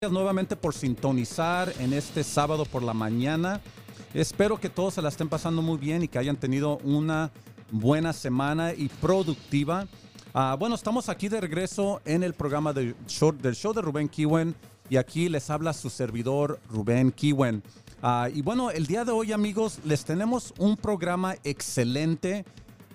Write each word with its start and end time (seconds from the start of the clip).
Nuevamente 0.00 0.54
por 0.54 0.74
sintonizar 0.74 1.74
en 1.80 1.92
este 1.92 2.22
sábado 2.22 2.64
por 2.64 2.84
la 2.84 2.94
mañana. 2.94 3.60
Espero 4.14 4.60
que 4.60 4.68
todos 4.70 4.94
se 4.94 5.02
la 5.02 5.08
estén 5.08 5.28
pasando 5.28 5.60
muy 5.60 5.76
bien 5.76 6.04
y 6.04 6.08
que 6.08 6.20
hayan 6.20 6.36
tenido 6.36 6.78
una 6.84 7.32
buena 7.72 8.12
semana 8.12 8.72
y 8.72 8.88
productiva. 8.88 9.88
Ah, 10.32 10.54
bueno, 10.56 10.76
estamos 10.76 11.08
aquí 11.08 11.28
de 11.28 11.40
regreso 11.40 12.00
en 12.04 12.22
el 12.22 12.32
programa 12.32 12.72
del 12.72 12.94
show, 13.08 13.32
del 13.32 13.56
show 13.56 13.72
de 13.72 13.82
Rubén 13.82 14.08
Kiwen 14.08 14.54
y 14.88 14.98
aquí 14.98 15.28
les 15.28 15.50
habla 15.50 15.72
su 15.72 15.90
servidor 15.90 16.60
Rubén 16.70 17.10
Kiwen. 17.10 17.60
Ah, 18.00 18.28
y 18.32 18.40
bueno, 18.40 18.70
el 18.70 18.86
día 18.86 19.04
de 19.04 19.10
hoy 19.10 19.32
amigos 19.32 19.80
les 19.84 20.04
tenemos 20.04 20.54
un 20.58 20.76
programa 20.76 21.34
excelente 21.42 22.44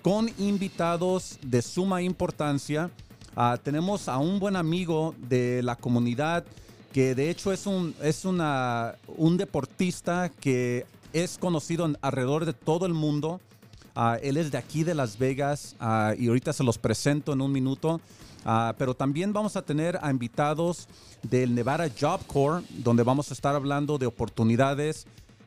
con 0.00 0.30
invitados 0.38 1.38
de 1.42 1.60
suma 1.60 2.00
importancia. 2.00 2.90
Ah, 3.36 3.58
tenemos 3.62 4.08
a 4.08 4.16
un 4.16 4.40
buen 4.40 4.56
amigo 4.56 5.14
de 5.18 5.62
la 5.62 5.76
comunidad 5.76 6.46
que 6.94 7.16
de 7.16 7.28
hecho 7.28 7.52
es 7.52 7.66
un, 7.66 7.92
es 8.00 8.24
una, 8.24 8.94
un 9.16 9.36
deportista 9.36 10.30
que 10.40 10.86
es 11.12 11.36
conocido 11.38 11.86
en- 11.86 11.98
alrededor 12.02 12.44
de 12.44 12.52
todo 12.52 12.86
el 12.86 12.94
mundo. 12.94 13.40
Ah, 13.96 14.16
él 14.22 14.36
es 14.36 14.52
de 14.52 14.58
aquí 14.58 14.84
de 14.84 14.94
Las 14.94 15.18
Vegas 15.18 15.74
ah, 15.80 16.14
y 16.16 16.28
ahorita 16.28 16.52
se 16.52 16.62
los 16.62 16.78
presento 16.78 17.32
en 17.32 17.40
un 17.40 17.50
minuto. 17.50 18.00
Ah, 18.44 18.74
pero 18.78 18.94
también 18.94 19.32
vamos 19.32 19.56
a 19.56 19.62
tener 19.62 19.98
a 20.02 20.10
invitados 20.10 20.86
del 21.22 21.52
Nevada 21.54 21.88
Job 22.00 22.24
Corps, 22.28 22.62
donde 22.70 23.02
vamos 23.02 23.28
a 23.30 23.34
estar 23.34 23.56
hablando 23.56 23.98
de 23.98 24.06
oportunidades 24.06 25.06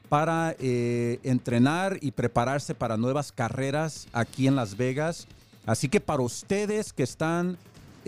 para 0.10 0.54
eh, 0.60 1.20
entrenar 1.24 1.98
y 2.02 2.12
prepararse 2.12 2.76
para 2.76 2.98
nuevas 2.98 3.32
carreras 3.32 4.08
aquí 4.12 4.48
en 4.48 4.56
Las 4.58 4.76
Vegas. 4.76 5.28
Así 5.66 5.88
que 5.88 6.02
para 6.02 6.24
ustedes 6.24 6.92
que 6.92 7.04
están 7.04 7.58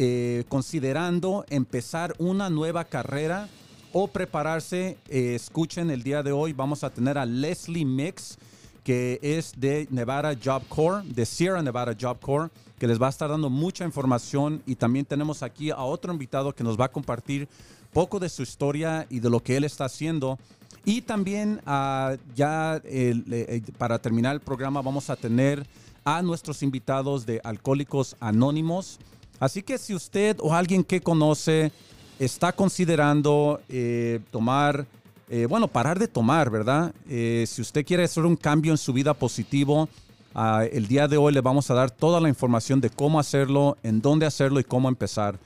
eh, 0.02 0.46
considerando 0.48 1.44
empezar 1.50 2.16
una 2.20 2.50
nueva 2.50 2.86
carrera 2.86 3.50
o 3.92 4.08
prepararse, 4.08 4.98
eh, 5.10 5.36
escuchen 5.36 5.92
el 5.92 6.04
día 6.04 6.24
de 6.24 6.32
hoy. 6.32 6.54
Vamos 6.54 6.86
a 6.86 6.90
tener 6.90 7.18
a 7.18 7.26
Leslie 7.26 7.84
Mix, 7.84 8.38
que 8.86 9.20
es 9.22 9.52
de 9.58 9.90
Nevada 9.92 10.38
Job 10.42 10.64
Corps, 10.70 11.04
de 11.04 11.26
Sierra 11.26 11.62
Nevada 11.62 11.98
Job 12.00 12.18
Corps, 12.22 12.50
que 12.78 12.88
les 12.88 13.02
va 13.02 13.08
a 13.08 13.10
estar 13.10 13.30
dando 13.30 13.50
mucha 13.50 13.84
información. 13.84 14.64
Y 14.66 14.76
también 14.76 15.04
tenemos 15.04 15.44
aquí 15.44 15.70
a 15.70 15.80
otro 15.80 16.14
invitado 16.14 16.56
que 16.56 16.64
nos 16.64 16.80
va 16.80 16.86
a 16.86 16.92
compartir 16.94 17.50
poco 17.92 18.22
de 18.22 18.30
su 18.30 18.42
historia 18.42 19.06
y 19.10 19.20
de 19.20 19.30
lo 19.30 19.44
que 19.44 19.58
él 19.58 19.66
está 19.66 19.84
haciendo. 19.84 20.40
Y 20.86 21.02
también 21.02 21.60
ah, 21.66 22.16
ya 22.38 22.82
eh, 22.86 23.62
para 23.78 24.00
terminar 24.00 24.34
el 24.34 24.40
programa 24.40 24.82
vamos 24.82 25.10
a 25.10 25.18
tener 25.18 25.68
a 26.06 26.22
nuestros 26.22 26.64
invitados 26.64 27.26
de 27.26 27.42
Alcohólicos 27.44 28.16
Anónimos. 28.22 28.98
Así 29.40 29.64
que 29.64 29.78
si 29.78 29.94
usted 29.94 30.38
o 30.42 30.54
alguien 30.54 30.84
que 30.84 31.02
conoce 31.02 31.72
está 32.20 32.52
considerando 32.52 33.62
eh, 33.70 34.20
tomar, 34.32 34.86
eh, 35.30 35.46
bueno, 35.46 35.68
parar 35.68 35.98
de 35.98 36.08
tomar, 36.08 36.50
¿verdad? 36.50 36.94
Eh, 37.10 37.46
si 37.48 37.62
usted 37.62 37.86
quiere 37.86 38.04
hacer 38.04 38.26
un 38.26 38.36
cambio 38.36 38.74
en 38.74 38.78
su 38.78 38.92
vida 38.92 39.14
positivo, 39.14 39.88
ah, 40.36 40.66
el 40.70 40.88
día 40.88 41.08
de 41.08 41.18
hoy 41.18 41.34
le 41.34 41.42
vamos 41.42 41.72
a 41.72 41.74
dar 41.74 41.90
toda 41.90 42.20
la 42.20 42.28
información 42.28 42.82
de 42.82 42.90
cómo 42.90 43.20
hacerlo, 43.20 43.78
en 43.82 44.02
dónde 44.02 44.26
hacerlo 44.26 44.60
y 44.60 44.66
cómo 44.66 44.90
empezar. 44.90 45.40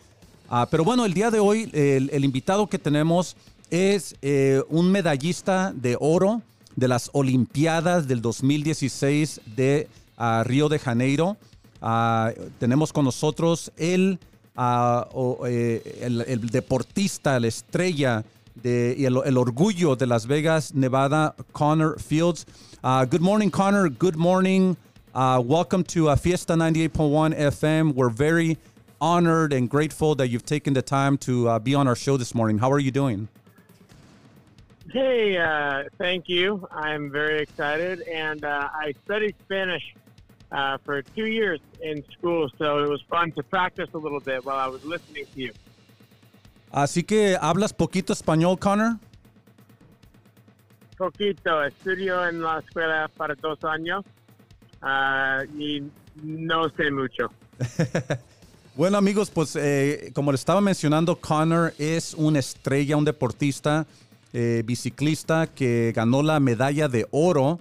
Ah, 0.50 0.68
pero 0.70 0.84
bueno, 0.84 1.06
el 1.06 1.14
día 1.14 1.30
de 1.30 1.40
hoy 1.40 1.70
el, 1.74 2.26
invitado 2.26 2.68
que 2.68 2.80
tenemos 2.80 3.36
es 3.70 4.16
un 4.70 4.92
medallista 4.92 5.74
de 5.76 5.98
oro 6.00 6.42
de 6.76 6.88
las 6.88 7.10
Olimpiadas 7.14 8.08
del 8.08 8.22
2016 8.22 9.42
de 9.56 9.88
ah, 10.18 10.44
Río 10.46 10.70
de 10.70 10.80
Janeiro. 10.80 11.38
Ah, 11.86 12.32
tenemos 12.60 12.94
con 12.94 13.04
nosotros 13.04 13.70
el, 13.76 14.18
ah, 14.56 15.06
o, 15.12 15.46
eh, 15.46 16.00
el, 16.02 16.22
el 16.22 16.50
deportista, 16.50 17.38
la 17.42 17.48
estrella 17.48 18.24
de, 18.56 18.96
y 18.98 19.04
el, 19.04 19.18
el 19.26 19.38
orgullo 19.38 19.98
de 19.98 20.08
Las 20.08 20.26
Vegas, 20.26 20.74
Nevada, 20.74 21.36
Connor 21.52 22.00
Fields. 22.00 22.46
Ah, 22.82 23.06
good 23.06 23.20
morning, 23.20 23.50
Connor. 23.50 23.90
Good 23.90 24.16
morning. 24.16 24.78
Uh, 25.14 25.44
welcome 25.46 25.84
to 25.84 26.08
uh, 26.08 26.16
Fiesta 26.16 26.54
98.1 26.54 27.38
FM. 27.38 27.94
We're 27.94 28.10
very 28.10 28.58
honored 29.02 29.52
and 29.52 29.70
grateful 29.70 30.16
that 30.16 30.30
you've 30.30 30.46
taken 30.46 30.74
the 30.74 30.82
time 30.82 31.18
to 31.18 31.50
uh, 31.50 31.60
be 31.60 31.76
on 31.76 31.90
our 31.90 31.98
show 31.98 32.16
this 32.16 32.34
morning. 32.34 32.60
How 32.60 32.72
are 32.72 32.80
you 32.80 32.92
doing? 32.92 33.28
Hey, 34.90 35.38
uh, 35.38 35.84
thank 35.98 36.30
you. 36.30 36.66
I'm 36.72 37.12
very 37.12 37.42
excited, 37.42 38.02
and 38.04 38.46
uh, 38.46 38.70
I 38.74 38.94
studied 39.04 39.36
Spanish 39.44 39.84
uh, 40.54 40.78
for 40.86 41.02
two 41.02 41.26
years 41.26 41.60
in 41.82 42.04
school, 42.14 42.50
so 42.58 42.84
it 42.84 42.90
was 42.90 43.02
fun 43.10 43.32
to 43.34 43.44
practice 43.44 43.90
a 43.94 43.98
little 43.98 44.20
bit 44.20 44.46
while 44.46 44.58
I 44.58 44.68
was 44.68 44.84
listening 44.86 45.26
to 45.34 45.40
you. 45.40 45.52
Así 46.72 47.04
que 47.04 47.38
hablas 47.40 47.74
poquito 47.74 48.14
español, 48.14 48.58
Connor. 48.60 48.98
Poquito, 50.98 51.64
estudio 51.64 52.28
en 52.28 52.42
la 52.42 52.60
escuela 52.60 53.10
para 53.16 53.36
dos 53.36 53.64
años 53.64 54.04
uh, 54.82 55.44
y 55.60 55.84
no 56.24 56.70
sé 56.70 56.92
mucho. 56.92 57.30
Bueno 58.76 58.98
amigos, 58.98 59.30
pues 59.30 59.56
eh, 59.56 60.10
como 60.16 60.32
le 60.32 60.36
estaba 60.36 60.60
mencionando, 60.60 61.16
Connor 61.18 61.76
es 61.78 62.16
una 62.16 62.40
estrella, 62.40 62.98
un 62.98 63.06
deportista, 63.06 63.86
eh, 64.34 64.64
biciclista 64.66 65.46
que 65.46 65.94
ganó 65.96 66.24
la 66.24 66.40
medalla 66.40 66.88
de 66.88 67.06
oro. 67.12 67.60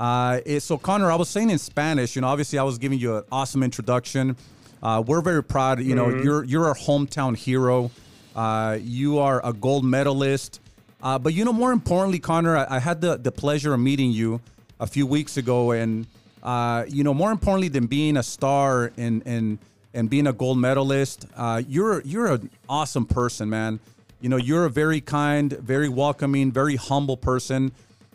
Uh, 0.00 0.40
eh, 0.46 0.58
so 0.58 0.78
Connor, 0.78 1.12
I 1.12 1.14
was 1.16 1.28
saying 1.28 1.50
in 1.50 1.58
Spanish, 1.58 2.16
you 2.16 2.22
know, 2.22 2.28
obviously 2.28 2.58
I 2.58 2.62
was 2.62 2.78
giving 2.78 2.98
you 2.98 3.18
an 3.18 3.24
awesome 3.30 3.62
introduction. 3.62 4.34
Uh, 4.82 5.04
we're 5.06 5.20
very 5.20 5.44
proud, 5.44 5.82
you 5.82 5.94
know, 5.94 6.08
you're 6.08 6.42
you're 6.44 6.66
our 6.66 6.74
hometown 6.74 7.36
hero. 7.36 7.90
Uh, 8.34 8.78
you 8.80 9.18
are 9.18 9.44
a 9.44 9.52
gold 9.52 9.84
medalist. 9.84 10.60
Uh, 11.02 11.18
but 11.18 11.34
you 11.34 11.44
know, 11.44 11.52
more 11.52 11.70
importantly, 11.70 12.18
Connor, 12.18 12.56
I, 12.56 12.76
I 12.76 12.78
had 12.78 13.02
the, 13.02 13.18
the 13.18 13.30
pleasure 13.30 13.74
of 13.74 13.80
meeting 13.80 14.10
you 14.10 14.40
a 14.78 14.86
few 14.86 15.06
weeks 15.06 15.36
ago, 15.36 15.72
and 15.72 16.06
uh, 16.42 16.84
you 16.88 17.04
know, 17.04 17.12
more 17.12 17.30
importantly 17.30 17.68
than 17.68 17.86
being 17.86 18.16
a 18.16 18.22
star 18.22 18.92
and 18.96 19.22
and 19.26 19.58
and 19.92 20.08
being 20.08 20.26
a 20.26 20.32
gold 20.32 20.56
medalist, 20.56 21.26
uh, 21.36 21.60
you're 21.68 22.00
you're 22.02 22.32
an 22.32 22.48
awesome 22.70 23.04
person, 23.04 23.50
man. 23.50 23.80
You 24.22 24.30
know, 24.30 24.36
you're 24.36 24.64
a 24.64 24.70
very 24.70 25.02
kind, 25.02 25.52
very 25.52 25.90
welcoming, 25.90 26.52
very 26.52 26.76
humble 26.76 27.18
person, 27.18 27.72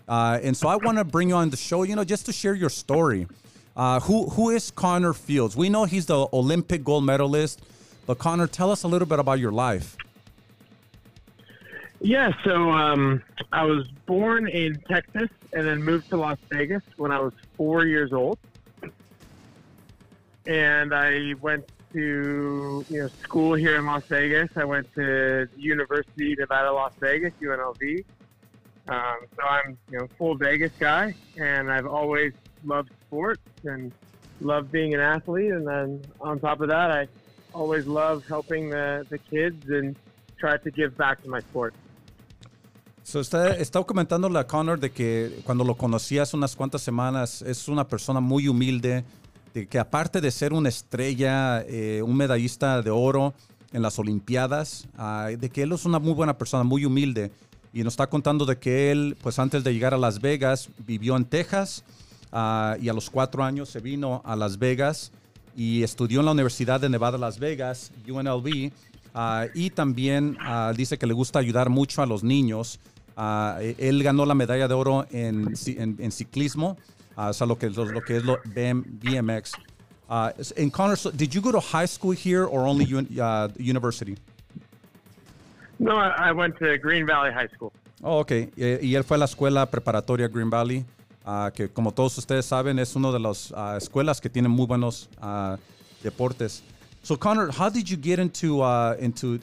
uh, 0.07 0.39
and 0.41 0.55
so 0.55 0.67
I 0.67 0.75
want 0.75 0.97
to 0.97 1.03
bring 1.03 1.29
you 1.29 1.35
on 1.35 1.49
the 1.49 1.57
show, 1.57 1.83
you 1.83 1.95
know, 1.95 2.03
just 2.03 2.25
to 2.27 2.33
share 2.33 2.53
your 2.53 2.69
story. 2.69 3.27
Uh, 3.75 3.99
who 4.01 4.29
who 4.29 4.51
is 4.51 4.71
Connor 4.71 5.13
Fields? 5.13 5.57
We 5.57 5.69
know 5.69 5.83
he's 5.85 6.05
the 6.05 6.27
Olympic 6.31 6.83
gold 6.83 7.05
medalist, 7.05 7.61
but 8.05 8.19
Connor, 8.19 8.47
tell 8.47 8.71
us 8.71 8.83
a 8.83 8.87
little 8.87 9.07
bit 9.07 9.19
about 9.19 9.39
your 9.39 9.51
life. 9.51 9.97
Yeah, 11.99 12.31
so 12.43 12.69
um, 12.71 13.23
I 13.51 13.65
was 13.65 13.87
born 14.05 14.47
in 14.47 14.79
Texas 14.81 15.29
and 15.53 15.67
then 15.67 15.81
moved 15.81 16.09
to 16.09 16.17
Las 16.17 16.37
Vegas 16.51 16.83
when 16.97 17.11
I 17.11 17.19
was 17.19 17.33
four 17.57 17.85
years 17.85 18.13
old. 18.13 18.37
And 20.45 20.93
I 20.93 21.33
went 21.41 21.67
to 21.93 22.85
you 22.89 23.01
know 23.01 23.07
school 23.23 23.55
here 23.55 23.77
in 23.77 23.85
Las 23.85 24.03
Vegas. 24.03 24.51
I 24.55 24.65
went 24.65 24.93
to 24.95 25.49
University 25.57 26.33
of 26.33 26.39
Nevada, 26.39 26.71
Las 26.71 26.93
Vegas, 26.99 27.33
UNLV. 27.41 28.05
Um, 28.87 29.17
so 29.35 29.43
I'm 29.43 29.77
you 29.91 29.97
know 29.97 30.07
full 30.17 30.35
Vegas 30.35 30.71
guy, 30.79 31.15
and 31.37 31.71
I've 31.71 31.87
always 31.87 32.33
loved 32.63 32.91
sports 33.07 33.41
and 33.63 33.91
loved 34.41 34.71
being 34.71 34.93
an 34.93 34.99
athlete. 34.99 35.51
And 35.51 35.67
then 35.67 36.01
on 36.21 36.39
top 36.39 36.61
of 36.61 36.69
that, 36.69 36.91
I 36.91 37.07
always 37.53 37.87
love 37.87 38.23
helping 38.27 38.69
the, 38.69 39.05
the 39.09 39.17
kids 39.17 39.69
and 39.69 39.95
try 40.37 40.57
to 40.57 40.71
give 40.71 40.95
back 40.97 41.23
to 41.23 41.29
my 41.29 41.41
sport. 41.41 41.73
So 43.03 43.19
está, 43.19 43.55
está 43.57 43.83
comentando 43.83 44.29
la 44.29 44.47
Connor 44.47 44.79
de 44.79 44.89
que 44.89 45.39
cuando 45.45 45.63
lo 45.63 45.75
conocí 45.75 46.17
hace 46.17 46.35
unas 46.35 46.55
cuantas 46.55 46.81
semanas 46.81 47.43
es 47.43 47.67
una 47.67 47.87
persona 47.87 48.19
muy 48.19 48.47
humilde, 48.47 49.03
de 49.53 49.67
que 49.67 49.77
aparte 49.77 50.21
de 50.21 50.31
ser 50.31 50.53
una 50.53 50.69
estrella, 50.69 51.61
eh, 51.67 52.01
un 52.01 52.17
medallista 52.17 52.81
de 52.81 52.89
oro 52.89 53.35
en 53.73 53.83
las 53.83 53.99
Olimpiadas, 53.99 54.87
ah, 54.97 55.29
de 55.37 55.49
que 55.49 55.61
él 55.61 55.71
es 55.71 55.85
una 55.85 55.99
muy 55.99 56.13
buena 56.13 56.35
persona, 56.37 56.63
muy 56.63 56.83
humilde. 56.83 57.31
Y 57.75 57.83
nos 57.83 57.91
está 57.91 58.07
contando 58.07 58.45
de 58.45 58.57
que 58.57 58.89
él, 58.89 59.17
pues 59.21 59.37
antes 59.37 59.65
de 59.65 59.73
llegar 59.73 59.93
a 59.93 59.97
Las 59.97 60.21
Vegas, 60.21 60.69
vivió 60.87 61.17
en 61.17 61.25
Texas 61.25 61.83
ah, 62.31 62.77
y 62.81 62.87
a 62.87 62.93
los 62.93 63.09
cuatro 63.09 63.43
años 63.43 63.67
se 63.67 63.81
vino 63.81 64.21
a 64.23 64.37
Las 64.37 64.57
Vegas 64.57 65.11
y 65.57 65.83
estudió 65.83 66.21
en 66.21 66.25
la 66.25 66.31
Universidad 66.31 66.79
de 66.79 66.87
Nevada, 66.87 67.17
Las 67.17 67.37
Vegas, 67.37 67.91
UNLV. 68.07 68.71
ah, 69.13 69.47
y 69.53 69.71
también 69.71 70.37
ah, 70.39 70.71
dice 70.73 70.97
que 70.97 71.05
le 71.05 71.13
gusta 71.13 71.39
ayudar 71.39 71.69
mucho 71.69 72.01
a 72.01 72.05
los 72.05 72.23
niños. 72.23 72.79
Eh, 73.17 73.75
él 73.77 74.01
ganó 74.03 74.25
la 74.25 74.35
medalla 74.35 74.69
de 74.69 74.73
oro 74.73 75.05
en, 75.11 75.53
en, 75.77 76.11
ciclismo, 76.13 76.77
o 77.17 77.45
lo 77.45 77.57
que, 77.57 77.69
lo, 77.71 77.83
lo 77.83 78.01
que 78.03 78.15
es 78.15 78.23
lo 78.23 78.39
BM, 78.45 78.83
BMX. 78.87 79.51
Connor, 80.71 80.97
did 81.13 81.29
you 81.31 81.41
go 81.41 81.51
to 81.51 81.59
high 81.59 81.87
school 81.87 82.15
here 82.15 82.45
or 82.45 82.65
only 82.65 82.85
un, 82.93 83.05
university? 83.59 84.15
No, 85.79 85.97
I, 85.97 86.31
went 86.31 86.57
to 86.59 86.77
Green 86.77 87.05
Valley 87.05 87.31
High 87.33 87.49
School. 87.53 87.71
Oh, 88.01 88.19
ok. 88.19 88.31
Eh, 88.31 88.79
y 88.81 88.95
él 88.95 89.03
fue 89.03 89.15
a 89.15 89.19
la 89.19 89.25
escuela 89.25 89.65
preparatoria 89.69 90.27
Green 90.27 90.49
Valley, 90.49 90.85
ah, 91.25 91.51
que 91.53 91.67
como 91.67 91.91
todos 91.91 92.17
ustedes 92.17 92.45
saben 92.45 92.79
es 92.79 92.95
una 92.95 93.11
de 93.11 93.19
las 93.19 93.53
ah, 93.55 93.75
escuelas 93.77 94.21
que 94.21 94.29
tienen 94.29 94.51
muy 94.51 94.65
buenos 94.65 95.09
ah, 95.21 95.57
deportes. 96.03 96.63
So 97.03 97.15
Connor, 97.17 97.51
how 97.51 97.69
did 97.69 97.87
you 97.87 97.97
get 97.97 98.17
into 98.17 98.61
uh, 98.63 98.95
into 98.99 99.37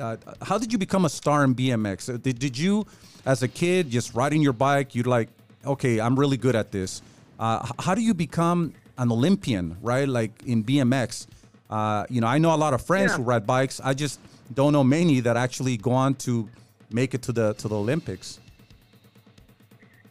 uh, 0.00 0.16
how 0.40 0.56
did 0.56 0.72
you 0.72 0.78
become 0.78 1.04
a 1.04 1.10
star 1.10 1.44
in 1.44 1.54
BMX? 1.54 2.08
Uh, 2.08 2.16
did, 2.16 2.38
did 2.38 2.56
you, 2.56 2.86
as 3.26 3.42
a 3.42 3.48
kid, 3.48 3.90
just 3.90 4.14
riding 4.14 4.40
your 4.40 4.54
bike, 4.54 4.94
you're 4.94 5.04
like, 5.04 5.28
okay, 5.66 6.00
I'm 6.00 6.18
really 6.18 6.38
good 6.38 6.56
at 6.56 6.70
this. 6.72 7.02
Uh, 7.38 7.66
how 7.78 7.94
do 7.94 8.00
you 8.00 8.14
become 8.14 8.72
an 8.96 9.12
Olympian, 9.12 9.76
right? 9.82 10.08
Like 10.08 10.42
in 10.46 10.64
BMX, 10.64 11.26
uh, 11.68 12.06
you 12.08 12.22
know, 12.22 12.28
I 12.28 12.38
know 12.38 12.54
a 12.54 12.56
lot 12.56 12.72
of 12.72 12.80
friends 12.80 13.10
Yeah. 13.12 13.18
who 13.18 13.24
ride 13.24 13.46
bikes. 13.46 13.78
I 13.84 13.92
just 13.92 14.18
don't 14.54 14.72
know 14.72 14.84
many 14.84 15.20
that 15.20 15.36
actually 15.36 15.76
go 15.76 15.92
on 15.92 16.14
to 16.14 16.48
make 16.90 17.14
it 17.14 17.22
to 17.22 17.32
the 17.32 17.54
to 17.54 17.68
the 17.68 17.76
Olympics. 17.76 18.38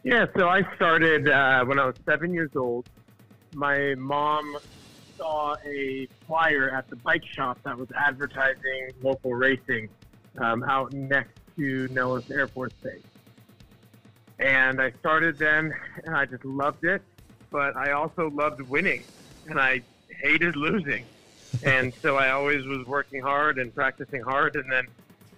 Yeah, 0.04 0.26
so 0.36 0.48
I 0.48 0.62
started 0.74 1.28
uh, 1.28 1.64
when 1.64 1.78
I 1.78 1.86
was 1.86 1.94
seven 2.04 2.34
years 2.34 2.50
old. 2.56 2.88
My 3.54 3.94
mom 3.94 4.56
saw 5.16 5.54
a 5.64 6.08
flyer 6.26 6.70
at 6.70 6.88
the 6.90 6.96
bike 6.96 7.24
shop 7.24 7.58
that 7.62 7.78
was 7.78 7.88
advertising 7.96 8.90
local 9.02 9.34
racing 9.34 9.88
um, 10.38 10.64
out 10.64 10.92
next 10.92 11.38
to 11.56 11.86
Nellis 11.88 12.30
Air 12.30 12.48
Force 12.48 12.72
Base. 12.82 13.02
And 14.38 14.80
I 14.80 14.90
started 14.98 15.38
then, 15.38 15.72
and 16.04 16.16
I 16.16 16.24
just 16.26 16.44
loved 16.44 16.84
it. 16.84 17.02
But 17.50 17.76
I 17.76 17.92
also 17.92 18.30
loved 18.30 18.60
winning, 18.62 19.04
and 19.48 19.60
I 19.60 19.82
hated 20.08 20.56
losing. 20.56 21.04
And 21.64 21.92
so 21.94 22.16
I 22.16 22.30
always 22.30 22.64
was 22.66 22.86
working 22.86 23.22
hard 23.22 23.58
and 23.58 23.74
practicing 23.74 24.22
hard. 24.22 24.56
And 24.56 24.70
then 24.70 24.86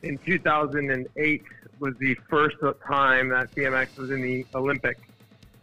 in 0.02 0.19
2008 0.19 1.43
was 1.81 1.94
the 1.99 2.14
first 2.28 2.56
time 2.87 3.28
that 3.31 3.55
BMX 3.55 3.96
was 3.96 4.11
in 4.11 4.22
the 4.22 4.46
Olympic. 4.55 4.99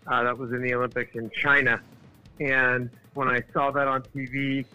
Uh, 0.07 0.23
that 0.23 0.37
was 0.37 0.51
in 0.51 0.61
the 0.61 0.73
Olympics 0.73 1.15
in 1.15 1.29
China. 1.29 1.79
And 2.39 2.89
when 3.13 3.27
I 3.27 3.43
saw 3.53 3.71
that 3.71 3.87
on 3.87 4.01
TV, 4.01 4.65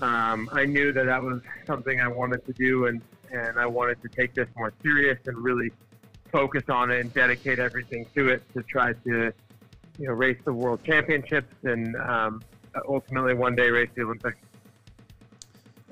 um, 0.00 0.48
I 0.52 0.64
knew 0.64 0.92
that 0.92 1.06
that 1.06 1.22
was 1.22 1.40
something 1.66 2.00
I 2.00 2.08
wanted 2.08 2.44
to 2.46 2.52
do, 2.54 2.86
and, 2.86 3.02
and 3.30 3.58
I 3.58 3.66
wanted 3.66 4.02
to 4.02 4.08
take 4.08 4.34
this 4.34 4.48
more 4.56 4.72
serious 4.82 5.18
and 5.26 5.36
really 5.38 5.70
focus 6.32 6.64
on 6.68 6.90
it 6.90 7.00
and 7.00 7.12
dedicate 7.14 7.58
everything 7.58 8.06
to 8.14 8.30
it 8.30 8.42
to 8.54 8.62
try 8.62 8.94
to, 8.94 9.32
you 9.98 10.06
know, 10.06 10.12
race 10.12 10.38
the 10.44 10.52
World 10.52 10.82
Championships 10.84 11.54
and 11.64 11.94
um, 11.96 12.42
ultimately 12.88 13.34
one 13.34 13.54
day 13.54 13.68
race 13.68 13.90
the 13.94 14.02
Olympics. 14.02 14.38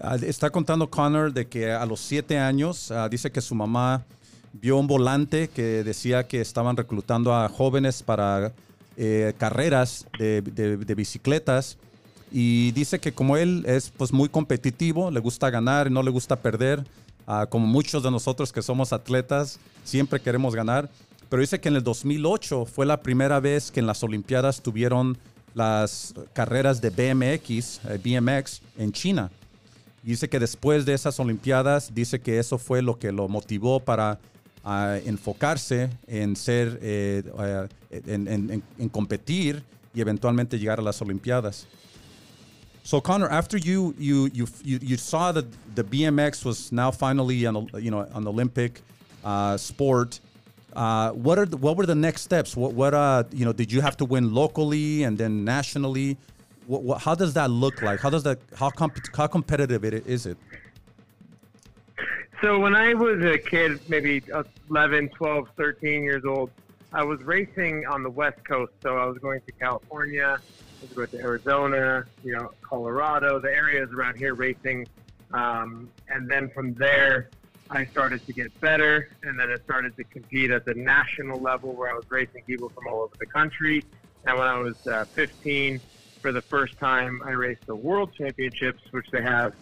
Ah, 0.02 0.17
está 0.17 0.50
contando 0.50 0.88
Connor 0.88 1.32
de 1.32 1.47
que 1.47 1.70
a 1.70 1.85
los 1.85 2.00
siete 2.00 2.38
años 2.38 2.91
ah, 2.91 3.08
dice 3.08 3.31
que 3.31 3.41
su 3.41 3.55
mamá 3.55 4.05
vio 4.52 4.79
un 4.79 4.87
volante 4.87 5.49
que 5.49 5.85
decía 5.85 6.26
que 6.26 6.41
estaban 6.41 6.76
reclutando 6.76 7.35
a 7.35 7.49
jóvenes 7.49 8.02
para 8.02 8.52
eh, 8.97 9.35
carreras 9.38 10.06
de, 10.19 10.41
de- 10.43 10.76
de 10.79 10.94
bicicletas 10.94 11.76
y 12.32 12.70
dice 12.73 12.99
que 12.99 13.12
como 13.12 13.37
él 13.37 13.64
es 13.67 13.91
pues 13.91 14.12
muy 14.12 14.29
competitivo, 14.29 15.11
le 15.11 15.20
gusta 15.20 15.50
ganar 15.50 15.91
no 15.91 16.02
le 16.02 16.11
gusta 16.11 16.37
perder, 16.37 16.85
ah, 17.26 17.47
como 17.49 17.67
muchos 17.67 18.02
de 18.02 18.11
nosotros 18.11 18.52
que 18.52 18.62
somos 18.62 18.93
atletas, 18.93 19.58
siempre 19.85 20.20
queremos 20.20 20.55
ganar, 20.55 20.88
pero 21.29 21.41
dice 21.43 21.61
que 21.61 21.69
en 21.69 21.76
el 21.76 21.82
2008 21.85 22.64
fue 22.64 22.87
la 22.87 23.02
primera 23.02 23.38
vez 23.38 23.70
que 23.70 23.81
en 23.81 23.87
las 23.87 24.02
Olimpiadas 24.02 24.62
tuvieron 24.62 25.19
las 25.55 26.14
carreras 26.32 26.81
de 26.81 26.91
BMX, 26.91 27.81
eh, 27.85 28.00
BMX 28.02 28.62
en 28.79 28.93
China. 28.93 29.31
Dice 30.02 30.29
que 30.29 30.38
después 30.38 30.87
de 30.87 30.94
esas 30.94 31.19
Olimpiadas, 31.20 31.93
dice 31.94 32.20
que 32.20 32.38
eso 32.38 32.56
fue 32.58 32.81
lo 32.82 32.99
que 32.99 33.12
lo 33.12 33.29
motivó 33.29 33.81
para 33.81 34.19
ah, 34.64 34.97
enfocarse 35.05 35.91
en 36.06 36.37
ser, 36.37 36.79
eh, 36.82 37.23
eh, 37.91 38.00
en, 38.06 38.26
en- 38.29 38.62
en- 38.79 38.88
competir 38.88 39.62
y 39.94 40.00
eventualmente 40.00 40.58
llegar 40.58 40.79
a 40.79 40.82
las 40.82 41.00
Olimpiadas. 41.02 41.67
So 42.82 43.02
Connor, 43.02 43.31
after 43.31 43.58
you 43.58 43.94
you 43.99 44.29
you 44.32 44.47
you, 44.64 44.79
you 44.81 44.97
saw 44.97 45.32
that 45.32 45.44
the 45.75 45.85
BMX 45.85 46.44
was 46.47 46.73
now 46.73 46.91
finally 46.91 47.44
an 47.44 47.67
you 47.79 47.91
know 47.91 48.06
an 48.14 48.26
Olympic 48.26 48.81
uh, 49.23 49.58
sport, 49.58 50.19
uh, 50.75 51.11
what 51.11 51.38
are 51.38 51.44
the, 51.47 51.58
what 51.58 51.76
were 51.76 51.85
the 51.87 51.94
next 51.94 52.23
steps? 52.23 52.56
What 52.56 52.73
what 52.73 52.94
uh 52.94 53.25
you 53.32 53.44
know 53.44 53.52
did 53.52 53.70
you 53.70 53.82
have 53.82 53.97
to 53.99 54.06
win 54.06 54.32
locally 54.32 55.05
and 55.05 55.19
then 55.19 55.44
nationally? 55.44 56.17
What, 56.70 56.84
what, 56.84 57.02
how 57.02 57.17
does 57.17 57.34
that 57.34 57.50
look 57.50 57.82
like? 57.82 57.99
How 57.99 58.11
does 58.11 58.22
that 58.22 58.38
how 58.55 58.70
comp- 58.70 59.17
how 59.17 59.26
competitive 59.26 59.84
it, 59.84 60.06
is 60.06 60.25
it? 60.25 60.38
So 62.40 62.61
when 62.61 62.76
I 62.76 62.94
was 62.94 63.20
a 63.25 63.38
kid, 63.38 63.81
maybe 63.88 64.22
11, 64.70 65.08
12, 65.08 65.49
13 65.56 66.05
years 66.05 66.25
old, 66.25 66.52
I 66.93 67.02
was 67.02 67.20
racing 67.25 67.87
on 67.87 68.05
the 68.05 68.11
West 68.11 68.44
Coast. 68.44 68.72
So 68.84 68.96
I 68.99 69.05
was 69.06 69.19
going 69.19 69.40
to 69.40 69.52
California, 69.52 70.38
I 70.38 70.81
was 70.81 70.93
going 70.93 71.08
to 71.08 71.19
Arizona, 71.19 72.05
you 72.22 72.34
know, 72.34 72.52
Colorado, 72.62 73.40
the 73.40 73.52
areas 73.52 73.90
around 73.93 74.16
here 74.16 74.34
racing. 74.34 74.87
Um, 75.32 75.90
and 76.08 76.31
then 76.31 76.50
from 76.50 76.75
there, 76.75 77.31
I 77.69 77.84
started 77.87 78.25
to 78.26 78.32
get 78.32 78.58
better. 78.61 79.08
And 79.25 79.37
then 79.40 79.50
I 79.50 79.56
started 79.64 79.96
to 79.96 80.05
compete 80.05 80.52
at 80.52 80.64
the 80.64 80.75
national 80.75 81.40
level 81.40 81.73
where 81.73 81.90
I 81.90 81.94
was 81.94 82.08
racing 82.08 82.44
people 82.44 82.69
from 82.69 82.87
all 82.87 83.00
over 83.00 83.14
the 83.19 83.26
country. 83.26 83.82
And 84.25 84.38
when 84.38 84.46
I 84.46 84.58
was 84.58 84.87
uh, 84.87 85.05
15, 85.16 85.81
for 86.20 86.32
the 86.32 86.43
first 86.43 86.78
time, 86.78 87.22
I 87.25 87.31
raced 87.31 87.67
the 87.67 87.76
World 87.76 88.12
Championships, 88.14 88.82
which 88.90 89.06
they 89.11 89.22
have 89.22 89.55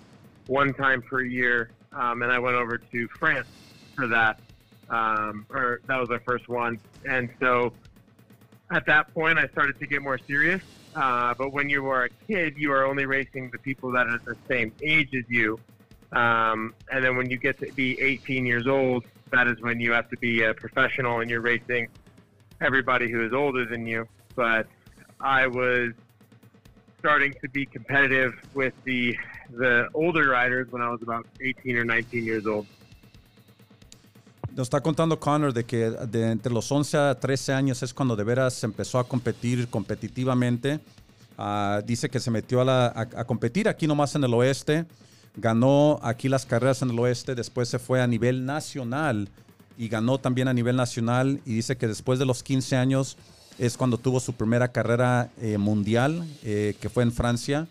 one 0.46 0.74
time 0.74 1.02
per 1.02 1.22
year, 1.22 1.70
um, 1.92 2.22
and 2.22 2.32
I 2.32 2.38
went 2.38 2.56
over 2.56 2.78
to 2.78 3.08
France 3.08 3.48
for 3.94 4.08
that. 4.08 4.40
Um, 4.90 5.46
or 5.50 5.80
that 5.86 6.00
was 6.00 6.08
our 6.10 6.20
first 6.20 6.48
one, 6.48 6.80
and 7.04 7.28
so 7.40 7.74
at 8.70 8.86
that 8.86 9.12
point, 9.14 9.38
I 9.38 9.46
started 9.48 9.78
to 9.80 9.86
get 9.86 10.02
more 10.02 10.18
serious. 10.18 10.62
Uh, 10.94 11.34
but 11.34 11.52
when 11.52 11.68
you 11.68 11.86
are 11.88 12.04
a 12.04 12.08
kid, 12.26 12.54
you 12.56 12.72
are 12.72 12.86
only 12.86 13.06
racing 13.06 13.50
the 13.50 13.58
people 13.58 13.92
that 13.92 14.06
are 14.06 14.18
the 14.18 14.36
same 14.48 14.72
age 14.82 15.14
as 15.14 15.24
you. 15.28 15.58
Um, 16.12 16.74
and 16.90 17.04
then 17.04 17.16
when 17.16 17.30
you 17.30 17.36
get 17.36 17.58
to 17.60 17.70
be 17.72 18.00
18 18.00 18.46
years 18.46 18.66
old, 18.66 19.04
that 19.30 19.46
is 19.46 19.60
when 19.60 19.80
you 19.80 19.92
have 19.92 20.08
to 20.10 20.16
be 20.16 20.42
a 20.42 20.54
professional 20.54 21.20
and 21.20 21.30
you're 21.30 21.42
racing 21.42 21.88
everybody 22.60 23.10
who 23.10 23.24
is 23.24 23.32
older 23.32 23.66
than 23.66 23.86
you. 23.86 24.08
But 24.34 24.66
I 25.20 25.46
was 25.46 25.92
starting 26.98 27.32
to 27.40 27.48
be 27.52 27.64
competitive 27.66 28.32
with 28.54 28.72
the 28.84 29.14
the 29.56 29.88
older 29.94 30.28
riders 30.30 30.68
when 30.70 30.82
I 30.82 30.88
was 30.90 31.00
about 31.02 31.26
18 31.40 31.76
or 31.76 31.84
19 31.84 32.24
years 32.24 32.46
old. 32.46 32.66
Nos 34.54 34.66
está 34.66 34.80
contando 34.80 35.18
Connor 35.20 35.52
de 35.52 35.64
que 35.64 35.90
de 35.90 36.30
entre 36.32 36.52
los 36.52 36.70
11 36.72 36.96
a 36.96 37.14
13 37.18 37.52
años 37.52 37.82
es 37.82 37.94
cuando 37.94 38.16
de 38.16 38.24
veras 38.24 38.62
empezó 38.64 38.98
a 38.98 39.06
competir 39.06 39.68
competitivamente. 39.68 40.80
Ah, 41.36 41.80
dice 41.86 42.08
que 42.08 42.18
se 42.18 42.30
metió 42.32 42.60
a, 42.60 42.64
la- 42.64 42.86
a- 42.88 43.20
a 43.20 43.24
competir 43.24 43.68
aquí 43.68 43.86
nomás 43.86 44.14
en 44.16 44.24
el 44.24 44.34
oeste. 44.34 44.86
Ganó 45.36 46.00
aquí 46.02 46.28
las 46.28 46.44
carreras 46.44 46.82
en 46.82 46.90
el 46.90 46.98
oeste. 46.98 47.36
Después 47.36 47.68
se 47.68 47.78
fue 47.78 48.02
a 48.02 48.06
nivel 48.08 48.44
nacional 48.44 49.28
y 49.76 49.86
ganó 49.88 50.18
también 50.18 50.48
a 50.48 50.52
nivel 50.52 50.74
nacional. 50.74 51.40
Y 51.46 51.54
dice 51.54 51.76
que 51.76 51.86
después 51.86 52.18
de 52.18 52.26
los 52.26 52.42
15 52.42 52.74
años 52.76 53.16
es 53.58 53.76
cuando 53.76 53.98
tuvo 53.98 54.20
su 54.20 54.32
primera 54.32 54.68
carrera 54.68 55.30
eh, 55.40 55.58
mundial, 55.58 56.26
eh, 56.44 56.76
que 56.80 56.88
fue 56.88 57.02
en 57.02 57.12
Francia. 57.12 57.66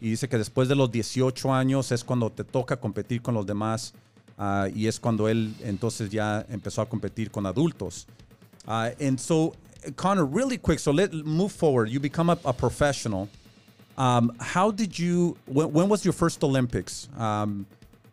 Y 0.00 0.10
dice 0.10 0.28
que 0.28 0.38
después 0.38 0.68
de 0.68 0.76
los 0.76 0.90
18 0.90 1.52
años 1.52 1.92
es 1.92 2.04
cuando 2.04 2.30
te 2.30 2.44
toca 2.44 2.76
competir 2.76 3.20
con 3.22 3.34
los 3.34 3.46
demás. 3.46 3.94
ah, 4.38 4.68
y 4.72 4.86
es 4.86 5.00
cuando 5.00 5.28
él 5.28 5.54
entonces 5.62 6.10
ya 6.10 6.46
empezó 6.48 6.80
a 6.80 6.88
competir 6.88 7.30
con 7.30 7.44
adultos. 7.44 8.06
Uh, 8.66 8.90
and 9.00 9.18
so, 9.18 9.54
Connor, 9.96 10.24
really 10.24 10.58
quick, 10.58 10.78
so 10.78 10.92
let 10.92 11.12
move 11.12 11.50
forward. 11.50 11.88
You 11.88 12.00
become 12.00 12.30
a, 12.30 12.52
professional. 12.52 13.28
Um, 13.96 14.32
how 14.38 14.70
did 14.70 14.98
you? 14.98 15.36
When, 15.46 15.72
when 15.72 15.88
was 15.88 16.04
your 16.04 16.12
first 16.12 16.44
Olympics? 16.44 17.08
Um, 17.16 17.66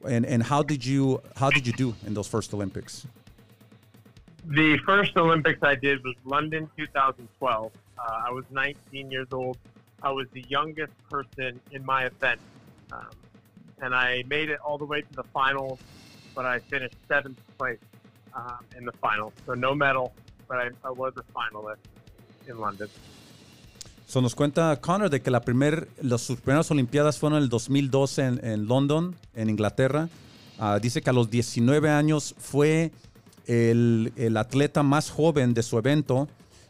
and 0.07 0.25
and 0.25 0.43
how 0.43 0.63
did 0.63 0.86
you 0.86 1.22
how 1.36 1.50
did 1.50 1.67
you 1.67 1.74
do 1.74 1.93
in 2.05 2.13
those 2.13 2.27
first 2.27 2.53
Olympics? 2.53 3.05
The 4.48 4.78
first 4.86 5.18
Olympics 5.18 5.64
I 5.64 5.74
did 5.74 6.04
was 6.04 6.14
London 6.24 6.70
2012. 6.78 7.72
Uh, 7.98 8.22
I 8.28 8.32
was 8.32 8.46
19 8.52 9.10
years 9.10 9.28
old. 9.32 9.58
I 10.04 10.12
was 10.12 10.28
the 10.34 10.46
youngest 10.48 10.94
person 11.10 11.60
in 11.72 11.84
my 11.84 12.06
event, 12.06 12.40
um, 12.92 13.10
and 13.82 13.96
I 13.96 14.24
made 14.28 14.50
it 14.50 14.60
all 14.60 14.78
the 14.78 14.86
way 14.86 15.02
to 15.02 15.14
the 15.16 15.24
finals, 15.34 15.80
but 16.36 16.46
I 16.46 16.60
finished 16.60 16.94
seventh 17.08 17.40
place 17.58 17.80
um, 18.36 18.64
in 18.78 18.86
the 18.86 18.92
finals. 18.92 19.34
So 19.48 19.56
no 19.56 19.74
medal, 19.74 20.14
but 20.48 20.58
I, 20.58 20.70
I 20.84 20.92
was 20.92 21.14
a 21.18 21.24
finalist 21.34 21.80
in 22.48 22.60
London. 22.60 22.88
So 24.06 24.22
nos 24.22 24.36
cuenta 24.36 24.80
Connor 24.80 25.10
de 25.10 25.22
que 25.22 25.32
la 25.32 25.42
primer, 25.42 25.88
las, 26.04 26.22
sus 26.22 26.40
primeras 26.40 26.70
Olimpiadas 26.70 27.18
fueron 27.18 27.38
en 27.38 27.44
el 27.44 27.50
2012 27.50 28.22
en, 28.22 28.46
en 28.46 28.68
London, 28.68 29.16
en 29.34 29.50
Inglaterra. 29.50 30.08
Ah, 30.60 30.78
dice 30.80 31.02
que 31.02 31.10
a 31.10 31.14
los 31.14 31.32
19 31.32 31.90
años 31.90 32.36
fue 32.38 32.92
el, 33.48 34.14
el 34.16 34.38
atleta 34.38 34.84
más 34.84 35.10
joven 35.10 35.54
de 35.54 35.64
su 35.64 35.78
evento, 35.78 36.28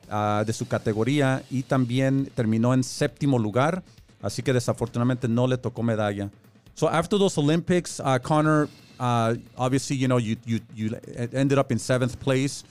ah, 0.10 0.44
de 0.46 0.53
su 0.53 0.67
categoría, 0.67 1.44
y 1.50 1.63
también 1.63 2.32
terminó 2.36 2.74
en 2.74 2.84
séptimo 2.84 3.39
lugar. 3.39 3.84
Así 4.22 4.41
que 4.41 4.53
desafortunadamente 4.53 5.27
no 5.27 5.48
le 5.48 5.58
tocó 5.58 5.84
medalla. 5.84 6.29
So 6.74 6.89
after 6.89 7.17
those 7.17 7.38
Olympics, 7.38 8.00
uh, 8.00 8.20
Connor, 8.22 8.67
uh, 9.00 9.36
obviously, 9.58 9.98
you 9.98 10.08
know, 10.08 10.17
you, 10.17 10.36
you, 10.46 10.60
you 10.74 10.98
ended 11.34 11.58
up 11.58 11.72
in 11.72 11.79
seventh 11.79 12.20
place 12.20 12.63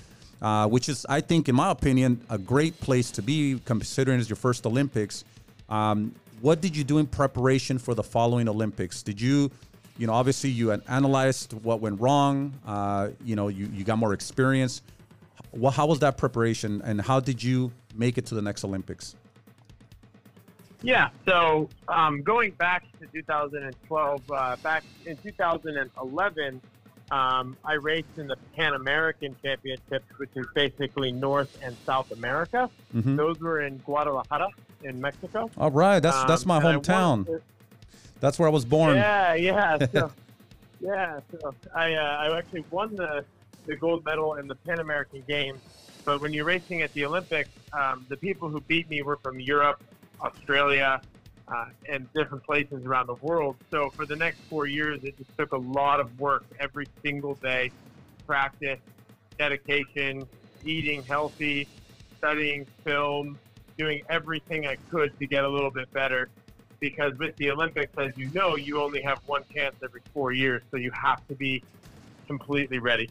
uh, 0.45 0.69
which 0.69 0.91
is, 0.91 1.07
I 1.09 1.23
think, 1.23 1.49
in 1.49 1.55
my 1.55 1.71
opinion, 1.71 2.21
a 2.29 2.37
great 2.37 2.79
place 2.79 3.11
to 3.13 3.23
be 3.23 3.61
considering 3.65 4.21
it's 4.21 4.29
your 4.29 4.37
first 4.37 4.67
Olympics. 4.67 5.25
Um, 5.71 6.15
what 6.43 6.61
did 6.61 6.77
you 6.77 6.85
do 6.85 6.99
in 6.99 7.07
preparation 7.07 7.79
for 7.79 7.95
the 7.95 8.03
following 8.03 8.47
Olympics? 8.47 9.03
Did 9.03 9.19
you, 9.19 9.51
you 9.97 10.07
know, 10.07 10.13
obviously 10.13 10.51
you 10.51 10.73
analyzed 10.73 11.53
what 11.65 11.81
went 11.81 12.01
wrong. 12.01 12.53
Uh, 12.67 13.11
you 13.25 13.37
know, 13.37 13.49
you, 13.49 13.67
you 13.73 13.85
got 13.85 13.99
more 13.99 14.13
experience. 14.13 14.83
Well, 15.53 15.71
how 15.73 15.87
was 15.87 16.01
that 16.01 16.17
preparation, 16.17 16.83
and 16.85 17.01
how 17.01 17.21
did 17.21 17.43
you 17.43 17.71
make 17.95 18.19
it 18.19 18.27
to 18.27 18.35
the 18.35 18.43
next 18.43 18.65
Olympics? 18.65 19.15
Yeah, 20.83 21.11
so 21.25 21.71
um, 21.89 22.23
going 22.23 22.51
back 22.53 22.85
to 23.01 23.07
2012, 23.07 24.31
uh, 24.31 24.57
back 24.63 24.85
in 25.07 25.17
2011, 25.19 26.61
um, 27.11 27.57
I 27.65 27.75
raced 27.75 28.09
in 28.19 28.27
the 28.27 28.37
Pan 28.57 28.75
American 28.75 29.35
Championships, 29.43 30.05
which 30.19 30.31
is 30.35 30.47
basically 30.55 31.11
North 31.13 31.57
and 31.63 31.75
South 31.87 32.11
America. 32.11 32.69
Mhm. 32.95 33.17
Those 33.17 33.39
were 33.41 33.63
in 33.63 33.79
Guadalajara, 33.79 34.49
in 34.83 35.01
Mexico. 35.01 35.51
All 35.57 35.71
right, 35.71 36.01
that's 36.01 36.25
that's 36.25 36.43
Um, 36.43 36.49
my 36.49 36.61
hometown. 36.61 37.41
That's 38.25 38.39
where 38.39 38.49
I 38.49 38.53
was 38.53 38.65
born. 38.65 38.97
Yeah, 38.97 39.35
yeah. 39.35 39.79
So, 39.93 40.11
yeah, 40.81 41.21
so 41.31 41.55
I, 41.75 41.93
uh, 41.95 42.01
I 42.01 42.39
actually 42.39 42.65
won 42.71 42.97
the, 42.97 43.23
the 43.67 43.77
gold 43.77 44.03
medal 44.07 44.35
in 44.35 44.49
the 44.49 44.55
Pan 44.55 44.81
American 44.81 45.23
Games. 45.29 45.61
But 46.07 46.23
when 46.23 46.33
you're 46.33 46.47
racing 46.47 46.81
at 46.81 46.93
the 46.95 47.05
Olympics, 47.05 47.51
um, 47.75 48.07
the 48.09 48.17
people 48.17 48.49
who 48.49 48.61
beat 48.63 48.89
me 48.89 49.03
were 49.03 49.17
from 49.17 49.41
Europe, 49.41 49.83
Australia, 50.23 51.03
uh, 51.49 51.67
and 51.87 52.11
different 52.15 52.45
places 52.45 52.87
around 52.87 53.09
the 53.09 53.15
world. 53.17 53.57
So 53.71 53.91
for 53.91 54.07
the 54.07 54.17
next 54.17 54.39
four 54.49 54.67
years, 54.67 55.05
it 55.05 55.19
just 55.19 55.37
took 55.37 55.53
a 55.53 55.59
lot 55.59 56.01
of 56.01 56.19
work 56.19 56.45
every 56.59 56.87
single 57.03 57.35
day, 57.35 57.73
practice, 58.27 58.81
dedication, 59.39 60.27
eating 60.65 61.03
healthy, 61.03 61.69
studying 62.17 62.67
film, 62.85 63.39
doing 63.77 64.03
everything 64.09 64.67
I 64.67 64.77
could 64.91 65.19
to 65.19 65.27
get 65.27 65.45
a 65.45 65.49
little 65.49 65.71
bit 65.71 65.93
better 65.93 66.31
because 66.85 67.15
with 67.19 67.35
the 67.37 67.51
Olympics, 67.51 67.97
as 67.97 68.15
you 68.17 68.29
know, 68.33 68.57
you 68.57 68.79
only 68.79 69.01
have 69.03 69.19
one 69.27 69.43
chance 69.55 69.75
every 69.83 70.03
four 70.13 70.33
years, 70.35 70.63
so 70.71 70.77
you 70.77 70.91
have 70.93 71.21
to 71.29 71.35
be 71.35 71.63
completely 72.27 72.79
ready. 72.79 73.09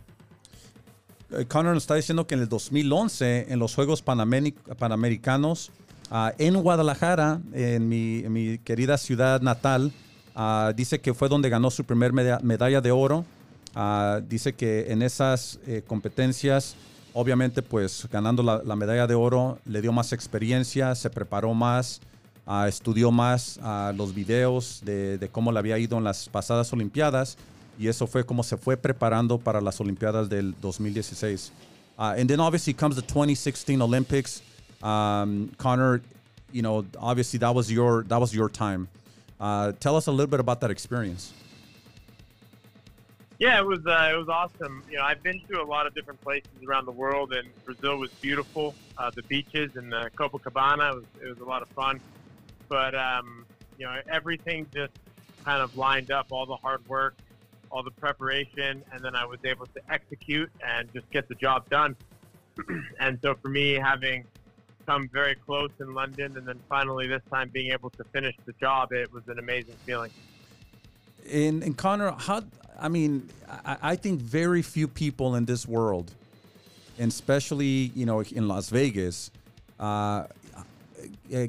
Eh, 1.31 1.45
Connor 1.47 1.73
nos 1.73 1.83
está 1.83 1.95
diciendo 1.95 2.27
que 2.27 2.35
en 2.35 2.41
el 2.41 2.47
2011, 2.49 3.47
en 3.51 3.57
los 3.59 3.73
Juegos 3.73 4.03
Panamericanos, 4.03 5.71
ah, 6.11 6.33
en 6.37 6.53
Guadalajara, 6.61 7.41
en 7.53 7.89
mi, 7.89 8.19
en 8.19 8.31
mi 8.31 8.59
querida 8.59 8.97
ciudad 8.99 9.41
natal, 9.41 9.91
ah, 10.35 10.71
dice 10.75 10.99
que 10.99 11.15
fue 11.15 11.29
donde 11.29 11.49
ganó 11.49 11.71
su 11.71 11.83
primer 11.83 12.13
meda- 12.13 12.39
medalla 12.43 12.79
de 12.81 12.91
oro. 12.91 13.25
Ah, 13.73 14.21
dice 14.27 14.53
que 14.53 14.91
en 14.91 15.01
esas 15.01 15.59
eh, 15.65 15.81
competencias, 15.87 16.75
obviamente, 17.13 17.63
pues 17.63 18.07
ganando 18.11 18.43
la, 18.43 18.61
la 18.63 18.75
medalla 18.75 19.07
de 19.07 19.15
oro, 19.15 19.57
le 19.65 19.81
dio 19.81 19.91
más 19.91 20.13
experiencia, 20.13 20.93
se 20.93 21.09
preparó 21.09 21.55
más, 21.55 21.99
ah, 22.45 22.67
estudió 22.67 23.11
más 23.11 23.59
ah, 23.61 23.93
los 23.95 24.13
videos 24.13 24.81
de, 24.83 25.17
de 25.17 25.29
cómo 25.29 25.51
le 25.51 25.59
había 25.59 25.77
ido 25.77 25.97
en 25.97 26.03
las 26.03 26.29
pasadas 26.29 26.71
Olimpiadas. 26.73 27.37
Y 27.77 27.87
eso 27.87 28.05
fue 28.05 28.23
como 28.25 28.43
se 28.43 28.57
fue 28.57 28.77
preparando 28.77 29.39
para 29.39 29.59
las 29.59 29.79
Olimpiadas 29.81 30.29
del 30.29 30.53
2016. 30.61 31.51
Uh, 31.97 32.15
and 32.17 32.29
then 32.29 32.39
obviously 32.39 32.73
comes 32.73 32.95
the 32.95 33.01
2016 33.01 33.81
Olympics. 33.81 34.41
Um, 34.81 35.51
Connor, 35.57 36.01
you 36.51 36.61
know, 36.61 36.85
obviously 36.99 37.39
that 37.39 37.53
was 37.53 37.71
your 37.71 38.03
that 38.03 38.19
was 38.19 38.33
your 38.33 38.49
time. 38.49 38.87
Uh, 39.39 39.73
tell 39.79 39.95
us 39.95 40.07
a 40.07 40.11
little 40.11 40.29
bit 40.29 40.39
about 40.39 40.61
that 40.61 40.71
experience. 40.71 41.33
Yeah, 43.39 43.59
it 43.59 43.65
was 43.65 43.85
uh, 43.85 44.11
it 44.13 44.17
was 44.17 44.29
awesome. 44.29 44.83
You 44.89 44.97
know, 44.97 45.03
I've 45.03 45.21
been 45.21 45.41
to 45.51 45.61
a 45.61 45.65
lot 45.65 45.85
of 45.85 45.93
different 45.93 46.21
places 46.21 46.49
around 46.67 46.85
the 46.85 46.91
world, 46.91 47.33
and 47.33 47.47
Brazil 47.65 47.97
was 47.97 48.11
beautiful. 48.21 48.73
Uh, 48.97 49.11
the 49.11 49.23
beaches 49.23 49.75
and 49.75 49.91
the 49.91 50.09
Copacabana 50.15 50.91
it 50.91 50.95
was 50.95 51.05
it 51.23 51.27
was 51.27 51.39
a 51.39 51.45
lot 51.45 51.61
of 51.61 51.67
fun. 51.69 51.99
But 52.69 52.95
um, 52.95 53.45
you 53.77 53.85
know, 53.85 53.99
everything 54.09 54.67
just 54.73 54.93
kind 55.43 55.61
of 55.61 55.77
lined 55.77 56.11
up. 56.11 56.27
All 56.31 56.45
the 56.45 56.55
hard 56.55 56.87
work, 56.87 57.15
all 57.69 57.83
the 57.83 57.91
preparation, 57.91 58.83
and 58.91 59.03
then 59.03 59.15
I 59.15 59.25
was 59.25 59.39
able 59.43 59.65
to 59.67 59.81
execute 59.89 60.51
and 60.65 60.91
just 60.93 61.09
get 61.11 61.27
the 61.27 61.35
job 61.35 61.69
done. 61.69 61.95
and 62.99 63.19
so 63.21 63.35
for 63.35 63.49
me, 63.49 63.73
having 63.73 64.25
come 64.85 65.09
very 65.09 65.35
close 65.35 65.71
in 65.79 65.93
London, 65.93 66.37
and 66.37 66.47
then 66.47 66.59
finally 66.69 67.07
this 67.07 67.21
time 67.31 67.49
being 67.49 67.71
able 67.71 67.89
to 67.91 68.03
finish 68.05 68.35
the 68.45 68.53
job, 68.53 68.91
it 68.91 69.11
was 69.11 69.23
an 69.27 69.39
amazing 69.39 69.75
feeling. 69.85 70.11
And, 71.31 71.63
and 71.63 71.77
Connor, 71.77 72.11
how 72.17 72.43
I 72.79 72.89
mean, 72.89 73.29
I, 73.65 73.77
I 73.81 73.95
think 73.95 74.19
very 74.19 74.61
few 74.61 74.87
people 74.87 75.35
in 75.35 75.45
this 75.45 75.67
world, 75.67 76.11
and 76.99 77.11
especially 77.11 77.91
you 77.95 78.05
know 78.05 78.21
in 78.21 78.47
Las 78.47 78.69
Vegas, 78.69 79.31
uh, 79.79 80.25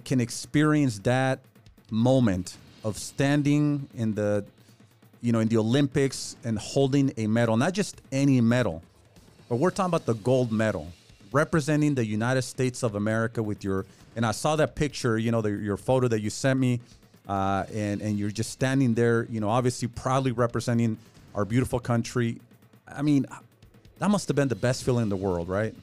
can 0.04 0.20
experience 0.20 0.98
that 1.00 1.40
moment 1.90 2.56
of 2.82 2.98
standing 2.98 3.88
in 3.94 4.14
the, 4.14 4.44
you 5.22 5.32
know, 5.32 5.40
in 5.40 5.48
the 5.48 5.56
Olympics 5.56 6.36
and 6.44 6.58
holding 6.58 7.12
a 7.16 7.26
medal, 7.26 7.56
not 7.56 7.72
just 7.72 8.00
any 8.12 8.40
medal, 8.40 8.82
but 9.48 9.56
we're 9.56 9.70
talking 9.70 9.90
about 9.90 10.06
the 10.06 10.14
gold 10.14 10.52
medal, 10.52 10.88
representing 11.32 11.94
the 11.94 12.04
United 12.04 12.42
States 12.42 12.82
of 12.82 12.94
America 12.94 13.42
with 13.42 13.64
your. 13.64 13.86
And 14.16 14.24
I 14.24 14.32
saw 14.32 14.56
that 14.56 14.74
picture, 14.74 15.18
you 15.18 15.32
know, 15.32 15.40
the, 15.40 15.50
your 15.50 15.76
photo 15.76 16.08
that 16.08 16.20
you 16.20 16.30
sent 16.30 16.60
me, 16.60 16.80
uh, 17.28 17.64
and 17.72 18.00
and 18.00 18.18
you're 18.18 18.30
just 18.30 18.50
standing 18.50 18.94
there, 18.94 19.26
you 19.30 19.40
know, 19.40 19.48
obviously 19.48 19.88
proudly 19.88 20.32
representing 20.32 20.96
our 21.34 21.44
beautiful 21.44 21.80
country. 21.80 22.40
I 22.86 23.02
mean, 23.02 23.26
that 23.98 24.10
must 24.10 24.28
have 24.28 24.36
been 24.36 24.48
the 24.48 24.54
best 24.54 24.84
feeling 24.84 25.04
in 25.04 25.08
the 25.08 25.16
world, 25.16 25.48
right? 25.48 25.74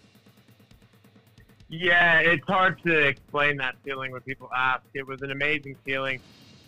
Yeah, 1.72 2.20
it's 2.20 2.46
hard 2.48 2.82
to 2.86 3.00
explain 3.08 3.56
that 3.58 3.76
feeling 3.86 4.12
when 4.12 4.20
people 4.22 4.50
ask. 4.56 4.84
It 4.94 5.08
was 5.08 5.22
an 5.22 5.32
amazing 5.32 5.78
feeling. 5.86 6.20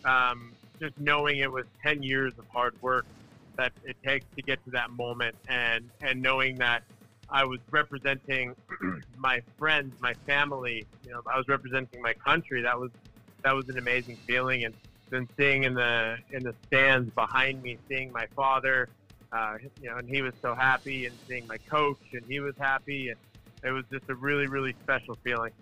Um, 0.06 0.54
just 0.82 0.98
knowing 0.98 1.40
it 1.40 1.52
was 1.52 1.66
10 1.86 2.04
years 2.04 2.32
of 2.40 2.46
hard 2.54 2.74
work 2.82 3.06
that 3.58 3.74
it 3.84 3.98
takes 4.06 4.26
to 4.38 4.42
get 4.44 4.64
to 4.64 4.72
that 4.72 4.92
moment 4.92 5.36
and, 5.50 5.90
and 6.02 6.22
knowing 6.22 6.58
that 6.60 6.84
I 7.30 7.44
was 7.44 7.60
representing 7.70 8.56
my 9.18 9.42
friends, 9.60 9.94
my 10.00 10.14
family, 10.26 10.88
you 11.04 11.12
know, 11.12 11.22
I 11.34 11.38
was 11.38 11.48
representing 11.50 12.02
my 12.02 12.14
country. 12.26 12.62
That 12.62 12.80
was, 12.80 12.92
that 13.44 13.54
was 13.54 13.66
an 13.68 13.78
amazing 13.78 14.18
feeling. 14.26 14.64
And 14.64 14.74
then 15.12 15.28
seeing 15.38 15.64
in 15.66 15.74
the, 15.74 16.16
in 16.32 16.44
the 16.44 16.56
stands 16.68 17.12
behind 17.14 17.62
me, 17.62 17.78
seeing 17.90 18.14
my 18.14 18.26
father, 18.38 18.88
uh, 19.36 19.56
you 19.82 19.90
know, 19.90 19.98
and 19.98 20.08
he 20.10 20.22
was 20.22 20.34
so 20.42 20.56
happy 20.56 21.08
and 21.08 21.18
seeing 21.30 21.46
my 21.46 21.58
coach 21.70 22.00
and 22.14 22.24
he 22.30 22.40
was 22.40 22.54
happy 22.58 23.10
and, 23.10 23.20
it 23.64 23.72
was 23.72 23.86
just 23.92 24.10
a 24.10 24.16
really, 24.16 24.48
really 24.48 24.74
special 24.84 25.16
feeling. 25.24 25.54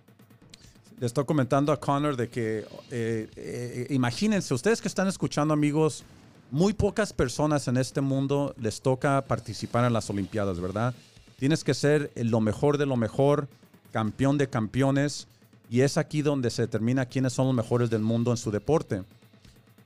Le 0.99 1.07
estoy 1.07 1.25
comentando 1.25 1.71
a 1.71 1.79
Connor 1.79 2.15
de 2.15 2.29
que, 2.29 2.65
eh, 2.91 3.27
eh, 3.35 3.87
imagínense, 3.89 4.53
ustedes 4.53 4.81
que 4.81 4.87
están 4.87 5.07
escuchando, 5.07 5.53
amigos, 5.53 6.03
muy 6.51 6.73
pocas 6.73 7.11
personas 7.11 7.67
en 7.67 7.77
este 7.77 8.01
mundo 8.01 8.53
les 8.59 8.81
toca 8.81 9.21
participar 9.21 9.85
en 9.85 9.93
las 9.93 10.09
Olimpiadas, 10.09 10.59
¿verdad? 10.59 10.93
Tienes 11.39 11.63
que 11.63 11.73
ser 11.73 12.11
lo 12.15 12.39
mejor 12.39 12.77
de 12.77 12.85
lo 12.85 12.97
mejor, 12.97 13.47
campeón 13.91 14.37
de 14.37 14.47
campeones, 14.47 15.27
y 15.71 15.81
es 15.81 15.97
aquí 15.97 16.21
donde 16.21 16.51
se 16.51 16.63
determina 16.63 17.05
quiénes 17.05 17.33
son 17.33 17.47
los 17.47 17.55
mejores 17.55 17.89
del 17.89 18.01
mundo 18.01 18.29
en 18.29 18.37
su 18.37 18.51
deporte. 18.51 19.03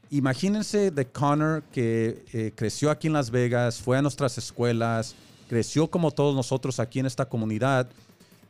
Imagínense 0.09 0.91
de 0.91 1.05
Connor 1.05 1.63
que 1.71 2.25
eh, 2.33 2.51
creció 2.55 2.91
aquí 2.91 3.07
en 3.07 3.13
Las 3.13 3.29
Vegas, 3.31 3.79
fue 3.79 3.97
a 3.97 4.01
nuestras 4.01 4.37
escuelas, 4.37 5.15
creció 5.47 5.87
como 5.87 6.11
todos 6.11 6.35
nosotros 6.35 6.79
aquí 6.79 6.99
en 6.99 7.05
esta 7.05 7.25
comunidad 7.25 7.87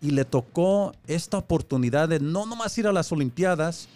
y 0.01 0.11
le 0.11 0.25
tocó 0.25 0.93
esta 1.07 1.37
oportunidad 1.37 2.09
de 2.09 2.19
no 2.19 2.45
nomás 2.45 2.77
ir 2.77 2.87
a 2.87 2.93
las 2.93 3.11
Olimpiadas, 3.11 3.87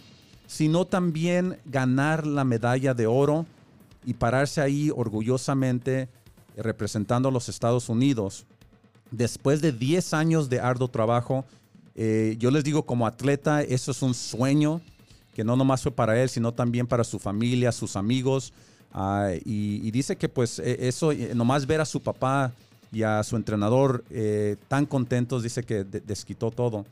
sino 0.47 0.85
también 0.85 1.57
ganar 1.65 2.25
la 2.25 2.43
medalla 2.43 2.93
de 2.93 3.05
oro 3.07 3.45
y 4.05 4.13
pararse 4.13 4.61
ahí 4.61 4.91
orgullosamente 4.95 6.09
representando 6.57 7.29
a 7.29 7.31
los 7.31 7.49
Estados 7.49 7.89
Unidos. 7.89 8.45
Después 9.11 9.61
de 9.61 9.71
10 9.71 10.13
años 10.13 10.49
de 10.49 10.59
arduo 10.59 10.87
trabajo, 10.87 11.45
eh, 11.95 12.35
yo 12.39 12.49
les 12.51 12.63
digo 12.63 12.83
como 12.83 13.05
atleta, 13.05 13.61
eso 13.61 13.91
es 13.91 14.01
un 14.01 14.13
sueño 14.13 14.81
que 15.33 15.43
no 15.43 15.55
nomás 15.55 15.83
fue 15.83 15.91
para 15.91 16.21
él, 16.21 16.29
sino 16.29 16.53
también 16.53 16.87
para 16.87 17.03
su 17.03 17.19
familia, 17.19 17.71
sus 17.71 17.95
amigos. 17.95 18.51
Ah, 18.91 19.31
y, 19.45 19.91
dice 19.91 20.15
que 20.15 20.27
pues 20.27 20.59
eh, 20.59 20.87
eso, 20.87 21.11
eh, 21.11 21.33
nomás 21.35 21.65
ver 21.65 21.81
a 21.81 21.85
su 21.85 22.01
papá 22.01 22.51
y 22.91 23.03
a 23.03 23.23
su 23.23 23.35
entrenador 23.35 24.03
eh, 24.09 24.55
tan 24.67 24.85
contentos, 24.85 25.43
dice 25.43 25.63
que 25.63 25.83
de- 25.83 26.01
desquitó 26.01 26.51
todo. 26.51 26.85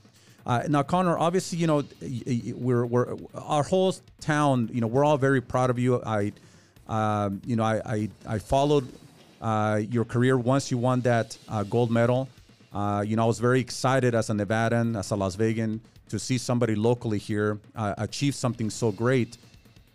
Uh, 0.46 0.63
now, 0.70 0.82
Connor, 0.82 1.18
obviously, 1.20 1.58
you 1.58 1.68
know, 1.68 1.84
we're, 2.56 2.86
we're 2.86 3.18
our 3.36 3.63
whole 3.63 3.94
town. 4.22 4.70
You 4.72 4.80
know, 4.80 4.88
we're 4.88 5.04
all 5.04 5.18
very 5.18 5.42
proud 5.42 5.70
of 5.70 5.77
you. 5.77 6.01
I, 6.06 6.32
um, 6.88 7.42
you 7.46 7.58
know, 7.58 7.63
I 7.63 7.82
I, 7.86 8.10
I 8.25 8.39
followed 8.39 8.88
uh, 9.42 9.82
your 9.89 10.06
career 10.06 10.38
once 10.38 10.72
you 10.72 10.77
won 10.77 11.01
that 11.01 11.38
uh, 11.50 11.63
gold 11.63 11.92
medal. 11.92 12.30
Uh, 12.74 13.04
you 13.06 13.18
know, 13.18 13.24
I 13.24 13.25
was 13.25 13.39
very 13.39 13.60
excited 13.60 14.16
as 14.16 14.30
a 14.30 14.34
Nevadan, 14.34 14.98
as 14.98 15.12
a 15.12 15.18
Las 15.18 15.36
Vegan, 15.36 15.82
to 16.10 16.18
see 16.18 16.38
somebody 16.38 16.75
locally 16.75 17.18
here 17.18 17.60
uh, 17.75 17.96
achieve 17.98 18.34
something 18.34 18.70
so 18.70 18.92
great. 18.92 19.38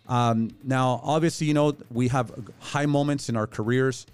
Um, 0.07 0.51
now, 0.63 1.01
obviously, 1.03 1.47
you 1.47 1.55
know, 1.55 1.75
we 1.89 2.09
have 2.09 2.31
high 2.59 2.85
moments 2.85 3.27
in 3.29 3.35
our 3.35 3.47
careers. 3.47 4.05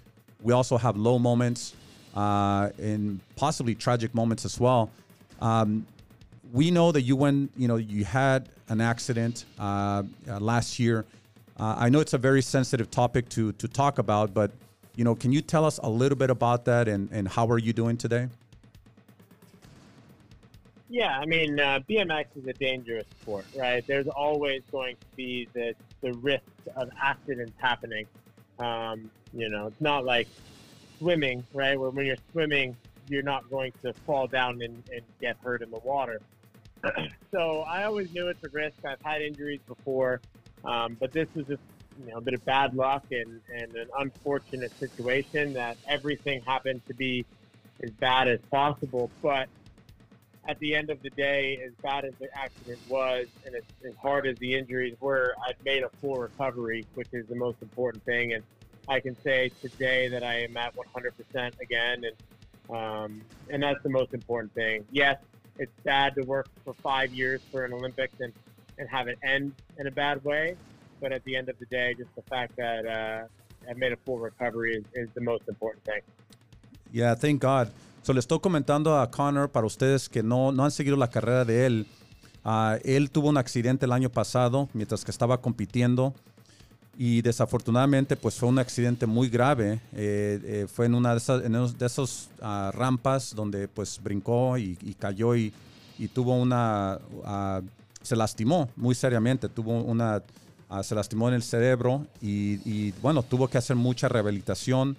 We 0.42 0.54
also 0.54 0.78
have 0.78 0.96
low 0.96 1.18
moments 1.18 1.74
uh, 2.14 2.70
and 2.78 3.20
possibly 3.36 3.74
tragic 3.74 4.14
moments 4.14 4.44
as 4.44 4.58
well. 4.58 4.90
Um, 5.40 5.86
we 6.52 6.70
know 6.70 6.92
that 6.92 7.02
you 7.02 7.16
went, 7.16 7.52
you 7.56 7.68
know, 7.68 7.76
you 7.76 8.04
had 8.04 8.48
an 8.68 8.80
accident 8.80 9.44
uh, 9.58 10.02
uh, 10.28 10.40
last 10.40 10.78
year. 10.78 11.04
Uh, 11.58 11.76
I 11.78 11.88
know 11.88 12.00
it's 12.00 12.14
a 12.14 12.18
very 12.18 12.42
sensitive 12.42 12.90
topic 12.90 13.28
to 13.30 13.52
to 13.52 13.68
talk 13.68 13.98
about, 13.98 14.32
but 14.32 14.50
you 14.96 15.04
know, 15.04 15.14
can 15.14 15.32
you 15.32 15.40
tell 15.40 15.64
us 15.64 15.78
a 15.82 15.88
little 15.88 16.18
bit 16.18 16.30
about 16.30 16.64
that 16.64 16.88
and 16.88 17.08
and 17.12 17.28
how 17.28 17.46
are 17.48 17.58
you 17.58 17.72
doing 17.72 17.96
today? 17.96 18.28
Yeah, 20.88 21.16
I 21.16 21.24
mean, 21.24 21.60
uh, 21.60 21.78
BMX 21.88 22.26
is 22.36 22.46
a 22.48 22.52
dangerous 22.52 23.06
sport, 23.20 23.44
right? 23.56 23.86
There's 23.86 24.08
always 24.08 24.62
going 24.72 24.96
to 24.96 25.06
be 25.16 25.48
the 25.52 25.74
the 26.00 26.14
risk 26.14 26.42
of 26.76 26.90
accidents 27.00 27.52
happening. 27.58 28.06
Um, 28.58 29.10
you 29.32 29.48
know, 29.48 29.68
it's 29.68 29.80
not 29.80 30.04
like 30.04 30.26
swimming, 31.00 31.44
right? 31.52 31.80
Where 31.80 31.90
when 31.90 32.06
you're 32.06 32.16
swimming, 32.30 32.76
you're 33.08 33.22
not 33.22 33.50
going 33.50 33.72
to 33.82 33.92
fall 34.06 34.28
down 34.28 34.62
and, 34.62 34.82
and 34.92 35.02
get 35.20 35.36
hurt 35.42 35.62
in 35.62 35.70
the 35.70 35.80
water. 35.80 36.20
so 37.32 37.62
I 37.62 37.84
always 37.84 38.10
knew 38.12 38.28
it's 38.28 38.44
a 38.44 38.48
risk. 38.50 38.76
I've 38.84 39.02
had 39.02 39.22
injuries 39.22 39.60
before, 39.66 40.20
um, 40.64 40.96
but 41.00 41.12
this 41.12 41.28
was 41.34 41.46
just 41.46 41.62
you 41.98 42.10
know 42.10 42.18
a 42.18 42.20
bit 42.20 42.34
of 42.34 42.44
bad 42.44 42.74
luck 42.74 43.04
and, 43.10 43.40
and 43.52 43.74
an 43.74 43.88
unfortunate 43.98 44.72
situation 44.78 45.52
that 45.54 45.76
everything 45.88 46.42
happened 46.42 46.82
to 46.86 46.94
be 46.94 47.24
as 47.82 47.90
bad 47.92 48.28
as 48.28 48.38
possible. 48.50 49.10
But 49.20 49.48
at 50.48 50.58
the 50.58 50.74
end 50.74 50.90
of 50.90 51.02
the 51.02 51.10
day, 51.10 51.60
as 51.64 51.72
bad 51.82 52.04
as 52.04 52.12
the 52.18 52.28
accident 52.36 52.78
was 52.88 53.26
and 53.44 53.54
as, 53.54 53.62
as 53.86 53.94
hard 54.00 54.26
as 54.26 54.38
the 54.38 54.54
injuries 54.54 54.96
were, 55.00 55.34
I've 55.46 55.62
made 55.64 55.82
a 55.82 55.90
full 56.00 56.16
recovery, 56.16 56.86
which 56.94 57.08
is 57.12 57.26
the 57.26 57.34
most 57.34 57.58
important 57.60 58.04
thing. 58.04 58.32
And 58.32 58.42
I 58.90 58.98
can 58.98 59.16
say 59.22 59.52
today 59.62 60.08
that 60.08 60.24
I 60.24 60.40
am 60.40 60.56
at 60.56 60.74
100% 60.74 61.60
again, 61.60 62.02
and 62.04 62.16
um, 62.76 63.22
and 63.48 63.62
that's 63.62 63.82
the 63.82 63.88
most 63.88 64.12
important 64.12 64.52
thing. 64.54 64.84
Yes, 64.90 65.16
it's 65.58 65.72
sad 65.84 66.14
to 66.16 66.22
work 66.22 66.48
for 66.64 66.74
five 66.74 67.12
years 67.12 67.40
for 67.50 67.64
an 67.64 67.72
Olympics 67.72 68.14
and, 68.20 68.32
and 68.78 68.88
have 68.88 69.06
it 69.08 69.18
end 69.22 69.52
in 69.78 69.86
a 69.86 69.90
bad 69.90 70.22
way, 70.24 70.56
but 71.00 71.12
at 71.12 71.24
the 71.24 71.36
end 71.36 71.48
of 71.48 71.58
the 71.58 71.66
day, 71.66 71.94
just 71.94 72.14
the 72.16 72.22
fact 72.22 72.56
that 72.56 72.84
uh, 72.86 73.68
I've 73.68 73.76
made 73.76 73.92
a 73.92 73.96
full 73.96 74.18
recovery 74.18 74.74
is, 74.76 74.84
is 74.94 75.08
the 75.14 75.20
most 75.20 75.48
important 75.48 75.84
thing. 75.84 76.02
Yeah, 76.92 77.14
thank 77.14 77.40
God. 77.40 77.70
So 78.02 78.12
le 78.12 78.20
estoy 78.20 78.40
comentando 78.40 79.00
a 79.00 79.10
Connor 79.10 79.48
para 79.50 79.66
ustedes 79.66 80.08
que 80.08 80.22
no, 80.22 80.50
no 80.50 80.64
han 80.64 80.70
seguido 80.70 80.96
la 80.96 81.10
carrera 81.10 81.44
de 81.44 81.66
él. 81.66 81.86
Uh, 82.44 82.78
él 82.84 83.10
tuvo 83.10 83.28
un 83.28 83.36
accidente 83.36 83.84
el 83.84 83.92
año 83.92 84.10
pasado 84.10 84.68
mientras 84.72 85.04
que 85.04 85.10
estaba 85.10 85.40
compitiendo 85.42 86.14
y 87.02 87.22
desafortunadamente 87.22 88.14
pues 88.14 88.34
fue 88.34 88.50
un 88.50 88.58
accidente 88.58 89.06
muy 89.06 89.30
grave. 89.30 89.80
Eh, 89.94 90.38
eh, 90.44 90.66
fue 90.70 90.84
en 90.84 90.94
una 90.94 91.12
de 91.12 91.16
esas, 91.16 91.42
en 91.42 91.52
de 91.52 91.86
esos 91.86 92.28
uh, 92.42 92.70
rampas 92.72 93.34
donde 93.34 93.68
pues 93.68 93.98
brincó 94.02 94.58
y, 94.58 94.76
y 94.82 94.92
cayó 94.92 95.34
y, 95.34 95.50
y, 95.98 96.08
tuvo 96.08 96.34
una... 96.34 96.98
Uh, 97.24 97.66
se 98.02 98.14
lastimó 98.16 98.68
muy 98.76 98.94
seriamente, 98.94 99.48
tuvo 99.48 99.80
una... 99.82 100.22
se 100.82 100.94
lastimó 100.94 101.28
en 101.28 101.36
el 101.36 101.42
cerebro 101.42 102.06
y, 102.20 102.60
y, 102.70 102.92
bueno, 103.00 103.22
tuvo 103.22 103.48
que 103.48 103.56
hacer 103.56 103.76
mucha 103.76 104.06
rehabilitación. 104.06 104.94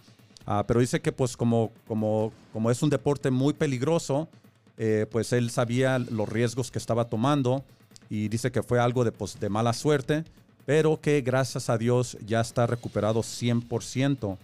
Uh, 0.48 0.64
pero 0.66 0.80
dice 0.80 1.02
que 1.02 1.12
pues 1.12 1.38
como, 1.38 1.72
como, 1.88 2.34
como 2.52 2.72
es 2.72 2.82
un 2.82 2.90
deporte 2.90 3.30
muy 3.30 3.54
peligroso, 3.54 4.28
eh, 4.80 5.06
pues 5.12 5.34
él 5.34 5.52
sabía 5.52 6.00
los 6.00 6.28
riesgos 6.28 6.72
que 6.72 6.80
estaba 6.80 7.06
tomando 7.06 7.64
y 8.10 8.28
dice 8.28 8.52
que 8.52 8.64
fue 8.64 8.80
algo 8.80 9.04
de, 9.04 9.12
pues, 9.12 9.40
de 9.40 9.50
mala 9.50 9.74
suerte, 9.74 10.24
pero 10.66 10.98
que 10.98 11.22
gracias 11.22 11.70
a 11.70 11.78
Dios 11.78 12.18
ya 12.26 12.42
está 12.42 12.68
recuperado 12.68 13.22
100%. 13.22 14.38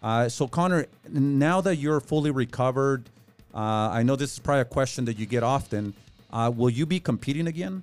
Uh, 0.00 0.28
so 0.28 0.46
Connor, 0.46 0.86
now 1.10 1.60
that 1.60 1.76
you're 1.76 2.00
fully 2.00 2.30
recovered, 2.30 3.08
uh, 3.54 3.90
I 3.92 4.02
know 4.02 4.16
this 4.16 4.32
is 4.32 4.38
probably 4.38 4.62
a 4.62 4.64
question 4.64 5.04
that 5.06 5.18
you 5.18 5.26
get 5.26 5.42
often. 5.42 5.94
Uh, 6.32 6.52
will 6.54 6.70
you 6.70 6.86
be 6.86 7.00
competing 7.00 7.46
again? 7.46 7.82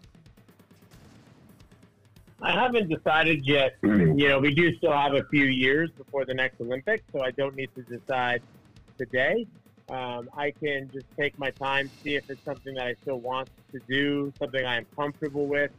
I 2.42 2.52
haven't 2.52 2.90
decided 2.90 3.46
yet. 3.46 3.76
you 3.84 4.30
know, 4.30 4.40
we 4.40 4.54
do 4.54 4.76
still 4.78 4.92
have 4.92 5.14
a 5.14 5.24
few 5.26 5.46
years 5.46 5.90
before 5.92 6.26
the 6.26 6.34
next 6.34 6.62
Olympics, 6.62 7.04
so 7.12 7.22
I 7.22 7.32
don't 7.32 7.56
need 7.56 7.70
to 7.76 7.82
decide 7.82 8.42
today. 8.98 9.48
Um, 9.90 10.30
I 10.36 10.52
can 10.52 10.90
just 10.94 11.06
take 11.18 11.38
my 11.38 11.52
time, 11.52 11.90
see 12.04 12.16
if 12.16 12.30
it's 12.30 12.44
something 12.44 12.74
that 12.76 12.88
I 12.88 12.96
still 13.02 13.20
want 13.20 13.50
to 13.72 13.80
do, 13.88 14.34
something 14.40 14.66
I 14.66 14.78
am 14.78 14.86
comfortable 14.96 15.48
with, 15.48 15.72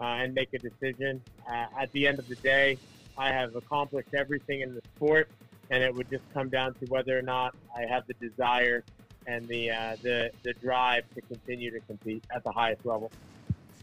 uh, 0.00 0.22
and 0.22 0.34
make 0.34 0.52
a 0.54 0.58
decision. 0.58 1.20
Uh, 1.48 1.66
at 1.82 1.92
the 1.92 2.06
end 2.06 2.18
of 2.18 2.28
the 2.28 2.36
day, 2.36 2.78
I 3.18 3.28
have 3.28 3.54
accomplished 3.54 4.14
everything 4.14 4.60
in 4.62 4.74
the 4.74 4.82
sport, 4.94 5.28
and 5.70 5.82
it 5.82 5.94
would 5.94 6.08
just 6.10 6.24
come 6.32 6.48
down 6.48 6.74
to 6.74 6.86
whether 6.86 7.18
or 7.18 7.22
not 7.22 7.54
I 7.76 7.82
have 7.92 8.04
the 8.06 8.14
desire 8.14 8.82
and 9.26 9.46
the 9.48 9.70
uh, 9.70 9.96
the 10.02 10.30
the 10.42 10.54
drive 10.54 11.04
to 11.14 11.20
continue 11.22 11.70
to 11.70 11.80
compete 11.86 12.24
at 12.34 12.42
the 12.42 12.52
highest 12.52 12.84
level. 12.84 13.10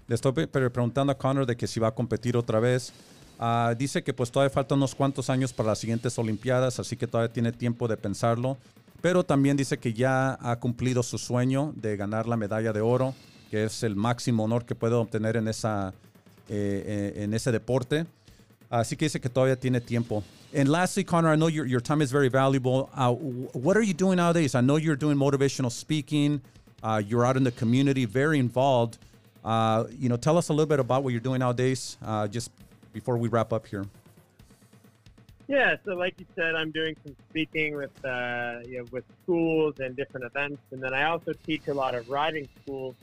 Le 0.07 0.15
estoy 0.15 0.47
preguntando 0.47 1.11
a 1.11 1.17
Connor 1.17 1.45
de 1.45 1.55
que 1.55 1.67
si 1.67 1.79
va 1.79 1.89
a 1.89 1.95
competir 1.95 2.37
otra 2.37 2.59
vez. 2.59 2.93
Uh, 3.39 3.75
dice 3.75 4.03
que 4.03 4.13
pues 4.13 4.31
todavía 4.31 4.49
faltan 4.49 4.79
unos 4.79 4.95
cuantos 4.95 5.29
años 5.29 5.53
para 5.53 5.69
las 5.69 5.79
siguientes 5.79 6.17
Olimpiadas, 6.17 6.79
así 6.79 6.95
que 6.95 7.05
todavía 7.05 7.31
tiene 7.31 7.51
tiempo 7.51 7.87
de 7.87 7.95
pensarlo. 7.97 8.57
Pero 9.01 9.23
también 9.23 9.57
dice 9.57 9.77
que 9.77 9.93
ya 9.93 10.37
ha 10.41 10.55
cumplido 10.59 11.03
su 11.03 11.19
sueño 11.19 11.71
de 11.75 11.97
ganar 11.97 12.27
la 12.27 12.35
medalla 12.35 12.73
de 12.73 12.81
oro, 12.81 13.13
que 13.49 13.63
es 13.63 13.83
el 13.83 13.95
máximo 13.95 14.43
honor 14.43 14.65
que 14.65 14.75
puede 14.75 14.95
obtener 14.95 15.37
en, 15.37 15.47
esa, 15.47 15.93
eh, 16.49 17.13
en 17.15 17.33
ese 17.33 17.51
deporte. 17.51 18.05
Así 18.69 18.97
que 18.97 19.05
dice 19.05 19.19
que 19.19 19.29
todavía 19.29 19.55
tiene 19.55 19.79
tiempo. 19.81 20.23
And 20.53 20.69
lastly, 20.69 21.03
Connor, 21.03 21.29
I 21.29 21.35
know 21.35 21.47
your, 21.47 21.65
your 21.65 21.81
time 21.81 22.01
is 22.01 22.11
very 22.11 22.29
valuable. 22.29 22.89
Uh, 22.95 23.11
what 23.13 23.75
are 23.75 23.81
you 23.83 23.93
doing 23.93 24.17
nowadays? 24.17 24.55
I 24.55 24.61
know 24.61 24.77
you're 24.77 24.95
doing 24.95 25.17
motivational 25.17 25.71
speaking. 25.71 26.41
Uh, 26.81 27.01
you're 27.05 27.25
out 27.25 27.37
in 27.37 27.43
the 27.43 27.51
community, 27.51 28.05
very 28.05 28.39
involved. 28.39 28.97
Uh, 29.43 29.85
you 29.97 30.09
know, 30.09 30.17
tell 30.17 30.37
us 30.37 30.49
a 30.49 30.53
little 30.53 30.65
bit 30.65 30.79
about 30.79 31.03
what 31.03 31.11
you're 31.11 31.21
doing 31.21 31.39
nowadays, 31.39 31.97
uh, 32.05 32.27
just 32.27 32.51
before 32.93 33.17
we 33.17 33.29
wrap 33.29 33.51
up 33.53 33.67
here. 33.67 33.85
Yeah, 35.47 35.75
so 35.85 35.93
like 35.95 36.15
you 36.19 36.25
said, 36.35 36.55
I'm 36.55 36.71
doing 36.71 36.95
some 37.05 37.15
speaking 37.29 37.77
with 37.77 37.91
uh, 38.03 38.59
you 38.65 38.79
know, 38.79 38.85
with 38.91 39.05
schools 39.23 39.75
and 39.79 39.95
different 39.95 40.25
events, 40.25 40.61
and 40.71 40.83
then 40.83 40.93
I 40.93 41.03
also 41.03 41.31
teach 41.45 41.67
a 41.69 41.73
lot 41.73 41.95
of 41.95 42.09
riding 42.09 42.49
schools, 42.61 42.95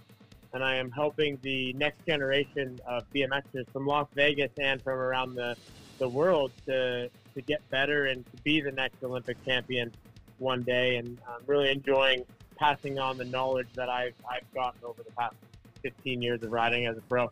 and 0.55 0.63
I 0.63 0.77
am 0.77 0.91
helping 0.91 1.39
the 1.43 1.73
next 1.75 2.07
generation 2.07 2.81
of 2.87 3.03
BMXers 3.13 3.69
from 3.73 3.87
Las 3.87 4.07
Vegas 4.15 4.53
and 4.59 4.81
from 4.81 4.99
around 4.99 5.35
the 5.35 5.57
the 5.99 6.09
world 6.09 6.53
to 6.67 7.11
to 7.35 7.41
get 7.43 7.69
better 7.71 8.07
and 8.07 8.25
to 8.25 8.43
be 8.43 8.61
the 8.61 8.73
next 8.73 9.03
Olympic 9.03 9.37
champion 9.45 9.93
one 10.39 10.63
day, 10.63 10.97
and 10.97 11.19
I'm 11.29 11.43
really 11.47 11.71
enjoying 11.71 12.25
passing 12.57 12.99
on 12.99 13.19
the 13.19 13.25
knowledge 13.25 13.69
that 13.75 13.89
I've 13.89 14.15
I've 14.31 14.49
gotten 14.55 14.81
over 14.85 15.03
the 15.03 15.13
past 15.13 15.35
15 15.83 16.23
years 16.23 16.43
of 16.43 16.53
riding 16.53 16.87
as 16.87 16.97
a 16.97 17.03
pro. 17.03 17.31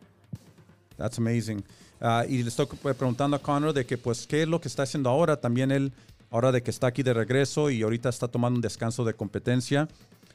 That's 0.97 1.17
amazing. 1.17 1.63
Uh, 2.01 2.25
y 2.27 2.43
le 2.43 2.49
estoy 2.49 2.65
preguntando 2.65 3.37
a 3.37 3.39
Connor 3.39 3.73
de 3.73 3.85
que, 3.85 3.97
pues, 3.97 4.27
qué 4.27 4.41
es 4.43 4.47
lo 4.47 4.59
que 4.59 4.67
está 4.67 4.83
haciendo 4.83 5.09
ahora. 5.09 5.37
También 5.37 5.71
él, 5.71 5.93
ahora 6.29 6.51
de 6.51 6.61
que 6.61 6.69
está 6.69 6.87
aquí 6.87 7.01
de 7.01 7.13
regreso 7.13 7.69
y 7.69 7.81
ahorita 7.81 8.09
está 8.09 8.27
tomando 8.27 8.57
un 8.57 8.61
descanso 8.61 9.05
de 9.05 9.13
competencia. 9.13 9.87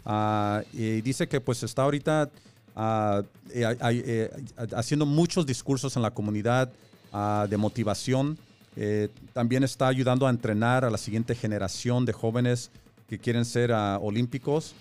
Uh, 0.07 0.63
y 0.73 1.03
dice 1.03 1.29
que, 1.29 1.41
pues, 1.43 1.63
está 1.63 1.83
ahorita 1.83 2.31
eh, 2.79 3.77
eh, 3.81 4.31
haciendo 4.77 5.05
muchos 5.05 5.45
discursos 5.47 5.97
en 5.97 6.03
la 6.03 6.11
comunidad 6.13 6.71
de 7.49 7.57
motivación. 7.57 8.39
Eh, 8.77 9.09
también 9.33 9.65
está 9.65 9.89
ayudando 9.89 10.27
a 10.27 10.31
entrenar 10.31 10.85
a 10.85 10.91
la 10.91 10.99
siguiente 10.99 11.35
generación 11.35 12.05
de 12.05 12.13
jóvenes 12.13 12.71
que 13.09 13.19
quieren 13.19 13.45
ser 13.45 13.73
olímpicos. 13.73 14.75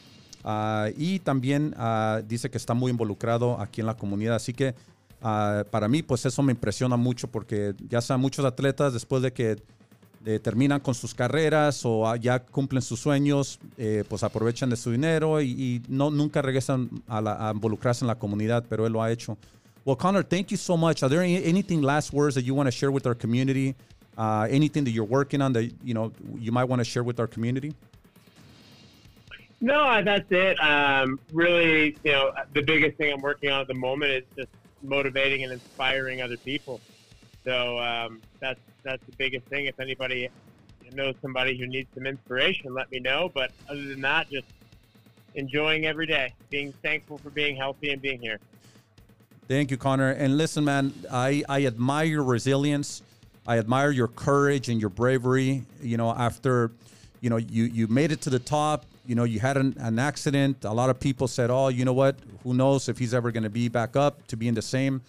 Uh, 0.43 0.93
y 0.95 1.19
también 1.19 1.75
uh, 1.77 2.21
dice 2.25 2.49
que 2.49 2.57
está 2.57 2.73
muy 2.73 2.91
involucrado 2.91 3.59
aquí 3.59 3.81
en 3.81 3.87
la 3.87 3.95
comunidad. 3.95 4.35
Así 4.35 4.53
que 4.53 4.75
para 5.19 5.87
mí, 5.87 6.03
pues 6.03 6.25
eso 6.25 6.43
me 6.43 6.51
impresiona 6.51 6.95
mucho 6.95 7.27
porque 7.27 7.73
ya 7.89 8.01
sean 8.01 8.21
muchos 8.21 8.45
atletas 8.45 8.93
después 8.93 9.23
de 9.23 9.33
que 9.33 9.57
eh, 10.25 10.39
terminan 10.39 10.79
con 10.79 10.93
sus 10.95 11.13
carreras 11.13 11.81
o 11.85 12.15
ya 12.15 12.39
cumplen 12.39 12.81
sus 12.81 12.99
sueños, 12.99 13.59
eh, 13.77 14.03
pues 14.07 14.23
aprovechan 14.23 14.69
de 14.69 14.75
su 14.75 14.91
dinero 14.91 15.41
y, 15.41 15.51
y 15.51 15.81
no, 15.87 16.09
nunca 16.09 16.41
regresan 16.41 16.89
a, 17.07 17.21
la, 17.21 17.49
a, 17.49 17.53
involucrarse 17.53 18.03
en 18.03 18.07
la 18.07 18.15
comunidad, 18.15 18.65
pero 18.69 18.85
él 18.85 18.93
lo 18.93 19.01
ha 19.01 19.11
hecho. 19.11 19.37
Well, 19.85 19.97
Connor, 19.97 20.23
thank 20.23 20.47
you 20.47 20.57
so 20.57 20.75
much. 20.75 21.01
Are 21.03 21.09
there 21.09 21.21
any, 21.21 21.37
anything 21.45 21.81
last 21.81 22.11
words 22.11 22.35
that 22.35 22.43
you 22.43 22.53
want 22.53 22.67
to 22.67 22.71
share 22.71 22.91
with 22.91 23.05
our 23.05 23.15
community? 23.15 23.75
anything 24.49 24.83
that 24.83 24.89
you're 24.89 25.05
working 25.05 25.43
on 25.43 25.53
that 25.53 25.71
you 25.83 25.93
know 25.93 26.11
you 26.39 26.51
might 26.51 26.63
want 26.63 26.79
to 26.79 26.83
share 26.83 27.03
with 27.03 27.19
our 27.19 27.27
community? 27.27 27.71
No, 29.59 30.03
that's 30.03 30.31
it. 30.31 30.59
Um, 30.61 31.19
really, 31.31 31.97
you 32.03 32.11
know, 32.11 32.31
the 32.53 32.61
biggest 32.61 32.97
thing 32.97 33.11
I'm 33.11 33.21
working 33.21 33.49
on 33.49 33.61
at 33.61 33.67
the 33.67 33.73
moment 33.73 34.11
is 34.11 34.23
just 34.35 34.49
motivating 34.83 35.43
and 35.43 35.51
inspiring 35.51 36.21
other 36.21 36.37
people. 36.37 36.79
So 37.47 37.79
um, 37.79 38.21
that's 38.41 38.59
that's 38.83 39.01
the 39.05 39.15
biggest 39.15 39.45
thing. 39.47 39.67
If 39.67 39.79
anybody 39.79 40.29
knows 40.93 41.15
somebody 41.21 41.57
who 41.57 41.65
needs 41.65 41.87
some 41.95 42.05
inspiration, 42.05 42.73
let 42.73 42.91
me 42.91 42.99
know. 42.99 43.31
But 43.33 43.51
other 43.69 43.85
than 43.85 44.01
that, 44.01 44.29
just 44.29 44.47
enjoying 45.35 45.85
every 45.85 46.07
day, 46.07 46.33
being 46.49 46.73
thankful 46.83 47.17
for 47.17 47.29
being 47.29 47.55
healthy 47.55 47.91
and 47.91 48.01
being 48.01 48.19
here. 48.19 48.39
Thank 49.47 49.71
you, 49.71 49.77
Connor. 49.77 50.11
And 50.11 50.37
listen, 50.37 50.65
man, 50.65 50.93
I, 51.09 51.41
I 51.47 51.65
admire 51.65 52.05
your 52.05 52.23
resilience. 52.23 53.01
I 53.45 53.59
admire 53.59 53.91
your 53.91 54.09
courage 54.09 54.67
and 54.67 54.81
your 54.81 54.89
bravery. 54.89 55.63
You 55.81 55.95
know, 55.95 56.11
after, 56.11 56.71
you 57.21 57.29
know, 57.29 57.37
you, 57.37 57.63
you 57.63 57.87
made 57.87 58.11
it 58.11 58.19
to 58.21 58.29
the 58.29 58.39
top 58.39 58.85
you 59.05 59.15
know, 59.15 59.23
you 59.23 59.39
had 59.39 59.55
an, 59.55 59.73
an 59.79 59.99
accident. 59.99 60.65
A 60.65 60.73
lot 60.73 60.89
of 60.89 60.99
people 60.99 61.29
said, 61.29 61.49
oh, 61.49 61.69
you 61.69 61.85
know 61.85 61.93
what? 61.93 62.17
Who 62.43 62.53
knows 62.53 62.89
if 62.89 62.97
he's 62.97 63.13
ever 63.13 63.31
going 63.31 63.43
to 63.43 63.49
be 63.49 63.69
back 63.69 63.95
up 63.95 64.27
to 64.27 64.35
being 64.35 64.53
the 64.53 64.61
same. 64.61 65.01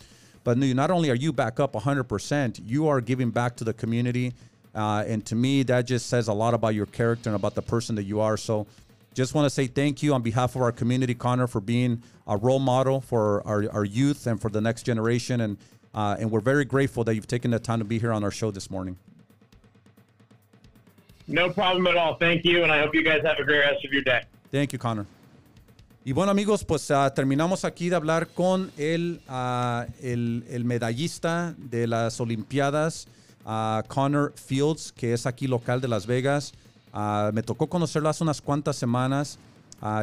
But 0.49 0.57
not 0.57 0.91
only 0.91 1.11
are 1.11 1.15
you 1.15 1.31
back 1.31 1.61
up 1.61 1.75
100%, 1.75 2.63
you 2.65 2.89
are 2.89 3.03
giving 3.03 3.29
back 3.29 3.57
to 3.57 3.65
the 3.65 3.75
community. 3.75 4.33
Uh, 4.75 5.05
and 5.07 5.23
to 5.27 5.35
me, 5.35 5.63
that 5.65 5.83
just 5.83 6.07
says 6.07 6.29
a 6.29 6.33
lot 6.33 6.55
about 6.55 6.75
your 6.75 6.87
character 6.87 7.29
and 7.29 7.37
about 7.37 7.55
the 7.55 7.61
person 7.61 7.97
that 7.97 8.05
you 8.05 8.21
are. 8.21 8.39
So 8.39 8.67
just 9.13 9.35
want 9.35 9.45
to 9.45 9.51
say 9.51 9.67
thank 9.67 10.03
you 10.03 10.15
on 10.15 10.23
behalf 10.23 10.57
of 10.57 10.63
our 10.63 10.73
community, 10.73 11.15
Connor, 11.15 11.49
for 11.49 11.61
being 11.61 12.03
a 12.27 12.39
role 12.39 12.61
model 12.61 13.03
for 13.03 13.47
our, 13.47 13.71
our 13.71 13.85
youth 13.85 14.27
and 14.27 14.41
for 14.41 14.49
the 14.49 14.63
next 14.63 14.85
generation. 14.85 15.43
And, 15.43 15.59
uh, 15.95 16.17
and 16.19 16.31
we're 16.31 16.41
very 16.41 16.65
grateful 16.65 17.05
that 17.05 17.15
you've 17.15 17.27
taken 17.27 17.51
the 17.51 17.59
time 17.59 17.81
to 17.81 17.85
be 17.85 17.99
here 17.99 18.15
on 18.15 18.25
our 18.25 18.31
show 18.31 18.51
this 18.51 18.71
morning. 18.71 18.97
No 21.27 21.51
problem 21.51 21.87
at 21.89 21.99
all. 21.99 22.15
Thank 22.15 22.47
you, 22.47 22.63
and 22.63 22.73
I 22.73 22.81
hope 22.81 22.95
you 22.95 23.03
guys 23.03 23.21
have 23.23 23.39
a 23.39 23.45
great 23.45 23.59
rest 23.59 23.85
of 23.85 23.93
your 23.93 24.01
day. 24.01 24.23
Thank 24.51 24.73
you, 24.73 24.79
Connor. 24.79 25.05
Y 26.09 26.13
bueno, 26.13 26.33
amigos, 26.33 26.65
pues 26.65 26.89
uh, 26.89 27.11
terminamos 27.15 27.67
aquí 27.67 27.91
de 27.91 27.97
hablar 27.97 28.29
con 28.29 28.73
el, 28.79 29.21
uh, 29.29 29.83
el, 30.01 30.43
el, 30.49 30.65
medallista 30.65 31.55
de 31.59 31.87
las 31.87 32.19
Olimpiadas, 32.19 33.07
uh, 33.45 33.87
Connor 33.89 34.33
Fields, 34.35 34.91
que 34.91 35.13
es 35.13 35.27
aquí 35.27 35.47
local 35.47 35.83
de 35.83 35.89
Las 35.89 36.07
Vegas. 36.07 36.55
me 37.35 37.43
tocó 37.43 37.67
conocerlo 37.67 38.09
hace 38.09 38.25
unas 38.25 38.41
cuantas 38.41 38.77
semanas. 38.77 39.39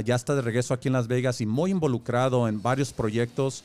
ya 0.04 0.14
está 0.14 0.36
de 0.36 0.44
regreso 0.44 0.76
aquí 0.76 0.90
en 0.90 0.94
Las 0.94 1.08
Vegas 1.08 1.42
y 1.42 1.48
muy 1.48 1.72
involucrado 1.72 2.48
en 2.48 2.62
varios 2.62 2.94
proyectos. 2.94 3.64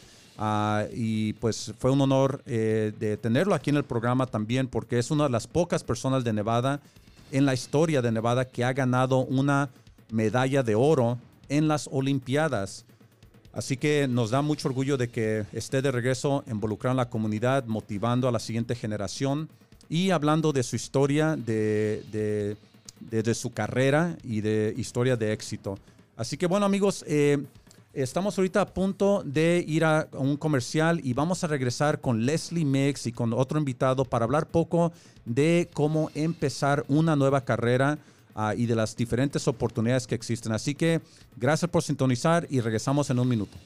y 0.94 1.34
pues 1.34 1.74
fue 1.78 1.90
un 1.90 2.00
honor 2.00 2.42
eh, 2.46 2.94
de 2.98 3.18
tenerlo 3.18 3.54
aquí 3.54 3.68
en 3.68 3.76
el 3.76 3.84
programa 3.84 4.24
también, 4.24 4.66
porque 4.66 4.98
es 4.98 5.10
una 5.10 5.24
de 5.24 5.30
las 5.30 5.46
pocas 5.46 5.84
personas 5.84 6.24
de 6.24 6.32
Nevada 6.32 6.80
en 7.32 7.44
la 7.44 7.52
historia 7.52 8.00
de 8.00 8.10
Nevada 8.10 8.46
que 8.46 8.64
ha 8.64 8.72
ganado 8.72 9.18
una 9.26 9.68
medalla 10.10 10.62
de 10.62 10.74
oro 10.74 11.18
en 11.50 11.68
las 11.68 11.88
Olimpiadas. 11.92 12.86
Así 13.52 13.76
que 13.76 14.06
nos 14.08 14.30
da 14.30 14.40
mucho 14.42 14.68
orgullo 14.68 14.96
de 14.96 15.08
que 15.08 15.44
esté 15.52 15.82
de 15.82 15.90
regreso 15.90 16.44
involucrado 16.46 16.92
en 16.92 16.98
la 16.98 17.10
comunidad, 17.10 17.66
motivando 17.66 18.28
a 18.28 18.32
la 18.32 18.38
siguiente 18.38 18.74
generación 18.74 19.50
y 19.88 20.10
hablando 20.10 20.52
de 20.52 20.62
su 20.62 20.76
historia, 20.76 21.36
de, 21.36 22.56
de, 23.00 23.34
su 23.34 23.52
carrera 23.52 24.16
y 24.22 24.40
de 24.40 24.72
historia 24.76 25.16
de 25.16 25.32
éxito. 25.32 25.78
Así 26.16 26.36
que 26.36 26.46
bueno 26.46 26.64
amigos, 26.64 27.04
eh, 27.08 27.44
estamos 27.92 28.38
ahorita 28.38 28.60
a 28.60 28.66
punto 28.66 29.22
de 29.24 29.64
ir 29.66 29.84
a 29.84 30.06
un 30.12 30.36
comercial 30.36 31.00
y 31.02 31.12
vamos 31.12 31.42
a 31.42 31.48
regresar 31.48 32.00
con 32.00 32.24
Leslie 32.24 32.64
Mix 32.64 33.08
y 33.08 33.12
con 33.12 33.32
otro 33.32 33.58
invitado 33.58 34.04
para 34.04 34.26
hablar 34.26 34.46
poco 34.46 34.92
de 35.24 35.68
cómo 35.72 36.10
empezar 36.14 36.84
una 36.86 37.16
nueva 37.16 37.44
carrera 37.44 37.98
uh, 38.34 38.52
y 38.56 38.66
de 38.66 38.74
las 38.74 38.96
diferentes 38.96 39.46
oportunidades 39.48 40.06
que 40.06 40.14
existen. 40.14 40.52
Así 40.52 40.74
que 40.74 41.00
gracias 41.36 41.70
por 41.70 41.82
sintonizar 41.82 42.46
y 42.50 42.60
regresamos 42.60 43.10
en 43.10 43.18
un 43.18 43.28
minuto. 43.28 43.56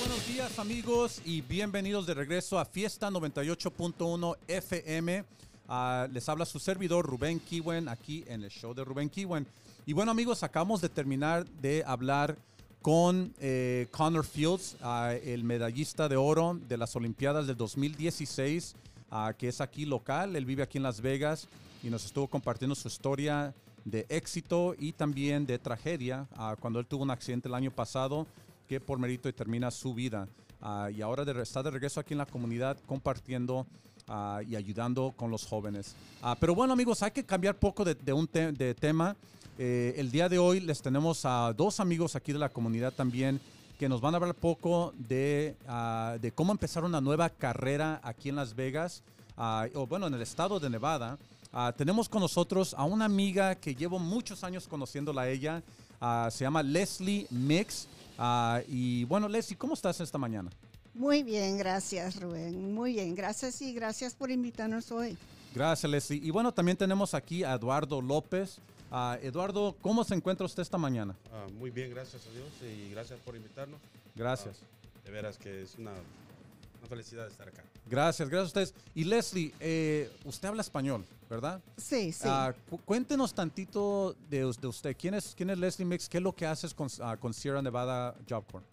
Buenos 0.00 0.26
días 0.26 0.58
amigos 0.58 1.20
y 1.24 1.40
bienvenidos 1.40 2.06
de 2.06 2.14
regreso 2.14 2.58
a 2.58 2.64
Fiesta 2.64 3.10
98.1 3.10 4.36
FM. 4.48 5.24
Uh, 5.66 6.12
les 6.12 6.28
habla 6.28 6.44
su 6.44 6.58
servidor 6.58 7.06
Rubén 7.06 7.40
Kiwen 7.40 7.88
aquí 7.88 8.24
en 8.26 8.44
el 8.44 8.50
show 8.50 8.74
de 8.74 8.84
Rubén 8.84 9.08
Kiwen. 9.08 9.46
Y 9.86 9.92
bueno 9.92 10.10
amigos, 10.10 10.42
acabamos 10.42 10.80
de 10.80 10.88
terminar 10.88 11.46
de 11.46 11.82
hablar 11.86 12.36
con 12.82 13.32
eh, 13.40 13.86
Connor 13.90 14.26
Fields, 14.26 14.76
uh, 14.82 15.16
el 15.24 15.42
medallista 15.42 16.08
de 16.08 16.16
oro 16.16 16.58
de 16.68 16.76
las 16.76 16.94
Olimpiadas 16.96 17.46
del 17.46 17.56
2016 17.56 18.76
que 19.38 19.48
es 19.48 19.60
aquí 19.60 19.86
local. 19.86 20.36
Él 20.36 20.44
vive 20.44 20.62
aquí 20.62 20.78
en 20.78 20.82
Las 20.82 21.00
Vegas 21.00 21.46
y 21.84 21.90
nos 21.90 22.04
estuvo 22.06 22.26
compartiendo 22.26 22.74
su 22.74 22.88
historia 22.88 23.54
de 23.84 24.06
éxito 24.08 24.74
y 24.78 24.92
también 24.92 25.44
de 25.44 25.58
tragedia 25.58 26.26
cuando 26.60 26.80
él 26.80 26.86
tuvo 26.86 27.02
un 27.02 27.10
accidente 27.10 27.46
el 27.46 27.54
año 27.54 27.70
pasado 27.70 28.26
que 28.66 28.80
por 28.80 28.98
mérito 28.98 29.32
termina 29.34 29.70
su 29.70 29.92
vida. 29.92 30.26
y 30.96 31.02
ahora 31.02 31.26
de, 31.26 31.42
está 31.42 31.62
de 31.62 31.70
regreso 31.70 32.00
aquí 32.00 32.14
en 32.14 32.18
la 32.18 32.26
comunidad 32.26 32.78
compartiendo 32.86 33.66
y 34.48 34.56
ayudando 34.56 35.12
con 35.14 35.30
los 35.30 35.46
jóvenes. 35.46 35.94
pero 36.40 36.54
bueno 36.54 36.72
amigos, 36.72 37.02
hay 37.02 37.10
que 37.10 37.24
cambiar 37.24 37.56
poco 37.56 37.84
de, 37.84 38.12
un 38.14 38.26
de 38.32 38.74
tema. 38.74 39.14
Eh, 39.58 39.94
el 39.98 40.10
día 40.10 40.28
de 40.28 40.38
hoy 40.38 40.60
les 40.60 40.80
tenemos 40.80 41.24
a 41.24 41.52
dos 41.52 41.80
amigos 41.80 42.16
aquí 42.16 42.32
de 42.32 42.38
la 42.38 42.48
comunidad 42.48 42.92
también 42.92 43.40
que 43.78 43.88
nos 43.88 44.00
van 44.00 44.14
a 44.14 44.16
hablar 44.16 44.34
poco 44.34 44.94
de, 44.96 45.54
de 46.20 46.32
cómo 46.32 46.52
empezar 46.52 46.84
una 46.84 47.00
nueva 47.02 47.28
carrera 47.28 48.00
aquí 48.02 48.30
en 48.30 48.36
Las 48.36 48.54
Vegas, 48.54 49.02
uh, 49.36 49.66
o 49.78 49.86
bueno, 49.86 50.06
en 50.06 50.14
el 50.14 50.22
estado 50.22 50.58
de 50.60 50.70
Nevada. 50.70 51.18
Uh, 51.54 51.72
tenemos 51.76 52.08
con 52.08 52.20
nosotros 52.20 52.74
a 52.76 52.84
una 52.84 53.04
amiga 53.04 53.54
que 53.54 53.74
llevo 53.74 54.00
muchos 54.00 54.42
años 54.42 54.66
conociéndola 54.66 55.22
a 55.22 55.28
ella. 55.28 55.62
se 56.30 56.44
llama 56.44 56.62
Leslie 56.62 57.26
Mix. 57.30 57.86
y 58.68 59.04
bueno, 59.04 59.28
Leslie, 59.28 59.56
¿cómo 59.56 59.74
estás 59.74 60.00
esta 60.00 60.18
mañana? 60.18 60.50
Muy 60.94 61.22
bien, 61.22 61.56
gracias 61.58 62.20
Rubén. 62.20 62.72
Muy 62.72 62.92
bien, 62.92 63.14
gracias 63.14 63.60
y 63.62 63.72
gracias 63.72 64.14
por 64.14 64.30
invitarnos 64.30 64.92
hoy. 64.92 65.16
Gracias 65.54 65.90
Leslie. 65.90 66.20
Y 66.22 66.30
bueno, 66.30 66.52
también 66.52 66.76
tenemos 66.76 67.14
aquí 67.14 67.44
a 67.44 67.54
Eduardo 67.54 68.02
López. 68.02 68.58
Uh, 68.90 69.14
Eduardo, 69.22 69.74
¿cómo 69.80 70.04
se 70.04 70.14
encuentra 70.14 70.46
usted 70.46 70.62
esta 70.62 70.78
mañana? 70.78 71.16
Uh, 71.32 71.50
muy 71.54 71.70
bien, 71.70 71.90
gracias 71.90 72.22
a 72.26 72.30
Dios 72.30 72.46
y 72.62 72.90
gracias 72.90 73.18
por 73.20 73.34
invitarnos. 73.34 73.80
Gracias. 74.14 74.56
Uh, 74.56 75.06
de 75.06 75.10
veras 75.10 75.36
que 75.36 75.62
es 75.62 75.74
una, 75.78 75.90
una, 76.84 76.88
felicidad 76.88 77.26
estar 77.26 77.48
acá. 77.48 77.64
Gracias, 77.88 78.28
gracias 78.28 78.44
a 78.44 78.60
ustedes. 78.60 78.74
Y 78.94 79.04
Leslie, 79.04 79.52
eh, 79.60 80.10
usted 80.24 80.48
habla 80.48 80.62
español, 80.62 81.04
¿verdad? 81.28 81.60
Sí, 81.76 82.12
sí. 82.12 82.28
Cu 82.68 82.78
cuéntenos 82.78 83.34
tantito 83.34 84.14
de, 84.28 84.38
de, 84.60 84.66
usted. 84.66 84.96
¿Quién 84.98 85.14
es, 85.14 85.34
¿Quién 85.36 85.50
es 85.50 85.58
Leslie 85.58 85.84
Mix? 85.84 86.08
¿Qué 86.08 86.18
es 86.18 86.22
lo 86.22 86.32
que 86.32 86.46
haces 86.46 86.74
con, 86.74 86.88
con 87.20 87.34
Sierra 87.34 87.62
Nevada 87.62 88.14
Job 88.28 88.44
Corps? 88.50 88.64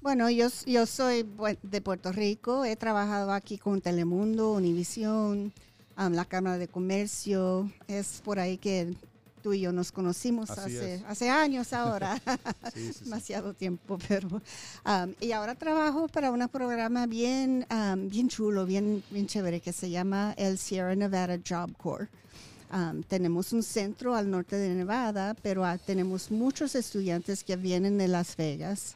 Bueno, 0.00 0.28
yo, 0.30 0.48
yo 0.66 0.86
soy 0.86 1.24
de 1.62 1.80
Puerto 1.80 2.10
Rico. 2.10 2.64
He 2.64 2.74
trabajado 2.74 3.32
aquí 3.32 3.56
con 3.56 3.80
Telemundo, 3.80 4.52
Univisión, 4.52 5.52
um, 5.96 6.12
la 6.12 6.24
Cámara 6.24 6.58
de 6.58 6.66
Comercio. 6.66 7.70
Es 7.86 8.20
por 8.24 8.40
ahí 8.40 8.58
que 8.58 8.94
tú 9.42 9.52
y 9.52 9.60
yo 9.60 9.72
nos 9.72 9.92
conocimos 9.92 10.50
hace, 10.50 11.02
hace 11.06 11.28
años 11.28 11.72
ahora, 11.72 12.20
demasiado 13.04 13.52
tiempo, 13.54 13.98
pero 14.08 14.28
um, 14.28 15.14
y 15.20 15.32
ahora 15.32 15.54
trabajo 15.54 16.08
para 16.08 16.30
un 16.30 16.48
programa 16.48 17.06
bien, 17.06 17.66
um, 17.70 18.08
bien 18.08 18.28
chulo, 18.28 18.64
bien, 18.64 19.02
bien 19.10 19.26
chévere 19.26 19.60
que 19.60 19.72
se 19.72 19.90
llama 19.90 20.34
el 20.36 20.58
Sierra 20.58 20.94
Nevada 20.94 21.38
Job 21.46 21.76
Corps. 21.76 22.08
Um, 22.72 23.02
tenemos 23.02 23.52
un 23.52 23.62
centro 23.62 24.14
al 24.14 24.30
norte 24.30 24.56
de 24.56 24.74
Nevada, 24.74 25.34
pero 25.42 25.64
ah, 25.64 25.76
tenemos 25.76 26.30
muchos 26.30 26.74
estudiantes 26.74 27.44
que 27.44 27.56
vienen 27.56 27.98
de 27.98 28.08
Las 28.08 28.34
Vegas. 28.36 28.94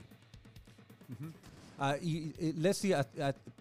Ah, 1.79 1.97
y, 2.01 2.33
Leslie, 2.55 2.97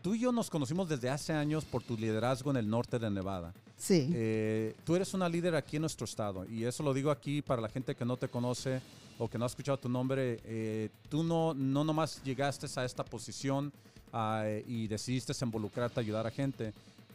tú 0.02 0.16
y 0.16 0.20
yo 0.20 0.32
nos 0.32 0.50
conocimos 0.50 0.88
desde 0.88 1.10
hace 1.10 1.34
años 1.34 1.66
por 1.66 1.84
tu 1.84 1.98
liderazgo 1.98 2.50
en 2.52 2.58
el 2.58 2.70
norte 2.70 2.98
de 2.98 3.12
Nevada. 3.12 3.54
Sí. 3.78 4.10
Eh, 4.14 4.76
tú 4.86 4.96
eres 4.96 5.14
una 5.14 5.28
líder 5.28 5.56
aquí 5.56 5.76
en 5.78 5.82
nuestro 5.82 6.06
estado 6.06 6.46
y 6.50 6.64
eso 6.64 6.82
lo 6.84 6.94
digo 6.94 7.12
aquí 7.12 7.42
para 7.42 7.62
la 7.62 7.70
gente 7.70 7.96
que 7.96 8.06
no 8.06 8.18
te 8.18 8.28
conoce 8.28 8.82
o 9.18 9.30
que 9.30 9.38
no 9.38 9.46
ha 9.46 9.48
escuchado 9.48 9.78
tu 9.78 9.90
nombre. 9.90 10.40
Eh, 10.46 10.90
tú 11.10 11.24
no, 11.24 11.54
no 11.54 11.84
nomás 11.84 12.22
llegaste 12.24 12.68
a 12.80 12.86
esta 12.86 13.04
posición 13.04 13.72
ah, 14.14 14.46
y 14.68 14.88
decidiste 14.88 15.34
involucrarte 15.44 16.00
a 16.00 16.02
ayudar 16.02 16.28
a 16.28 16.32
gente. 16.32 16.74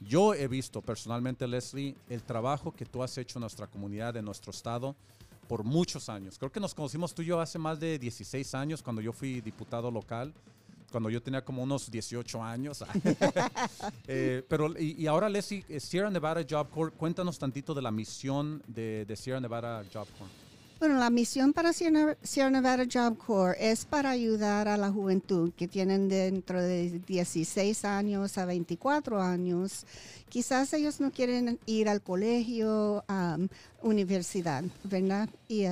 Yo 0.09 0.33
he 0.35 0.49
visto 0.49 0.81
personalmente, 0.81 1.47
Leslie, 1.47 1.95
el 2.09 2.23
trabajo 2.23 2.73
que 2.73 2.87
tú 2.87 3.03
has 3.03 3.17
hecho 3.19 3.39
en 3.39 3.43
nuestra 3.43 3.67
comunidad, 3.67 4.17
en 4.17 4.25
nuestro 4.25 4.51
estado, 4.51 4.97
por 5.47 5.63
muchos 5.63 6.09
años. 6.09 6.39
Creo 6.39 6.51
que 6.51 6.61
nos 6.61 6.75
conocimos 6.75 7.13
tú 7.13 7.23
y 7.23 7.27
yo 7.27 7.41
hace 7.41 7.59
más 7.59 7.79
de 7.81 7.99
16 7.99 8.55
años 8.55 8.83
cuando 8.83 9.03
yo 9.03 9.13
fui 9.13 9.41
diputado 9.41 9.91
local 9.91 10.33
cuando 10.91 11.11
yo 11.11 11.23
tenía 11.23 11.45
como 11.45 11.63
unos 11.63 11.91
18 11.91 12.43
años. 12.43 12.85
Eh, 14.13 14.43
pero, 14.49 14.79
y, 14.79 15.07
ahora, 15.07 15.29
Leslie, 15.29 15.65
eh, 15.69 15.79
Sierra 15.79 16.11
Nevada 16.11 16.45
Job 16.49 16.69
Corps, 16.71 16.93
cuéntanos 16.97 17.39
tantito 17.39 17.75
de 17.75 17.83
la 17.83 17.91
misión 17.91 18.63
de, 18.67 19.07
Sierra 19.17 19.41
Nevada 19.41 19.85
Job 19.93 20.07
Corps. 20.19 20.31
Bueno, 20.81 20.99
la 20.99 21.11
misión 21.11 21.53
para 21.53 21.73
Sierra 21.73 22.51
Nevada 22.51 22.85
Job 22.93 23.17
Corps 23.19 23.57
es 23.61 23.85
para 23.85 24.11
ayudar 24.11 24.67
a 24.67 24.77
la 24.77 24.91
juventud 24.91 25.53
que 25.57 25.69
tienen 25.69 26.09
dentro 26.09 26.61
de 26.61 27.01
16 27.07 27.85
años 27.85 28.37
a 28.39 28.47
24 28.47 29.21
años. 29.23 29.87
Quizás 30.29 30.73
ellos 30.73 31.01
no 31.01 31.11
quieren 31.11 31.59
ir 31.67 31.89
al 31.89 32.01
colegio, 32.01 33.05
a 33.09 33.39
universidad, 33.83 34.65
¿verdad? 34.85 35.29
Y, 35.49 35.67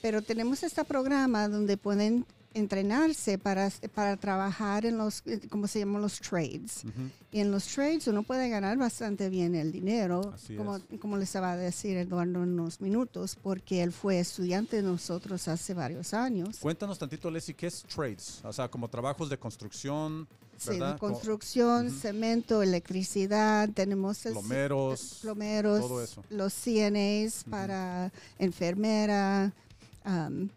pero 0.00 0.20
tenemos 0.22 0.62
este 0.62 0.84
programa 0.84 1.48
donde 1.48 1.76
pueden 1.76 2.26
entrenarse 2.54 3.36
para, 3.36 3.70
para 3.94 4.16
trabajar 4.16 4.86
en 4.86 4.96
los, 4.96 5.22
eh, 5.26 5.40
¿cómo 5.50 5.66
se 5.66 5.80
llaman? 5.80 6.00
Los 6.02 6.20
trades. 6.20 6.84
Y 7.32 7.40
en 7.40 7.50
los 7.50 7.66
trades 7.66 8.06
uno 8.06 8.22
puede 8.22 8.48
ganar 8.48 8.76
bastante 8.78 9.28
bien 9.28 9.54
el 9.54 9.72
dinero, 9.72 10.32
Así 10.34 10.56
como, 10.56 10.76
es. 10.76 10.82
como 11.00 11.16
les 11.18 11.34
va 11.36 11.52
a 11.52 11.56
decir 11.56 11.96
Eduardo 11.96 12.42
en 12.44 12.50
unos 12.52 12.80
minutos, 12.80 13.36
porque 13.42 13.82
él 13.82 13.92
fue 13.92 14.20
estudiante 14.20 14.76
de 14.76 14.82
nosotros 14.82 15.46
hace 15.48 15.74
varios 15.74 16.14
años. 16.14 16.58
Cuéntanos 16.58 16.98
tantito, 16.98 17.30
Leslie, 17.30 17.54
¿qué 17.56 17.66
es 17.66 17.82
trades? 17.82 18.40
O 18.44 18.52
sea, 18.52 18.68
como 18.68 18.88
trabajos 18.88 19.28
de 19.28 19.36
construcción, 19.38 20.26
Sí, 20.56 20.70
de 20.70 20.78
¿verdad? 20.78 20.98
Co- 20.98 21.08
construcción, 21.08 21.90
cemento, 21.90 22.62
electricidad, 22.62 23.68
tenemos 23.74 24.24
el, 24.24 24.32
Plomeros, 24.34 25.18
plomeros, 25.22 25.80
todo 25.80 26.00
eso. 26.02 26.22
los 26.30 26.52
CNAs 26.54 27.42
para 27.50 28.12
enfermera, 28.38 29.52
um, 30.06 30.48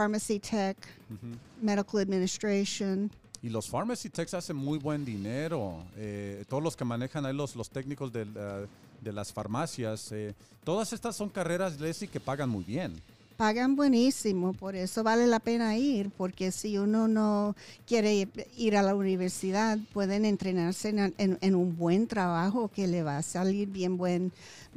pharmacy 0.00 0.38
tech, 0.38 0.76
Ujú. 1.10 1.36
medical 1.62 2.00
administration. 2.00 3.10
Y 3.42 3.48
los 3.48 3.68
pharmacy 3.68 4.10
techs 4.10 4.34
hacen 4.34 4.56
muy 4.56 4.78
buen 4.78 5.04
dinero. 5.04 5.82
Eh, 5.96 6.44
todos 6.48 6.62
los 6.62 6.76
que 6.76 6.84
manejan 6.84 7.24
ahí, 7.24 7.34
los, 7.34 7.56
los 7.56 7.70
técnicos 7.70 8.12
del, 8.12 8.28
eh, 8.36 8.66
de 9.00 9.12
las 9.12 9.32
farmacias, 9.32 10.10
eh, 10.12 10.34
todas 10.64 10.92
estas 10.92 11.16
son 11.16 11.28
carreras, 11.30 11.80
Leslie, 11.80 12.08
que 12.08 12.20
pagan 12.20 12.50
muy 12.50 12.64
bien. 12.64 12.92
Pagan 13.36 13.76
buenísimo, 13.76 14.54
por 14.54 14.74
eso 14.74 15.02
vale 15.02 15.26
la 15.26 15.38
pena 15.40 15.76
ir, 15.76 16.08
porque 16.16 16.50
si 16.50 16.78
uno 16.78 17.06
no 17.06 17.54
quiere 17.86 18.14
ir- 18.14 18.46
ir 18.56 18.76
a 18.78 18.82
la 18.82 18.94
universidad, 18.94 19.78
pueden 19.92 20.24
entrenarse 20.24 20.88
en, 20.88 21.14
en- 21.18 21.38
en 21.40 21.54
un 21.54 21.76
buen 21.76 22.06
trabajo 22.06 22.68
que 22.74 22.86
le 22.86 23.02
va 23.02 23.18
a 23.18 23.22
salir 23.22 23.68
bien, 23.68 23.98
buen, 23.98 24.32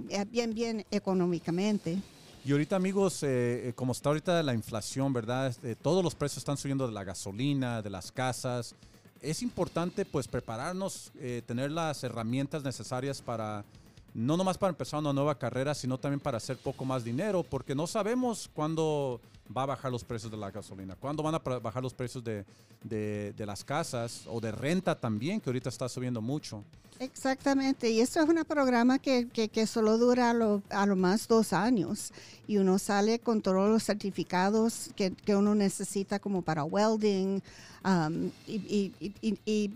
eh, 0.10 0.26
bien, 0.30 0.54
bien 0.54 0.86
económicamente. 0.92 1.98
Y 2.46 2.54
ahorita, 2.54 2.78
amigos, 2.78 3.22
eh, 3.24 3.70
eh, 3.70 3.74
como 3.76 3.92
está 3.92 4.10
ahorita 4.10 4.42
la 4.44 4.54
inflación, 4.54 5.12
¿verdad? 5.12 5.54
Eh, 5.64 5.76
todos 5.80 6.04
los 6.04 6.16
precios 6.16 6.38
están 6.38 6.58
subiendo 6.58 6.88
de 6.88 6.94
la 6.94 7.04
gasolina, 7.04 7.82
de 7.82 7.90
las 7.90 8.12
casas. 8.12 8.76
Es 9.22 9.42
importante, 9.42 10.06
pues, 10.06 10.28
prepararnos, 10.28 11.12
eh, 11.20 11.42
tener 11.46 11.70
las 11.70 12.02
herramientas 12.04 12.64
necesarias 12.64 13.22
para, 13.22 13.66
no 14.14 14.38
nomás 14.38 14.58
para 14.58 14.72
empezar 14.72 15.00
una 15.00 15.14
nueva 15.14 15.38
carrera, 15.38 15.74
sino 15.74 15.98
también 15.98 16.20
para 16.20 16.38
hacer 16.38 16.58
poco 16.58 16.86
más 16.86 17.04
dinero, 17.04 17.44
porque 17.44 17.76
no 17.76 17.88
sabemos 17.88 18.50
cuándo 18.54 19.22
va 19.56 19.64
a 19.64 19.68
bajar 19.68 19.92
los 19.92 20.04
precios 20.04 20.32
de 20.32 20.38
la 20.38 20.52
gasolina, 20.52 20.96
cuándo 20.96 21.24
van 21.24 21.36
a 21.36 21.40
bajar 21.40 21.82
los 21.82 21.94
precios 21.94 22.24
de, 22.24 22.46
de- 22.84 23.46
las 23.46 23.64
casas 23.64 24.24
o 24.28 24.40
de 24.40 24.52
renta 24.52 24.96
también, 24.96 25.42
que 25.42 25.50
ahorita 25.50 25.70
está 25.70 25.90
subiendo 25.90 26.22
mucho. 26.22 26.64
Exactamente, 27.00 27.90
y 27.90 28.02
esto 28.02 28.20
es 28.22 28.28
un 28.28 28.44
programa 28.44 29.00
que, 29.00 29.28
que, 29.28 29.68
solo 29.68 29.98
dura 29.98 30.32
a 30.32 30.34
lo, 30.34 30.96
más 30.98 31.28
dos 31.30 31.54
años 31.54 32.12
y 32.46 32.58
uno 32.58 32.78
sale 32.78 33.20
con 33.20 33.42
todos 33.42 33.70
los 33.70 33.84
certificados 33.84 34.90
que, 34.98 35.12
que 35.12 35.34
uno 35.34 35.56
necesita 35.56 36.20
como 36.20 36.42
para 36.42 36.66
welding 36.66 37.42
um, 37.86 38.30
y 38.48 39.72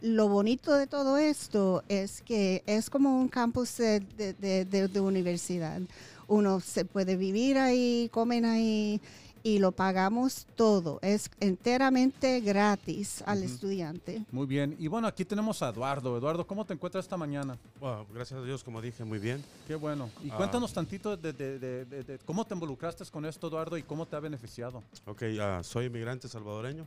lo 0.00 0.28
bonito 0.28 0.72
de 0.74 0.86
todo 0.86 1.18
esto 1.18 1.82
es 1.88 2.22
que 2.22 2.62
es 2.66 2.88
como 2.90 3.18
un 3.20 3.28
campus 3.28 3.76
de, 3.78 4.00
de- 4.00 4.32
de- 4.34 4.64
de- 4.64 4.88
de 4.88 5.00
universidad. 5.00 5.80
Uno 6.28 6.60
se 6.60 6.84
puede 6.84 7.16
vivir 7.16 7.56
ahí, 7.58 8.08
comen 8.12 8.44
ahí 8.44 9.00
y 9.42 9.60
lo 9.60 9.72
pagamos 9.72 10.46
todo. 10.56 10.98
Es 11.00 11.30
enteramente 11.40 12.40
gratis 12.40 13.22
al 13.24 13.42
estudiante. 13.42 14.22
Muy 14.30 14.46
bien. 14.46 14.76
Y 14.78 14.88
bueno, 14.88 15.06
aquí 15.06 15.24
tenemos 15.24 15.62
a 15.62 15.70
Eduardo. 15.70 16.18
Eduardo, 16.18 16.46
¿cómo 16.46 16.64
te 16.66 16.74
encuentras 16.74 17.04
esta 17.04 17.16
mañana? 17.16 17.56
Wow, 17.80 18.06
gracias 18.12 18.38
a 18.40 18.42
Dios, 18.42 18.62
como 18.62 18.82
dije, 18.82 19.04
muy 19.04 19.18
bien. 19.18 19.42
Qué 19.66 19.74
bueno. 19.74 20.10
Y 20.22 20.30
Ah. 20.30 20.36
cuéntanos 20.36 20.72
tantito 20.72 21.16
de, 21.16 21.32
de- 21.32 21.58
de- 21.58 21.84
de- 21.86 22.02
de 22.04 22.18
cómo 22.26 22.44
te 22.44 22.52
involucraste 22.54 23.04
con 23.06 23.24
esto, 23.24 23.48
Eduardo, 23.48 23.78
y 23.78 23.82
cómo 23.82 24.04
te 24.06 24.16
ha 24.16 24.20
beneficiado. 24.20 24.82
Ok, 25.06 25.22
ah, 25.40 25.60
soy 25.62 25.86
inmigrante 25.86 26.28
salvadoreño. 26.28 26.86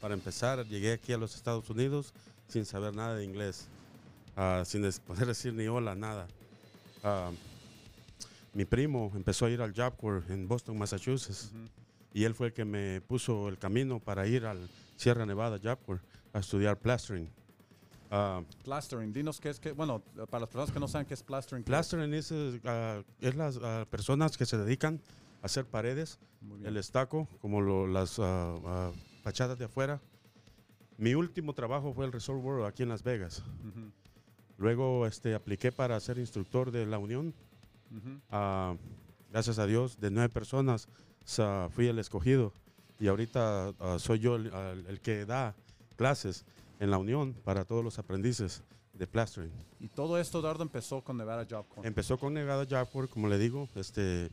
Para 0.00 0.14
empezar, 0.14 0.66
llegué 0.66 0.92
aquí 0.92 1.12
a 1.12 1.16
los 1.18 1.34
Estados 1.36 1.70
Unidos 1.70 2.12
sin 2.48 2.64
saber 2.64 2.94
nada 2.94 3.14
de 3.16 3.24
inglés, 3.24 3.68
ah, 4.36 4.62
sin 4.66 4.82
poder 5.06 5.26
decir 5.26 5.52
ni 5.54 5.66
hola, 5.66 5.94
nada. 5.94 6.26
Ah, 7.02 7.30
mi 8.54 8.64
primo 8.64 9.10
empezó 9.14 9.46
a 9.46 9.50
ir 9.50 9.62
al 9.62 9.72
Job 9.74 9.96
Corps 9.96 10.28
en 10.30 10.46
Boston, 10.46 10.76
Massachusetts, 10.78 11.52
y 12.12 12.24
él 12.24 12.34
fue 12.34 12.48
el 12.48 12.52
que 12.52 12.64
me 12.64 13.00
puso 13.00 13.48
el 13.48 13.58
camino 13.58 13.98
para 13.98 14.26
ir 14.26 14.44
al 14.44 14.68
Sierra 14.96 15.24
Nevada 15.24 15.58
Job 15.62 15.78
Corps 15.86 16.02
a 16.34 16.40
estudiar 16.40 16.78
plastering. 16.78 17.28
Ah, 18.10 18.42
Plastering, 18.64 19.10
dinos 19.10 19.40
qué 19.40 19.48
es 19.48 19.58
que, 19.58 19.72
bueno, 19.72 20.00
para 20.28 20.40
las 20.40 20.48
personas 20.50 20.70
que 20.70 20.78
no 20.78 20.86
saben 20.86 21.06
qué 21.06 21.14
es 21.14 21.22
plastering. 21.22 21.64
plastering 21.64 22.12
es, 22.12 22.30
es 22.30 23.34
las 23.34 23.58
personas 23.86 24.36
que 24.36 24.44
se 24.44 24.58
dedican 24.58 25.00
a 25.42 25.46
hacer 25.46 25.64
paredes 25.64 26.18
el 26.62 26.76
estaco, 26.76 27.26
como 27.40 27.62
lo- 27.62 27.86
las 27.86 28.20
fachadas 29.22 29.58
de 29.58 29.64
afuera. 29.64 29.98
Mi 31.02 31.16
último 31.16 31.52
trabajo 31.52 31.92
fue 31.92 32.06
el 32.06 32.12
Resort 32.12 32.40
World 32.44 32.64
aquí 32.64 32.84
en 32.84 32.88
Las 32.88 33.02
Vegas. 33.02 33.42
Luego 34.56 35.04
este, 35.04 35.34
apliqué 35.34 35.72
para 35.72 35.98
ser 35.98 36.16
instructor 36.16 36.70
de 36.70 36.86
la 36.86 36.98
Unión. 36.98 37.34
Ah, 38.30 38.76
gracias 39.32 39.58
a 39.58 39.66
Dios, 39.66 39.98
de 39.98 40.12
nueve 40.12 40.28
personas 40.28 40.88
fui 41.70 41.88
el 41.88 41.98
escogido. 41.98 42.52
Y 43.00 43.08
ahorita 43.08 43.74
ah, 43.80 43.96
soy 43.98 44.20
yo 44.20 44.36
el, 44.36 45.00
que 45.02 45.26
da 45.26 45.56
clases 45.96 46.44
en 46.78 46.92
la 46.92 46.98
Unión 46.98 47.34
para 47.42 47.64
todos 47.64 47.82
los 47.82 47.98
aprendices 47.98 48.62
de 48.92 49.08
plastering. 49.08 49.50
Y 49.80 49.88
todo 49.88 50.20
esto, 50.20 50.38
Eduardo, 50.38 50.62
empezó 50.62 51.02
con 51.02 51.16
Nevada 51.16 51.44
Job 51.50 51.66
Corps. 51.66 51.84
Empezó 51.84 52.16
con 52.16 52.34
Nevada 52.34 52.64
Job 52.70 52.88
Corps, 52.92 53.10
como 53.10 53.26
le 53.26 53.38
digo, 53.38 53.68
este, 53.74 54.30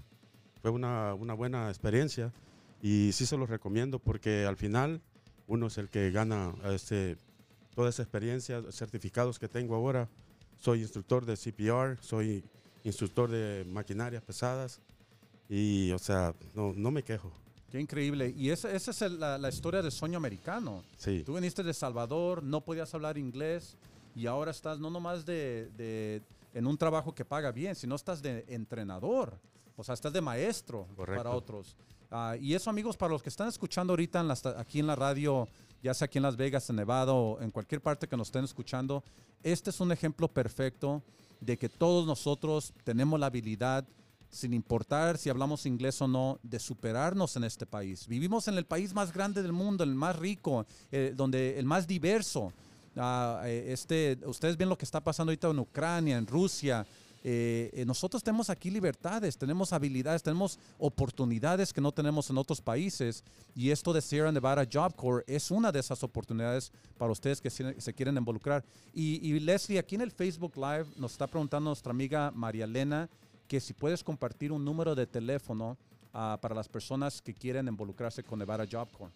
fue 0.62 0.70
una, 0.70 1.16
una 1.16 1.34
buena 1.34 1.68
experiencia 1.70 2.32
y 2.80 3.10
sí 3.14 3.26
se 3.26 3.38
los 3.38 3.50
recomiendo 3.50 3.98
porque 3.98 4.46
al 4.46 4.56
final 4.56 5.02
uno 5.50 5.68
es 5.68 5.78
el 5.78 5.90
que 5.90 6.12
gana 6.12 6.54
este, 6.66 7.18
toda 7.76 7.90
esa 7.90 8.04
experiencia, 8.04 8.64
certificados 8.72 9.38
que 9.40 9.50
tengo 9.50 9.76
ahora. 9.76 10.08
Soy 10.60 10.82
instructor 10.82 11.26
de 11.26 11.36
CPR, 11.36 11.98
soy 12.02 12.44
instructor 12.84 13.30
de 13.32 13.66
maquinarias 13.68 14.22
pesadas 14.24 14.80
y, 15.50 15.92
o 15.92 16.00
sea, 16.00 16.34
no, 16.54 16.72
no 16.74 16.92
me 16.92 17.04
quejo. 17.04 17.32
Qué 17.72 17.80
increíble. 17.80 18.34
Y 18.38 18.52
esa, 18.52 18.72
esa 18.72 18.92
es 18.92 19.12
la, 19.14 19.38
la 19.38 19.50
historia 19.50 19.82
del 19.82 19.92
sueño 19.92 20.18
americano. 20.18 20.84
Sí, 20.98 21.24
Tú 21.26 21.34
viniste 21.36 21.64
de 21.64 21.74
Salvador, 21.74 22.44
no 22.44 22.62
podías 22.62 22.94
hablar 22.94 23.18
inglés 23.18 23.76
y 24.16 24.28
ahora 24.28 24.52
estás 24.52 24.80
no 24.80 24.90
nomás 24.90 25.26
de, 25.26 25.70
de- 25.78 26.22
en 26.54 26.68
un 26.68 26.78
trabajo 26.78 27.14
que 27.14 27.26
paga 27.26 27.52
bien, 27.52 27.76
sino 27.76 27.96
estás 27.96 28.22
de 28.22 28.46
entrenador. 28.48 29.38
O 29.78 29.84
sea, 29.84 29.94
estás 29.94 30.12
de 30.14 30.20
maestro 30.22 30.88
Correcto. 30.96 31.24
para 31.24 31.36
otros. 31.36 31.76
Ah, 32.12 32.36
y 32.40 32.56
eso, 32.56 32.70
amigos, 32.70 32.98
para 32.98 33.12
los 33.14 33.22
que 33.22 33.30
están 33.30 33.48
escuchando 33.48 33.94
ahorita 33.94 34.20
en 34.20 34.28
la 34.28 34.38
aquí 34.58 34.80
en 34.80 34.88
la 34.88 34.96
radio, 34.96 35.48
ya 35.84 35.94
sea 35.94 36.06
aquí 36.06 36.18
en 36.18 36.24
Las 36.24 36.36
Vegas, 36.36 36.70
en 36.70 36.78
Nevada 36.78 37.14
o 37.14 37.40
en 37.40 37.52
cualquier 37.52 37.82
parte 37.82 38.08
que 38.08 38.18
nos 38.18 38.30
estén 38.30 38.44
escuchando, 38.44 39.04
este 39.44 39.70
es 39.70 39.80
un 39.80 39.92
ejemplo 39.92 40.28
perfecto 40.28 41.04
de 41.40 41.58
que 41.58 41.70
todos 41.70 42.08
nosotros 42.08 42.74
tenemos 42.84 43.20
la 43.20 43.28
habilidad, 43.28 43.86
sin 44.32 44.54
importar 44.54 45.18
si 45.18 45.30
hablamos 45.30 45.66
inglés 45.66 46.02
o 46.02 46.08
no, 46.08 46.40
de 46.44 46.60
superarnos 46.60 47.36
en 47.36 47.44
este 47.44 47.66
país. 47.66 48.08
Vivimos 48.08 48.48
en 48.48 48.58
el 48.58 48.66
país 48.66 48.94
más 48.94 49.14
grande 49.14 49.42
del 49.42 49.54
mundo, 49.54 49.84
el 49.84 49.96
más 49.96 50.16
rico, 50.18 50.66
eh, 50.92 51.14
donde 51.16 51.60
el 51.60 51.66
más 51.66 51.88
diverso. 51.88 52.52
Eh, 52.96 53.68
este, 53.70 54.18
ustedes 54.26 54.58
ven 54.58 54.68
lo 54.68 54.78
que 54.78 54.86
está 54.86 55.00
pasando 55.00 55.32
ahorita 55.32 55.50
en 55.50 55.60
Ucrania, 55.60 56.18
en 56.18 56.28
Rusia. 56.28 56.86
Eh, 57.24 57.70
eh, 57.74 57.86
nosotros 57.86 58.24
tenemos 58.24 58.50
aquí 58.50 58.70
libertades, 58.70 59.38
tenemos 59.38 59.74
habilidades, 59.74 60.24
tenemos 60.24 60.58
oportunidades 60.78 61.74
que 61.74 61.82
no 61.82 61.92
tenemos 61.92 62.30
en 62.30 62.38
otros 62.38 62.62
países. 62.62 63.24
Y 63.56 63.72
esto 63.72 63.94
de 63.94 64.02
Sierra 64.02 64.32
Nevada 64.32 64.68
Job 64.72 64.96
Corps 64.96 65.24
es 65.28 65.52
una 65.52 65.72
de 65.72 65.80
esas 65.80 66.04
oportunidades 66.04 66.72
para 66.98 67.12
ustedes 67.12 67.42
que 67.42 67.50
se, 67.50 67.94
quieren 67.94 68.18
involucrar. 68.18 68.64
Y, 68.94 69.20
y 69.28 69.40
Leslie, 69.40 69.80
aquí 69.80 69.96
en 69.96 70.02
el 70.02 70.12
Facebook 70.12 70.56
Live 70.56 70.86
nos 70.96 71.12
está 71.12 71.28
preguntando 71.28 71.70
nuestra 71.70 71.92
amiga 71.92 72.32
María 72.32 72.66
Elena 72.66 73.10
que 73.48 73.60
si 73.60 73.74
puedes 73.74 74.04
compartir 74.04 74.52
un 74.52 74.64
número 74.64 74.94
de 74.94 75.08
teléfono 75.08 75.76
ah, 76.14 76.38
para 76.40 76.54
las 76.54 76.70
personas 76.70 77.22
que 77.22 77.34
quieren 77.34 77.68
involucrarse 77.68 78.24
con 78.24 78.40
Nevada 78.40 78.66
Job 78.72 78.88
Corps. 78.92 79.12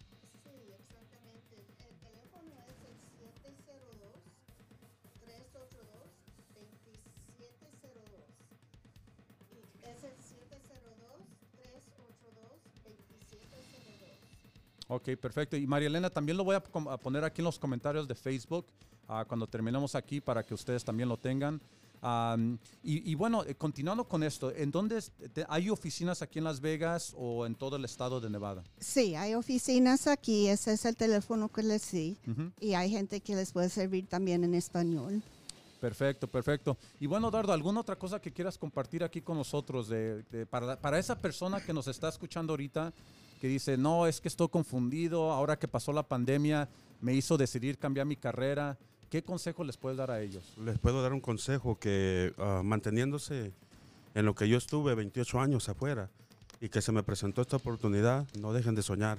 Ok, 14.94 15.10
perfecto. 15.20 15.56
Y 15.56 15.66
María 15.66 15.88
Elena, 15.88 16.08
también 16.10 16.36
lo 16.36 16.44
voy 16.44 16.54
a, 16.56 16.58
a 16.90 16.96
poner 16.98 17.24
aquí 17.24 17.40
en 17.40 17.44
los 17.46 17.58
comentarios 17.58 18.06
de 18.06 18.14
Facebook 18.14 18.66
ah, 19.08 19.24
cuando 19.26 19.46
terminemos 19.46 19.94
aquí 19.94 20.20
para 20.20 20.42
que 20.44 20.54
ustedes 20.54 20.84
también 20.84 21.08
lo 21.08 21.16
tengan. 21.16 21.60
Y, 22.82 23.10
y 23.10 23.14
bueno, 23.14 23.44
eh, 23.46 23.54
continuando 23.54 24.04
con 24.04 24.22
esto, 24.22 24.52
¿en 24.54 24.70
dónde 24.70 25.00
te- 25.32 25.46
hay 25.48 25.70
oficinas 25.70 26.20
aquí 26.20 26.38
en 26.38 26.44
Las 26.44 26.60
Vegas 26.60 27.14
o 27.16 27.46
en 27.46 27.54
todo 27.54 27.76
el 27.76 27.84
estado 27.86 28.20
de 28.20 28.28
Nevada? 28.28 28.62
Sí, 28.78 29.14
hay 29.14 29.34
oficinas 29.34 30.06
aquí, 30.06 30.48
ese 30.48 30.74
es 30.74 30.84
el 30.84 30.96
teléfono 30.96 31.48
que 31.48 31.62
les 31.62 31.90
di. 31.92 32.18
Y 32.60 32.74
hay 32.74 32.90
gente 32.90 33.20
que 33.20 33.34
les 33.34 33.52
puede 33.52 33.70
servir 33.70 34.06
también 34.06 34.44
en 34.44 34.54
español. 34.54 35.22
Perfecto, 35.80 36.26
perfecto. 36.28 36.76
Y 37.00 37.06
bueno, 37.06 37.28
Eduardo, 37.28 37.52
¿alguna 37.54 37.80
otra 37.80 37.96
cosa 37.96 38.20
que 38.20 38.30
quieras 38.32 38.58
compartir 38.58 39.02
aquí 39.02 39.22
con 39.22 39.36
nosotros 39.38 39.88
de, 39.88 40.22
de- 40.24 40.44
para, 40.44 40.78
para 40.78 40.98
esa 40.98 41.18
persona 41.18 41.58
que 41.64 41.72
nos 41.72 41.88
está 41.88 42.10
escuchando 42.10 42.52
ahorita 42.52 42.92
que 43.40 43.48
dice, 43.48 43.76
no, 43.76 44.06
es 44.06 44.20
que 44.20 44.28
estoy 44.28 44.48
confundido, 44.48 45.32
ahora 45.32 45.58
que 45.58 45.68
pasó 45.68 45.92
la 45.92 46.02
pandemia 46.02 46.68
me 47.00 47.12
hizo 47.12 47.36
decidir 47.36 47.78
cambiar 47.78 48.06
mi 48.06 48.16
carrera. 48.16 48.78
¿Qué 49.10 49.22
consejo 49.22 49.62
les 49.62 49.76
puedes 49.76 49.98
dar 49.98 50.10
a 50.10 50.22
ellos? 50.22 50.54
Les 50.64 50.78
puedo 50.78 51.02
dar 51.02 51.12
un 51.12 51.20
consejo 51.20 51.78
que 51.78 52.32
ah, 52.38 52.62
manteniéndose 52.64 53.52
en 54.14 54.24
lo 54.24 54.34
que 54.34 54.48
yo 54.48 54.56
estuve 54.56 54.94
28 54.94 55.38
años 55.38 55.68
afuera 55.68 56.10
y 56.60 56.68
que 56.68 56.80
se 56.80 56.92
me 56.92 57.02
presentó 57.02 57.42
esta 57.42 57.56
oportunidad, 57.56 58.26
no 58.38 58.52
dejen 58.52 58.74
de 58.74 58.82
soñar, 58.82 59.18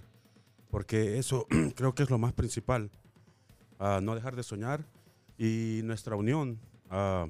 porque 0.71 1.19
eso 1.19 1.45
creo 1.75 1.93
que 1.93 2.04
es 2.04 2.10
lo 2.10 2.17
más 2.17 2.34
principal, 2.34 2.89
ah, 3.80 3.99
no 4.01 4.15
dejar 4.15 4.36
de 4.36 4.43
soñar 4.43 4.84
y 5.38 5.82
nuestra 5.84 6.15
unión 6.15 6.60
ah, 6.89 7.28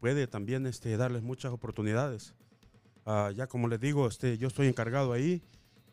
puede 0.00 0.26
también 0.28 0.66
este, 0.66 0.96
darles 0.96 1.22
muchas 1.22 1.52
oportunidades. 1.52 2.34
Ya 3.04 3.48
como 3.48 3.66
les 3.66 3.80
digo, 3.80 4.06
este, 4.06 4.38
yo 4.38 4.46
estoy 4.46 4.68
encargado 4.68 5.12
ahí, 5.12 5.42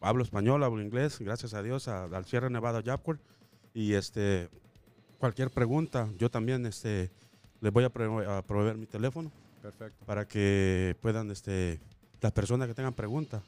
hablo 0.01 0.23
español, 0.23 0.63
hablo 0.63 0.81
inglés, 0.81 1.19
gracias 1.19 1.53
a 1.53 1.61
Dios, 1.63 1.87
a- 1.87 2.05
al 2.05 2.25
Sierra 2.25 2.49
Nevada 2.49 2.81
Yapcor, 2.81 3.19
y 3.73 3.93
este, 3.93 4.49
cualquier 5.17 5.49
pregunta, 5.51 6.09
yo 6.17 6.29
también 6.29 6.65
este, 6.65 7.11
les 7.61 7.71
voy 7.73 7.83
a, 7.83 7.89
prove- 7.93 8.25
a 8.27 8.41
proveer 8.41 8.77
mi 8.77 8.85
teléfono 8.85 9.31
Perfecto. 9.61 10.05
para 10.05 10.27
que 10.27 10.95
puedan, 11.01 11.31
este, 11.31 11.79
las 12.21 12.31
personas 12.31 12.67
que 12.67 12.73
tengan 12.73 12.93
preguntas. 12.93 13.43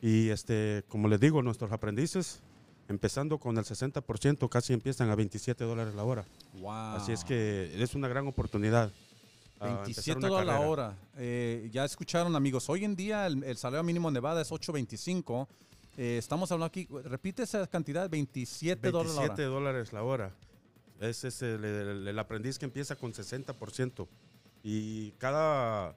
Y 0.00 0.28
este, 0.28 0.84
como 0.88 1.08
les 1.08 1.18
digo, 1.18 1.40
nuestros 1.42 1.72
aprendices, 1.72 2.40
empezando 2.88 3.38
con 3.38 3.56
el 3.56 3.64
60%, 3.64 4.48
casi 4.50 4.74
empiezan 4.74 5.08
a 5.08 5.14
27 5.14 5.64
dólares 5.64 5.94
la 5.94 6.04
hora. 6.04 6.24
Wow. 6.60 6.70
Así 6.96 7.12
es 7.12 7.24
que 7.24 7.72
es 7.82 7.94
una 7.94 8.06
gran 8.08 8.26
oportunidad. 8.26 8.90
ah, 9.60 9.66
empezar 9.68 9.84
27 9.86 10.18
una 10.18 10.28
dólares 10.28 10.46
la 10.60 10.60
hora. 10.60 10.94
Eh, 11.16 11.70
ya 11.72 11.86
escucharon, 11.86 12.36
amigos. 12.36 12.68
Hoy 12.68 12.84
en 12.84 12.94
día 12.94 13.26
el, 13.26 13.42
el 13.44 13.56
salario 13.56 13.82
mínimo 13.82 14.08
en 14.08 14.14
Nevada 14.14 14.42
es 14.42 14.50
8.25. 14.52 15.48
Eh, 15.96 16.16
estamos 16.18 16.50
hablando 16.50 16.66
aquí, 16.66 16.88
repite 17.04 17.44
esa 17.44 17.66
cantidad, 17.66 18.08
27, 18.10 18.90
dólares 18.90 19.14
la 19.14 19.20
27 19.20 19.46
hora. 19.46 19.54
dólares 19.54 19.92
la 19.92 20.02
hora. 20.02 20.32
Ese 21.00 21.28
es 21.28 21.42
el 21.42 22.18
aprendiz 22.18 22.58
que 22.58 22.64
empieza 22.64 22.96
con 22.96 23.12
60%. 23.12 24.08
Y 24.62 25.10
cada, 25.12 25.94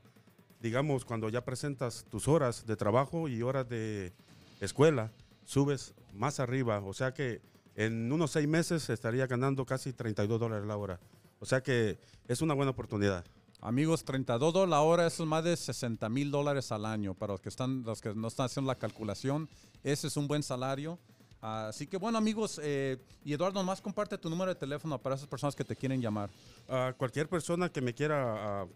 digamos, 0.62 1.05
cuando 1.05 1.29
ya 1.29 1.45
presentas 1.45 2.05
tus 2.10 2.27
horas 2.27 2.65
de 2.65 2.75
trabajo 2.75 3.27
y 3.27 3.41
horas 3.41 3.67
de 3.69 4.12
escuela, 4.60 5.12
subes 5.45 5.93
más 6.13 6.39
arriba. 6.39 6.79
O 6.79 6.93
sea 6.93 7.13
que 7.13 7.41
en 7.75 8.12
unos 8.12 8.31
seis 8.31 8.47
meses 8.47 8.89
estaría 8.89 9.25
ganando 9.27 9.65
casi 9.65 9.93
32 9.93 10.39
dólares 10.39 10.67
la 10.67 10.77
hora. 10.77 10.99
O 11.39 11.45
sea 11.45 11.62
que 11.62 11.97
es 12.27 12.41
una 12.41 12.53
buena 12.53 12.71
oportunidad. 12.71 13.23
Amigos, 13.59 14.05
32 14.05 14.53
dólares 14.53 14.69
la 14.69 14.81
hora, 14.81 15.07
eso 15.07 15.23
es 15.23 15.29
más 15.29 15.43
de 15.43 15.57
60 15.57 16.07
mil 16.09 16.29
dólares 16.29 16.71
al 16.71 16.85
año. 16.85 17.13
Para 17.13 17.33
los 17.33 17.41
que, 17.41 17.49
están, 17.49 17.83
los 17.83 18.01
que 18.01 18.13
no 18.13 18.27
están 18.27 18.45
haciendo 18.45 18.71
la 18.71 18.77
calculación, 18.77 19.49
ese 19.83 20.07
es 20.07 20.17
un 20.17 20.27
buen 20.27 20.43
salario. 20.43 20.99
Así 21.41 21.87
que 21.87 21.97
bueno, 21.97 22.17
amigos, 22.17 22.59
eh, 22.63 22.97
y 23.23 23.33
Eduardo, 23.33 23.59
nomás 23.59 23.79
comparte 23.79 24.17
tu 24.17 24.29
número 24.29 24.53
de 24.53 24.59
teléfono 24.59 24.97
para 24.97 25.15
esas 25.15 25.27
personas 25.27 25.55
que 25.55 25.63
te 25.63 25.75
quieren 25.75 26.01
llamar. 26.01 26.31
a 26.67 26.93
cualquier 26.97 27.29
persona 27.29 27.69
que 27.69 27.79
me 27.79 27.93
quiera 27.93 28.67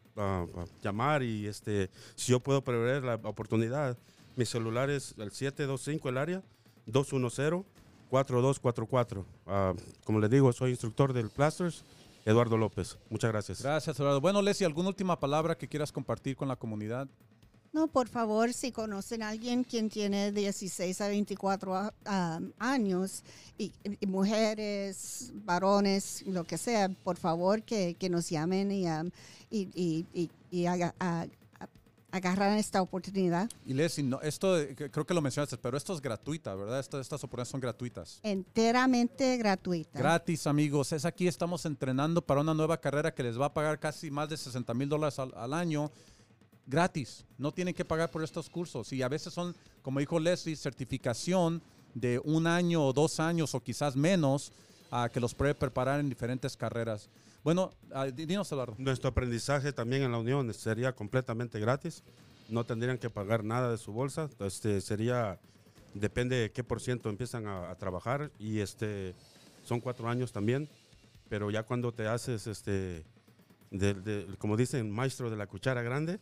llamar 0.81 1.23
y 1.23 1.47
este, 1.47 1.89
si 2.15 2.31
yo 2.31 2.39
puedo 2.39 2.63
prever 2.63 3.03
la 3.03 3.15
oportunidad, 3.15 3.97
mi 4.35 4.45
celular 4.45 4.89
es 4.89 5.15
el 5.17 5.31
725 5.31 6.09
el 6.09 6.17
área 6.17 6.41
210-4244. 6.87 9.25
Ah, 9.47 9.73
como 10.05 10.19
les 10.19 10.29
digo, 10.29 10.53
soy 10.53 10.69
instructor 10.71 11.13
del 11.13 11.29
Plasters, 11.29 11.83
Eduardo 12.25 12.57
López. 12.57 12.97
Muchas 13.09 13.31
gracias. 13.31 13.61
Gracias, 13.61 13.99
Eduardo. 13.99 14.21
Bueno, 14.21 14.41
Leslie, 14.41 14.65
¿alguna 14.67 14.89
última 14.89 15.19
palabra 15.19 15.57
que 15.57 15.67
quieras 15.67 15.91
compartir 15.91 16.35
con 16.35 16.47
la 16.47 16.55
comunidad? 16.55 17.07
No, 17.73 17.87
por 17.87 18.09
favor, 18.09 18.51
si 18.53 18.71
conocen 18.73 19.23
a 19.23 19.29
alguien 19.29 19.63
quien 19.63 19.89
tiene 19.89 20.33
16 20.33 20.99
a 20.99 21.07
24 21.07 21.73
a- 21.75 21.93
ah, 22.05 22.39
años 22.59 23.23
y, 23.57 23.71
y 24.01 24.07
mujeres, 24.07 25.31
varones, 25.45 26.23
lo 26.27 26.43
que 26.43 26.57
sea, 26.57 26.89
por 26.89 27.15
favor 27.17 27.63
que, 27.63 27.95
que 27.97 28.09
nos 28.09 28.29
llamen 28.29 28.71
y, 28.73 28.85
y, 29.49 29.69
y- 29.73 30.05
y- 30.13 30.29
y 30.51 30.65
haga- 30.65 30.93
a- 30.99 31.27
a- 32.11 32.17
agarran 32.17 32.57
esta 32.57 32.81
oportunidad 32.81 33.49
Y 33.65 33.73
Leslie, 33.73 34.03
no, 34.05 34.19
esto 34.21 34.55
creo 34.91 35.05
que 35.05 35.13
lo 35.13 35.21
mencionaste, 35.21 35.57
pero 35.57 35.77
esto 35.77 35.93
es 35.93 36.01
gratuita, 36.01 36.53
¿verdad? 36.55 36.79
Esto- 36.79 36.99
estas 36.99 37.23
oportunidades 37.23 37.49
son 37.49 37.59
gratuitas. 37.61 38.19
enteramente 38.23 39.37
gratuita. 39.37 39.97
Gratis, 39.99 40.45
amigos. 40.47 40.91
Es 40.91 41.05
aquí, 41.05 41.27
estamos 41.27 41.65
entrenando 41.65 42.21
para 42.21 42.41
una 42.41 42.53
nueva 42.53 42.79
carrera 42.79 43.13
que 43.13 43.23
les 43.23 43.39
va 43.39 43.47
a 43.47 43.53
pagar 43.53 43.79
casi 43.79 44.11
más 44.11 44.29
de 44.29 44.37
60 44.37 44.73
mil 44.73 44.89
dólares 44.89 45.17
al, 45.19 45.33
al 45.35 45.53
año. 45.53 45.91
Gratis. 46.67 47.25
No 47.37 47.51
tienen 47.51 47.73
que 47.73 47.83
pagar 47.85 48.11
por 48.11 48.23
estos 48.23 48.49
cursos. 48.49 48.93
Y 48.93 49.01
a 49.01 49.07
veces 49.09 49.33
son, 49.33 49.55
como 49.81 49.99
dijo 49.99 50.19
Leslie, 50.19 50.55
certificación 50.55 51.61
de 51.93 52.19
un 52.23 52.47
año 52.47 52.85
o 52.85 52.93
dos 52.93 53.19
años 53.19 53.53
o 53.55 53.59
quizás 53.61 53.95
menos 53.95 54.51
a 54.91 55.09
que 55.09 55.19
los 55.19 55.33
puede 55.33 55.55
preparar 55.55 55.99
en 55.99 56.09
diferentes 56.09 56.55
carreras. 56.55 57.09
Bueno, 57.43 57.71
ah, 57.93 58.05
di- 58.05 58.25
dinos, 58.25 58.51
Eduardo. 58.51 58.75
Nuestro 58.77 59.09
aprendizaje 59.09 59.73
también 59.73 60.03
en 60.03 60.11
la 60.11 60.17
Unión 60.19 60.53
sería 60.53 60.93
completamente 60.93 61.59
gratis. 61.59 62.03
No 62.49 62.65
tendrían 62.65 62.97
que 62.97 63.09
pagar 63.09 63.43
nada 63.43 63.71
de 63.71 63.77
su 63.77 63.91
bolsa. 63.93 64.29
Este, 64.39 64.79
sería, 64.81 65.39
depende 65.93 66.35
de 66.35 66.51
qué 66.51 66.63
por 66.63 66.81
ciento 66.81 67.09
empiezan 67.09 67.47
a, 67.47 67.71
a 67.71 67.75
trabajar. 67.75 68.31
Y 68.37 68.59
este, 68.59 69.15
son 69.63 69.79
cuatro 69.79 70.07
años 70.07 70.31
también. 70.31 70.69
Pero 71.29 71.49
ya 71.49 71.63
cuando 71.63 71.91
te 71.93 72.07
haces, 72.07 72.45
este, 72.45 73.03
de- 73.71 73.93
de- 73.93 74.27
como 74.37 74.57
dicen, 74.57 74.91
maestro 74.91 75.29
de 75.29 75.37
la 75.37 75.47
cuchara 75.47 75.81
grande, 75.81 76.19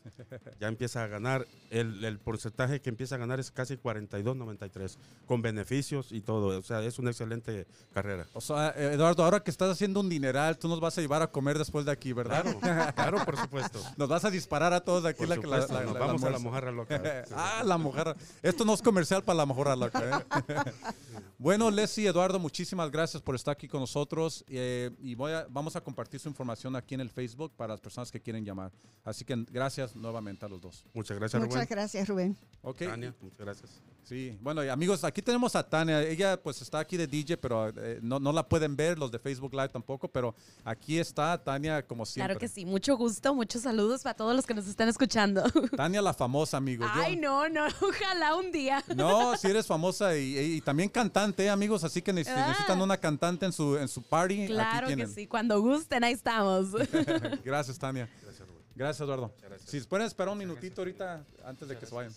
ya 0.59 0.67
empieza 0.67 1.03
a 1.03 1.07
ganar. 1.07 1.47
El, 1.71 2.03
el 2.05 2.19
porcentaje 2.19 2.79
que 2.79 2.89
empieza 2.89 3.15
a 3.15 3.17
ganar 3.17 3.39
es 3.39 3.49
casi 3.51 3.75
42.93, 3.75 4.97
con 5.25 5.41
beneficios 5.41 6.12
y 6.12 6.21
todo. 6.21 6.57
O 6.59 6.62
sea, 6.62 6.83
es 6.83 6.99
una 6.99 7.09
excelente 7.09 7.65
carrera. 7.91 8.27
O 8.33 8.41
sea, 8.41 8.69
Eduardo, 8.77 9.23
ahora 9.23 9.39
que 9.41 9.49
estás 9.49 9.69
haciendo 9.71 9.99
un 9.99 10.09
dineral, 10.09 10.57
tú 10.59 10.67
nos 10.67 10.79
vas 10.79 10.95
a 10.97 11.01
llevar 11.01 11.23
a 11.23 11.27
comer 11.31 11.57
después 11.57 11.85
de 11.85 11.91
aquí, 11.91 12.13
¿verdad? 12.13 12.43
Claro, 12.59 12.93
claro, 12.93 13.25
por 13.25 13.35
supuesto. 13.38 13.79
Nos 13.97 14.07
vas 14.07 14.23
a 14.25 14.29
disparar 14.31 14.71
a 14.73 14.81
todos 14.81 15.03
de 15.03 15.09
aquí 15.09 15.19
Por 15.19 15.29
la, 15.29 15.35
supuesto, 15.35 15.73
la- 15.73 15.79
la- 15.79 15.85
nos 15.85 15.93
la- 15.95 15.99
vamos 15.99 16.23
a 16.23 16.29
la 16.29 16.39
mojarra 16.39 16.71
loca. 16.71 17.01
ah, 17.35 17.63
la 17.65 17.77
mojarra. 17.77 18.15
Esto 18.43 18.63
no 18.63 18.73
es 18.75 18.81
comercial 18.81 19.23
para 19.23 19.38
la 19.38 19.45
mojarra 19.45 19.75
loca. 19.75 20.23
¿eh? 20.29 20.71
bueno, 21.38 21.71
Leslie, 21.71 22.07
Eduardo, 22.07 22.38
muchísimas 22.39 22.91
gracias 22.91 23.21
por 23.23 23.33
estar 23.35 23.53
aquí 23.53 23.67
con 23.67 23.79
nosotros. 23.81 24.45
eh, 24.47 24.91
y 25.01 25.15
voy 25.15 25.31
a- 25.31 25.47
vamos 25.49 25.75
a 25.75 25.81
compartir 25.81 26.19
su 26.19 26.29
información 26.29 26.75
aquí 26.75 26.93
en 26.95 27.01
el 27.01 27.09
Facebook 27.09 27.38
para 27.47 27.73
las 27.73 27.80
personas 27.80 28.12
que 28.12 28.19
quieren 28.19 28.43
llamar. 28.43 28.71
Así 29.06 29.23
que 29.23 29.36
gracias 29.49 29.95
nuevamente 29.95 30.45
a 30.45 30.49
los 30.49 30.60
dos. 30.60 30.84
Muchas 30.93 31.17
gracias, 31.17 31.39
Muchas 31.41 31.56
Rubén. 31.56 31.67
gracias, 31.69 32.08
Rubén. 32.10 32.38
Ok. 32.62 32.80
Tania, 32.80 33.15
muchas 33.21 33.39
gracias. 33.39 33.82
Sí, 34.04 34.38
bueno, 34.41 34.63
y 34.63 34.69
amigos, 34.69 35.04
aquí 35.04 35.21
tenemos 35.21 35.56
a 35.56 35.62
Tania. 35.67 36.02
Ella 36.02 36.41
pues 36.41 36.62
está 36.63 36.80
aquí 36.80 36.97
de 36.97 37.06
DJ, 37.06 37.38
pero 37.38 37.69
eh, 37.69 37.99
no, 38.02 38.19
no 38.19 38.32
la 38.32 38.47
pueden 38.47 38.75
ver, 38.75 38.97
los 38.97 39.12
de 39.12 39.19
Facebook 39.19 39.54
Live 39.54 39.69
tampoco, 39.69 40.08
pero 40.08 40.34
aquí 40.63 40.97
está 40.97 41.38
Tania 41.41 41.86
como 41.86 42.06
siempre. 42.06 42.30
Claro 42.34 42.39
que 42.39 42.47
sí, 42.47 42.65
mucho 42.65 42.97
gusto, 42.97 43.36
muchos 43.36 43.62
saludos 43.62 44.02
para 44.02 44.15
todos 44.15 44.36
los 44.36 44.45
que 44.47 44.56
nos 44.56 44.67
están 44.67 44.89
escuchando. 44.89 45.43
Tania 45.78 46.02
la 46.02 46.13
famosa, 46.13 46.58
amigo. 46.58 46.86
Yo- 46.86 47.02
Ay, 47.02 47.15
no, 47.17 47.47
no, 47.49 47.65
ojalá 47.82 48.36
un 48.36 48.52
día. 48.52 48.84
No, 48.95 49.38
si 49.38 49.47
eres 49.47 49.67
famosa 49.67 50.17
y, 50.17 50.38
y 50.56 50.62
también 50.62 50.89
cantante, 50.89 51.43
¿eh, 51.45 51.49
amigos, 51.49 51.84
así 51.84 52.02
que 52.02 52.12
neces- 52.13 52.34
Ah. 52.36 52.47
necesitan 52.47 52.82
una 52.82 52.97
cantante 52.97 53.45
en 53.45 53.52
su, 53.54 53.78
en 53.78 53.88
su 53.88 54.02
party. 54.02 54.47
Claro 54.47 54.88
aquí 54.88 54.95
que 54.95 55.08
sí, 55.08 55.28
cuando 55.28 55.62
gusten, 55.62 56.04
ahí 56.04 56.13
estamos. 56.13 56.69
Gracias, 57.43 57.77
Tania. 57.77 58.09
Gracias, 58.23 58.47
Rubén. 58.47 58.63
Gracias, 58.75 59.01
Eduardo. 59.01 59.33
gracias. 59.41 59.69
Si 59.69 59.81
pueden 59.81 60.07
esperar 60.07 60.31
un 60.31 60.37
minutito 60.37 60.81
ahorita 60.81 61.23
antes 61.43 61.67
de 61.67 61.77
que 61.77 61.85
se 61.85 61.93
vayan. 61.93 62.13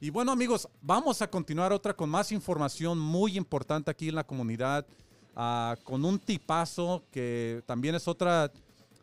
Y 0.00 0.10
bueno, 0.10 0.32
amigos, 0.32 0.68
vamos 0.80 1.22
a 1.22 1.30
continuar 1.30 1.72
otra 1.72 1.94
con 1.94 2.10
más 2.10 2.32
información 2.32 2.98
muy 2.98 3.36
importante 3.36 3.90
aquí 3.90 4.08
en 4.08 4.16
la 4.16 4.24
comunidad, 4.24 4.84
ah, 5.36 5.76
con 5.84 6.04
un 6.04 6.18
tipazo 6.18 7.04
que 7.12 7.62
también 7.66 7.94
es 7.94 8.08
otra 8.08 8.50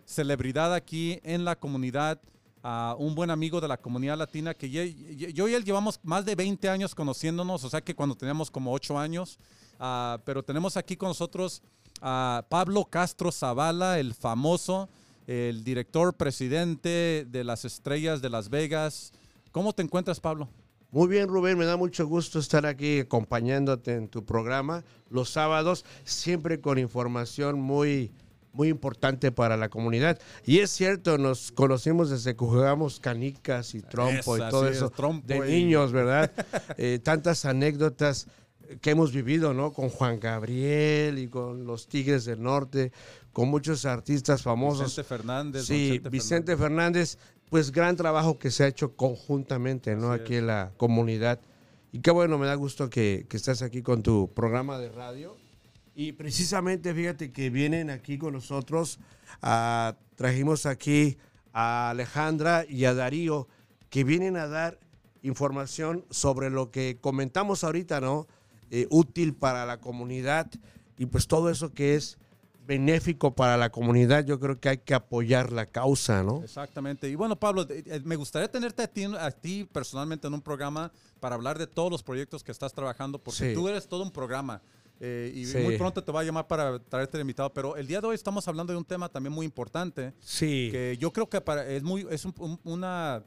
celebridad 0.05 0.73
aquí 0.73 1.19
en 1.23 1.45
la 1.45 1.55
comunidad, 1.55 2.19
ah, 2.63 2.95
un 2.99 3.15
buen 3.15 3.31
amigo 3.31 3.61
de 3.61 3.69
la 3.69 3.77
comunidad 3.77 4.17
latina 4.17 4.53
que 4.53 4.69
yo 4.69 5.47
y 5.47 5.53
él 5.53 5.63
llevamos 5.63 5.99
más 6.03 6.25
de 6.25 6.35
20 6.35 6.67
años 6.67 6.93
conociéndonos, 6.93 7.63
o 7.63 7.69
sea 7.69 7.79
que 7.79 7.95
cuando 7.95 8.15
teníamos 8.15 8.51
como 8.51 8.73
8 8.73 8.99
años, 8.99 9.39
ah, 9.79 10.19
pero 10.25 10.43
tenemos 10.43 10.75
aquí 10.75 10.97
con 10.97 11.07
nosotros 11.07 11.61
a 12.01 12.45
Pablo 12.49 12.85
Castro 12.85 13.31
Zavala, 13.31 13.99
el 13.99 14.13
famoso, 14.13 14.89
el 15.29 15.63
director 15.63 16.15
presidente 16.15 17.23
de 17.29 17.43
las 17.43 17.63
Estrellas 17.63 18.19
de 18.19 18.31
Las 18.31 18.49
Vegas. 18.49 19.11
¿Cómo 19.51 19.73
te 19.73 19.83
encuentras, 19.83 20.19
Pablo? 20.19 20.49
Muy 20.89 21.07
bien, 21.07 21.27
Rubén, 21.27 21.55
me 21.55 21.65
da 21.65 21.77
mucho 21.77 22.07
gusto 22.07 22.39
estar 22.39 22.65
aquí 22.65 23.01
acompañándote 23.01 23.93
en 23.93 24.07
tu 24.07 24.25
programa 24.25 24.83
los 25.11 25.29
sábados, 25.29 25.85
siempre 26.03 26.59
con 26.61 26.79
información 26.79 27.61
muy, 27.61 28.11
muy 28.53 28.69
importante 28.69 29.31
para 29.31 29.55
la 29.55 29.69
comunidad. 29.69 30.17
Y 30.47 30.61
es 30.61 30.71
cierto, 30.71 31.19
nos 31.19 31.51
conocimos 31.51 32.09
desde 32.09 32.33
que 32.35 32.39
jugábamos 32.43 32.99
canicas 32.99 33.75
y 33.75 33.83
trompo 33.83 34.35
y 34.35 34.39
todo 34.49 34.67
eso 34.67 34.91
de 35.25 35.37
y- 35.37 35.41
niños, 35.41 35.91
¿verdad? 35.91 36.31
Eh, 36.79 36.97
tantas 37.03 37.45
anécdotas 37.45 38.25
que 38.81 38.91
hemos 38.91 39.11
vivido, 39.11 39.53
¿no? 39.53 39.73
Con 39.73 39.89
Juan 39.89 40.19
Gabriel 40.19 41.17
y 41.19 41.27
con 41.27 41.65
los 41.65 41.87
Tigres 41.87 42.25
del 42.25 42.41
Norte, 42.41 42.91
con 43.33 43.49
muchos 43.49 43.85
artistas 43.85 44.41
famosos. 44.41 44.85
Vicente 44.85 45.03
Fernández. 45.03 45.65
Sí, 45.65 45.99
Don 45.99 46.11
Vicente 46.11 46.57
Fernández, 46.57 47.17
pues 47.49 47.71
gran 47.71 47.95
trabajo 47.95 48.37
que 48.37 48.51
se 48.51 48.63
ha 48.63 48.67
hecho 48.67 48.95
conjuntamente, 48.95 49.95
¿no? 49.95 50.11
Así 50.11 50.21
Aquí 50.21 50.35
en 50.35 50.47
la 50.47 50.71
comunidad. 50.77 51.39
Y 51.91 52.01
qué 52.01 52.11
bueno, 52.11 52.37
me 52.37 52.45
da 52.45 52.55
gusto 52.55 52.89
que, 52.89 53.25
que 53.29 53.37
estás 53.37 53.61
aquí 53.61 53.81
con 53.81 54.03
tu 54.03 54.31
programa 54.33 54.77
de 54.77 54.89
radio. 54.89 55.35
Y 55.95 56.13
precisamente, 56.13 56.93
fíjate 56.93 57.31
que 57.31 57.49
vienen 57.49 57.89
aquí 57.89 58.17
con 58.17 58.33
nosotros, 58.33 58.99
ah, 59.41 59.97
trajimos 60.15 60.65
aquí 60.65 61.17
a 61.51 61.89
Alejandra 61.89 62.65
y 62.69 62.85
a 62.85 62.93
Darío, 62.93 63.47
que 63.89 64.03
vienen 64.03 64.37
a 64.37 64.47
dar 64.47 64.79
información 65.23 66.05
sobre 66.09 66.49
lo 66.49 66.71
que 66.71 66.99
comentamos 67.01 67.63
ahorita, 67.63 67.99
¿no? 67.99 68.27
Eh, 68.71 68.87
útil 68.91 69.33
para 69.33 69.65
la 69.65 69.79
comunidad 69.79 70.49
y 70.97 71.07
pues 71.07 71.27
todo 71.27 71.49
eso 71.49 71.73
que 71.73 71.95
es 71.95 72.19
benéfico 72.69 73.33
para 73.33 73.57
la 73.57 73.71
comunidad, 73.71 74.23
yo 74.23 74.39
creo 74.39 74.59
que 74.59 74.69
hay 74.69 74.77
que 74.77 74.93
apoyar 74.93 75.51
la 75.51 75.65
causa, 75.65 76.21
¿no? 76.21 76.43
Exactamente. 76.43 77.09
Y 77.09 77.15
bueno, 77.15 77.35
Pablo, 77.35 77.63
eh, 77.67 77.83
eh, 77.83 78.01
me 78.05 78.15
gustaría 78.15 78.47
tenerte 78.49 78.83
a 78.83 78.87
ti, 78.87 79.05
a 79.05 79.31
ti 79.31 79.67
personalmente 79.73 80.27
en 80.27 80.35
un 80.35 80.41
programa 80.41 80.91
para 81.19 81.33
hablar 81.33 81.57
de 81.57 81.65
todos 81.65 81.89
los 81.91 82.03
proyectos 82.03 82.43
que 82.43 82.51
estás 82.51 82.71
trabajando, 82.71 83.17
porque 83.17 83.49
Sí. 83.49 83.53
tú 83.55 83.67
eres 83.67 83.87
todo 83.87 84.03
un 84.03 84.11
programa. 84.11 84.61
eh, 85.01 85.31
y 85.33 85.45
Sí. 85.45 85.57
muy 85.59 85.77
pronto 85.77 86.03
te 86.03 86.11
voy 86.11 86.23
a 86.23 86.25
llamar 86.25 86.45
para 86.45 86.77
traerte 86.77 87.17
de 87.17 87.21
invitado. 87.21 87.53
Pero 87.53 87.77
el 87.77 87.87
día 87.87 88.01
de 88.01 88.07
hoy 88.07 88.15
estamos 88.15 88.45
hablando 88.49 88.73
de 88.73 88.77
un 88.79 88.83
tema 88.83 89.07
también 89.07 89.31
muy 89.31 89.45
importante. 89.45 90.13
Sí. 90.19 90.67
que 90.73 90.97
yo 90.99 91.13
creo 91.13 91.29
que 91.29 91.39
para, 91.39 91.65
es 91.65 91.81
muy 91.83 92.05
es 92.11 92.25
un- 92.25 92.33
un- 92.37 92.59
una 92.65 93.23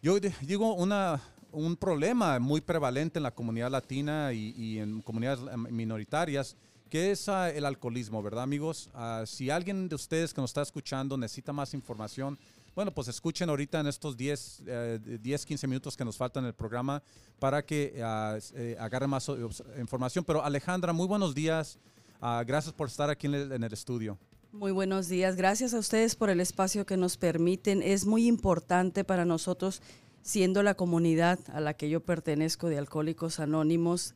yo 0.00 0.18
di- 0.18 0.32
digo 0.40 0.72
una 0.72 1.20
un 1.52 1.76
problema 1.76 2.38
muy 2.38 2.62
prevalente 2.62 3.18
en 3.18 3.22
la 3.24 3.30
comunidad 3.34 3.70
latina 3.70 4.32
y, 4.32 4.54
y 4.56 4.78
en 4.78 5.02
comunidades 5.02 5.40
eh, 5.40 5.56
minoritarias 5.58 6.56
que 6.88 7.10
es 7.10 7.28
ah, 7.28 7.50
el 7.50 7.64
alcoholismo, 7.64 8.22
¿verdad, 8.22 8.42
amigos? 8.42 8.90
Ah, 8.94 9.24
si 9.26 9.50
alguien 9.50 9.88
de 9.88 9.94
ustedes 9.94 10.32
que 10.32 10.40
nos 10.40 10.50
está 10.50 10.62
escuchando 10.62 11.16
necesita 11.16 11.52
más 11.52 11.74
información, 11.74 12.38
bueno, 12.74 12.92
pues 12.92 13.08
escuchen 13.08 13.48
ahorita 13.48 13.80
en 13.80 13.88
estos 13.88 14.16
10, 14.16 14.62
eh, 14.66 15.18
10 15.20 15.46
15 15.46 15.66
minutos 15.66 15.96
que 15.96 16.04
nos 16.04 16.16
faltan 16.16 16.44
en 16.44 16.48
el 16.48 16.54
programa 16.54 17.02
para 17.38 17.64
que 17.64 18.00
ah, 18.02 18.38
eh, 18.54 18.76
agarren 18.78 19.10
más 19.10 19.28
eh, 19.28 19.34
información. 19.78 20.24
Pero 20.24 20.44
Alejandra, 20.44 20.92
muy 20.92 21.06
buenos 21.06 21.34
días. 21.34 21.78
Gracias 22.20 22.72
por 22.72 22.88
estar 22.88 23.10
aquí 23.10 23.28
en 23.28 23.62
el 23.62 23.72
estudio. 23.72 24.18
Muy 24.52 24.72
buenos 24.72 25.08
días. 25.08 25.36
Gracias 25.36 25.74
a 25.74 25.78
ustedes 25.78 26.16
por 26.16 26.30
el 26.30 26.40
espacio 26.40 26.84
que 26.84 26.96
nos 26.96 27.16
permiten. 27.16 27.82
Es 27.82 28.06
muy 28.06 28.26
importante 28.26 29.04
para 29.04 29.24
nosotros, 29.24 29.82
siendo 30.22 30.62
la 30.64 30.74
comunidad 30.74 31.38
a 31.52 31.60
la 31.60 31.74
que 31.74 31.88
yo 31.88 32.00
pertenezco 32.00 32.68
de 32.68 32.78
Alcohólicos 32.78 33.38
Anónimos, 33.38 34.14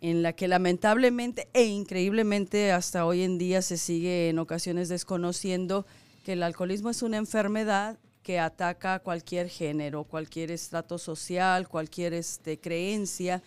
en 0.00 0.22
la 0.22 0.34
que 0.34 0.48
lamentablemente 0.48 1.48
e 1.52 1.64
increíblemente 1.64 2.72
hasta 2.72 3.06
hoy 3.06 3.22
en 3.22 3.38
día 3.38 3.62
se 3.62 3.78
sigue 3.78 4.28
en 4.28 4.38
ocasiones 4.38 4.88
desconociendo 4.88 5.86
que 6.24 6.34
el 6.34 6.42
alcoholismo 6.42 6.90
es 6.90 7.02
una 7.02 7.16
enfermedad 7.16 7.98
que 8.22 8.38
ataca 8.38 8.98
cualquier 9.00 9.48
género, 9.48 10.04
cualquier 10.04 10.50
estrato 10.50 10.98
social, 10.98 11.68
cualquier 11.68 12.14
este, 12.14 12.58
creencia 12.58 13.42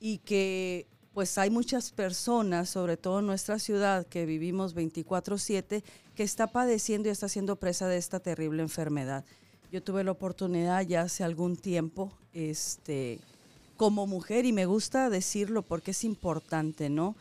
y 0.00 0.18
que 0.18 0.86
pues 1.14 1.36
hay 1.38 1.50
muchas 1.50 1.90
personas, 1.90 2.68
sobre 2.68 2.96
todo 2.96 3.20
en 3.20 3.26
nuestra 3.26 3.58
ciudad, 3.58 4.06
que 4.06 4.24
vivimos 4.24 4.74
24/7, 4.74 5.82
que 6.14 6.22
está 6.22 6.48
padeciendo 6.48 7.08
y 7.08 7.12
está 7.12 7.28
siendo 7.28 7.56
presa 7.56 7.88
de 7.88 7.96
esta 7.96 8.20
terrible 8.20 8.62
enfermedad. 8.62 9.24
Yo 9.72 9.82
tuve 9.82 10.04
la 10.04 10.12
oportunidad 10.12 10.82
ya 10.82 11.02
hace 11.02 11.24
algún 11.24 11.56
tiempo, 11.56 12.12
este, 12.32 13.18
como 13.78 14.08
mujer, 14.08 14.44
y 14.44 14.52
me 14.52 14.66
gusta 14.66 15.08
decirlo 15.08 15.62
porque 15.62 15.92
es 15.92 16.02
importante, 16.02 16.90
¿no? 16.90 17.16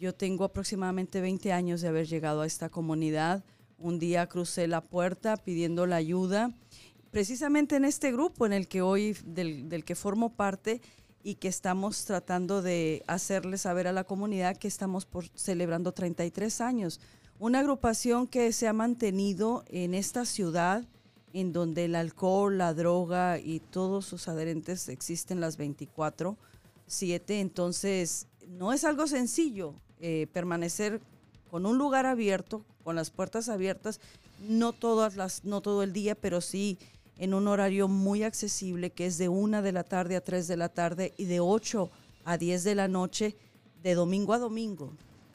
Yo 0.00 0.14
tengo 0.14 0.44
aproximadamente 0.44 1.20
20 1.20 1.52
años 1.52 1.82
de 1.82 1.88
haber 1.88 2.06
llegado 2.06 2.40
a 2.40 2.46
esta 2.46 2.70
comunidad. 2.70 3.44
Un 3.78 3.98
día 3.98 4.26
crucé 4.26 4.66
la 4.68 4.80
puerta 4.80 5.36
pidiendo 5.36 5.86
la 5.86 5.96
ayuda, 5.96 6.50
precisamente 7.10 7.76
en 7.76 7.84
este 7.84 8.10
grupo 8.10 8.46
en 8.46 8.54
el 8.54 8.68
que 8.68 8.80
hoy, 8.80 9.18
del, 9.22 9.84
que 9.84 9.94
formo 9.94 10.30
parte, 10.30 10.80
y 11.22 11.34
que 11.34 11.48
estamos 11.48 12.06
tratando 12.06 12.62
de 12.62 13.04
hacerle 13.06 13.58
saber 13.58 13.86
a 13.86 13.92
la 13.92 14.04
comunidad 14.04 14.56
que 14.56 14.68
estamos 14.68 15.04
por, 15.04 15.26
celebrando 15.34 15.92
33 15.92 16.62
años. 16.62 17.00
Una 17.38 17.58
agrupación 17.58 18.26
que 18.26 18.50
se 18.54 18.66
ha 18.66 18.72
mantenido 18.72 19.62
en 19.68 19.92
esta 19.92 20.24
ciudad, 20.24 20.86
en 21.32 21.52
donde 21.52 21.84
el 21.84 21.94
alcohol, 21.94 22.58
la 22.58 22.74
droga 22.74 23.38
y 23.38 23.60
todos 23.60 24.06
sus 24.06 24.28
adherentes 24.28 24.88
existen 24.88 25.40
las 25.40 25.56
24, 25.56 26.36
7. 26.86 27.40
Entonces, 27.40 28.26
no 28.46 28.72
es 28.72 28.84
algo 28.84 29.06
sencillo 29.06 29.74
eh, 30.00 30.26
permanecer 30.32 31.00
con 31.50 31.66
un 31.66 31.78
lugar 31.78 32.06
abierto, 32.06 32.64
con 32.84 32.96
las 32.96 33.10
puertas 33.10 33.48
abiertas, 33.48 34.00
no 34.48 34.72
todas 34.72 35.16
las, 35.16 35.44
no 35.44 35.60
todo 35.60 35.82
el 35.82 35.92
día, 35.92 36.14
pero 36.14 36.40
sí 36.40 36.78
en 37.18 37.34
un 37.34 37.48
horario 37.48 37.88
muy 37.88 38.22
accesible 38.22 38.90
que 38.90 39.06
es 39.06 39.18
de 39.18 39.28
una 39.28 39.60
de 39.60 39.72
la 39.72 39.84
tarde 39.84 40.16
a 40.16 40.20
3 40.20 40.46
de 40.46 40.56
la 40.56 40.68
tarde 40.68 41.12
y 41.16 41.24
de 41.24 41.40
8 41.40 41.90
a 42.24 42.38
10 42.38 42.64
de 42.64 42.74
la 42.74 42.88
noche 42.88 43.34
de 43.82 43.94
domingo 43.94 44.32
a 44.32 44.38
domingo. 44.38 44.92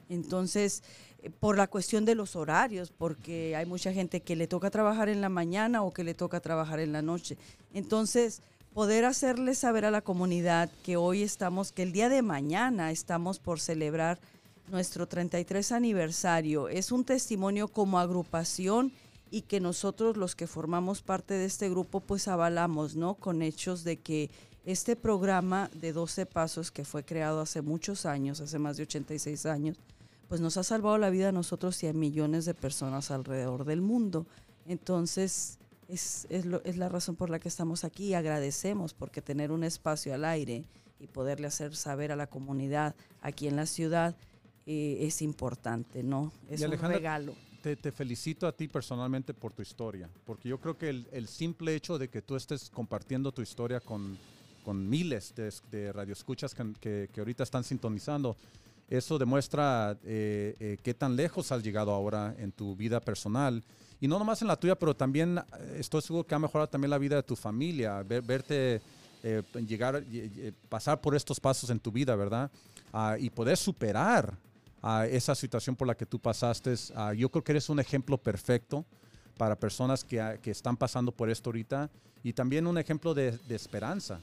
Entonces, 0.09 0.83
por 1.39 1.57
la 1.57 1.67
cuestión 1.67 2.05
de 2.05 2.15
los 2.15 2.35
horarios, 2.35 2.91
porque 2.91 3.55
hay 3.55 3.65
mucha 3.65 3.93
gente 3.93 4.21
que 4.21 4.35
le 4.35 4.47
toca 4.47 4.69
trabajar 4.69 5.09
en 5.09 5.21
la 5.21 5.29
mañana 5.29 5.83
o 5.83 5.93
que 5.93 6.03
le 6.03 6.13
toca 6.13 6.39
trabajar 6.39 6.79
en 6.79 6.91
la 6.91 7.01
noche. 7.01 7.37
Entonces, 7.73 8.41
poder 8.73 9.05
hacerle 9.05 9.55
saber 9.55 9.85
a 9.85 9.91
la 9.91 10.01
comunidad 10.01 10.69
que 10.83 10.97
hoy 10.97 11.23
estamos, 11.23 11.71
que 11.71 11.83
el 11.83 11.93
día 11.93 12.09
de 12.09 12.21
mañana 12.21 12.91
estamos 12.91 13.39
por 13.39 13.59
celebrar 13.59 14.19
nuestro 14.69 15.07
33 15.07 15.71
aniversario, 15.71 16.69
es 16.69 16.91
un 16.91 17.03
testimonio 17.03 17.67
como 17.67 17.99
agrupación 17.99 18.91
y 19.29 19.41
que 19.41 19.59
nosotros 19.59 20.17
los 20.17 20.35
que 20.35 20.47
formamos 20.47 21.01
parte 21.01 21.33
de 21.33 21.45
este 21.45 21.69
grupo 21.69 21.99
pues 21.99 22.27
avalamos, 22.27 22.95
¿no? 22.95 23.15
Con 23.15 23.41
hechos 23.41 23.83
de 23.83 23.97
que 23.97 24.29
este 24.65 24.95
programa 24.95 25.69
de 25.73 25.91
12 25.91 26.25
pasos 26.25 26.71
que 26.71 26.85
fue 26.85 27.03
creado 27.03 27.41
hace 27.41 27.61
muchos 27.61 28.05
años, 28.05 28.41
hace 28.41 28.59
más 28.59 28.77
de 28.77 28.83
86 28.83 29.45
años, 29.45 29.77
pues 30.33 30.41
nos 30.41 30.57
ha 30.57 30.63
salvado 30.63 30.97
la 30.97 31.11
vida 31.11 31.29
a 31.29 31.31
nosotros 31.31 31.83
y 31.83 31.87
a 31.87 31.93
millones 31.93 32.45
de 32.45 32.55
personas 32.55 33.11
alrededor 33.11 33.65
del 33.65 33.81
mundo. 33.81 34.25
Entonces, 34.65 35.59
es, 35.87 36.25
es, 36.31 36.47
lo- 36.47 36.63
es 36.63 36.75
la 36.75 36.89
razón 36.89 37.15
por 37.15 37.29
la 37.29 37.37
que 37.37 37.47
estamos 37.47 37.83
aquí 37.83 38.05
y 38.05 38.13
agradecemos 38.15 38.95
porque 38.95 39.21
tener 39.21 39.51
un 39.51 39.63
espacio 39.63 40.11
al 40.11 40.25
aire 40.25 40.63
y 40.99 41.05
poderle 41.05 41.45
hacer 41.45 41.75
saber 41.75 42.11
a 42.11 42.15
la 42.15 42.25
comunidad 42.25 42.95
aquí 43.21 43.47
en 43.47 43.55
la 43.55 43.67
ciudad 43.67 44.15
eh, 44.65 44.97
es 45.01 45.21
importante, 45.21 46.01
¿no? 46.01 46.31
Es 46.49 46.61
Y 46.61 46.63
un 46.65 46.71
regalo. 46.79 47.35
Te, 47.61 47.75
te 47.75 47.91
felicito 47.91 48.47
a 48.47 48.53
ti 48.53 48.67
personalmente 48.67 49.35
por 49.35 49.53
tu 49.53 49.61
historia, 49.61 50.09
porque 50.25 50.49
yo 50.49 50.59
creo 50.59 50.79
que 50.79 50.89
el, 50.89 51.07
el 51.11 51.27
simple 51.27 51.75
hecho 51.75 51.99
de 51.99 52.09
que 52.09 52.23
tú 52.23 52.35
estés 52.35 52.71
compartiendo 52.71 53.31
tu 53.31 53.43
historia 53.43 53.79
con, 53.81 54.17
con 54.65 54.89
miles 54.89 55.35
de, 55.35 55.53
de 55.69 55.93
radioescuchas 55.93 56.55
que, 56.55 56.73
que, 56.81 57.09
que 57.13 57.19
ahorita 57.21 57.43
están 57.43 57.63
sintonizando, 57.63 58.35
eso 58.89 59.17
demuestra 59.17 59.97
eh, 60.03 60.55
eh, 60.59 60.77
qué 60.83 60.93
tan 60.93 61.15
lejos 61.15 61.51
has 61.51 61.63
llegado 61.63 61.91
ahora 61.91 62.35
en 62.37 62.51
tu 62.51 62.75
vida 62.75 62.99
personal. 62.99 63.63
Y 63.99 64.07
no 64.07 64.19
nomás 64.19 64.41
en 64.41 64.47
la 64.47 64.55
tuya, 64.55 64.75
pero 64.75 64.95
también 64.95 65.37
eh, 65.37 65.77
estoy 65.79 66.01
seguro 66.01 66.25
que 66.25 66.35
ha 66.35 66.39
mejorado 66.39 66.67
también 66.67 66.91
la 66.91 66.97
vida 66.97 67.15
de 67.15 67.23
tu 67.23 67.35
familia, 67.35 68.03
ver- 68.03 68.21
verte 68.21 68.81
eh, 69.23 69.41
llegar, 69.65 70.03
pasar 70.69 70.99
por 70.99 71.15
estos 71.15 71.39
pasos 71.39 71.69
en 71.69 71.79
tu 71.79 71.91
vida, 71.91 72.15
¿verdad? 72.15 72.51
Ah, 72.91 73.15
y 73.19 73.29
poder 73.29 73.57
superar 73.57 74.35
esa 75.09 75.33
situación 75.33 75.77
por 75.77 75.87
la 75.87 75.95
que 75.95 76.05
tú 76.05 76.19
pasaste. 76.19 76.75
ah, 76.95 77.13
yo 77.13 77.29
creo 77.29 77.41
que 77.41 77.53
eres 77.53 77.69
un 77.69 77.79
ejemplo 77.79 78.17
perfecto 78.17 78.85
para 79.37 79.55
personas 79.55 80.03
que, 80.03 80.39
están 80.43 80.75
pasando 80.75 81.13
por 81.13 81.29
esto 81.29 81.49
ahorita 81.49 81.89
y 82.21 82.33
también 82.33 82.67
un 82.67 82.77
ejemplo 82.77 83.13
de 83.13 83.39
esperanza, 83.49 84.19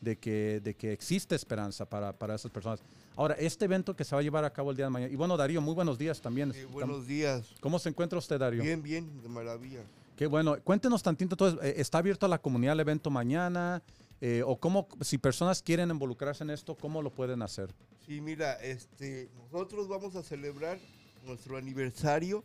de 0.00 0.16
que, 0.16 0.60
de 0.62 0.74
que 0.74 0.92
existe 0.92 1.34
esperanza 1.34 1.84
para, 1.84 2.12
para 2.12 2.34
esas 2.34 2.50
personas. 2.50 2.80
Ahora, 3.16 3.34
este 3.34 3.66
evento 3.66 3.94
que 3.94 4.04
se 4.04 4.14
va 4.14 4.20
a 4.20 4.22
llevar 4.22 4.44
a 4.44 4.50
cabo 4.50 4.70
el 4.70 4.76
día 4.76 4.86
de 4.86 4.90
mañana, 4.90 5.12
y 5.12 5.16
bueno, 5.16 5.36
Darío, 5.36 5.60
muy 5.60 5.74
buenos 5.74 5.98
días 5.98 6.20
también. 6.20 6.52
Eh, 6.54 6.64
buenos 6.64 7.06
días. 7.06 7.54
¿Cómo 7.60 7.78
se 7.78 7.90
encuentra 7.90 8.18
usted, 8.18 8.38
Darío? 8.38 8.62
Bien, 8.62 8.82
bien, 8.82 9.22
de 9.22 9.28
maravilla. 9.28 9.82
Qué 10.16 10.26
bueno. 10.26 10.56
Cuéntenos 10.62 11.02
tantito, 11.02 11.34
entonces, 11.34 11.60
eh, 11.62 11.74
¿está 11.78 11.98
abierto 11.98 12.26
a 12.26 12.28
la 12.28 12.38
comunidad 12.38 12.74
el 12.74 12.80
evento 12.80 13.10
mañana? 13.10 13.82
Eh, 14.20 14.42
¿O 14.44 14.56
cómo, 14.56 14.86
si 15.00 15.16
personas 15.16 15.62
quieren 15.62 15.90
involucrarse 15.90 16.44
en 16.44 16.50
esto, 16.50 16.74
cómo 16.74 17.00
lo 17.00 17.10
pueden 17.10 17.40
hacer? 17.42 17.70
Sí, 18.06 18.20
mira, 18.20 18.54
este, 18.54 19.30
nosotros 19.50 19.88
vamos 19.88 20.14
a 20.16 20.22
celebrar 20.22 20.78
nuestro 21.24 21.56
aniversario, 21.56 22.44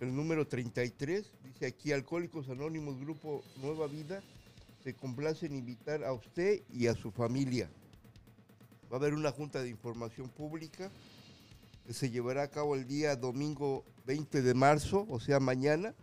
el 0.00 0.14
número 0.14 0.46
33. 0.46 1.30
Dice 1.44 1.66
aquí 1.66 1.92
Alcohólicos 1.92 2.48
Anónimos 2.48 2.98
Grupo 2.98 3.44
Nueva 3.60 3.86
Vida. 3.86 4.22
Se 4.84 4.94
complace 4.94 5.46
en 5.46 5.56
invitar 5.56 6.04
a 6.04 6.12
usted 6.12 6.60
y 6.70 6.88
a 6.88 6.94
su 6.94 7.10
familia. 7.10 7.70
Va 8.92 8.98
a 8.98 9.00
haber 9.00 9.14
una 9.14 9.32
junta 9.32 9.62
de 9.62 9.70
información 9.70 10.28
pública 10.28 10.90
que 11.86 11.94
se 11.94 12.10
llevará 12.10 12.42
a 12.42 12.48
cabo 12.48 12.74
el 12.74 12.86
día 12.86 13.16
domingo 13.16 13.82
20 14.04 14.42
de 14.42 14.52
marzo, 14.52 15.06
o 15.08 15.18
sea, 15.18 15.40
mañana. 15.40 15.94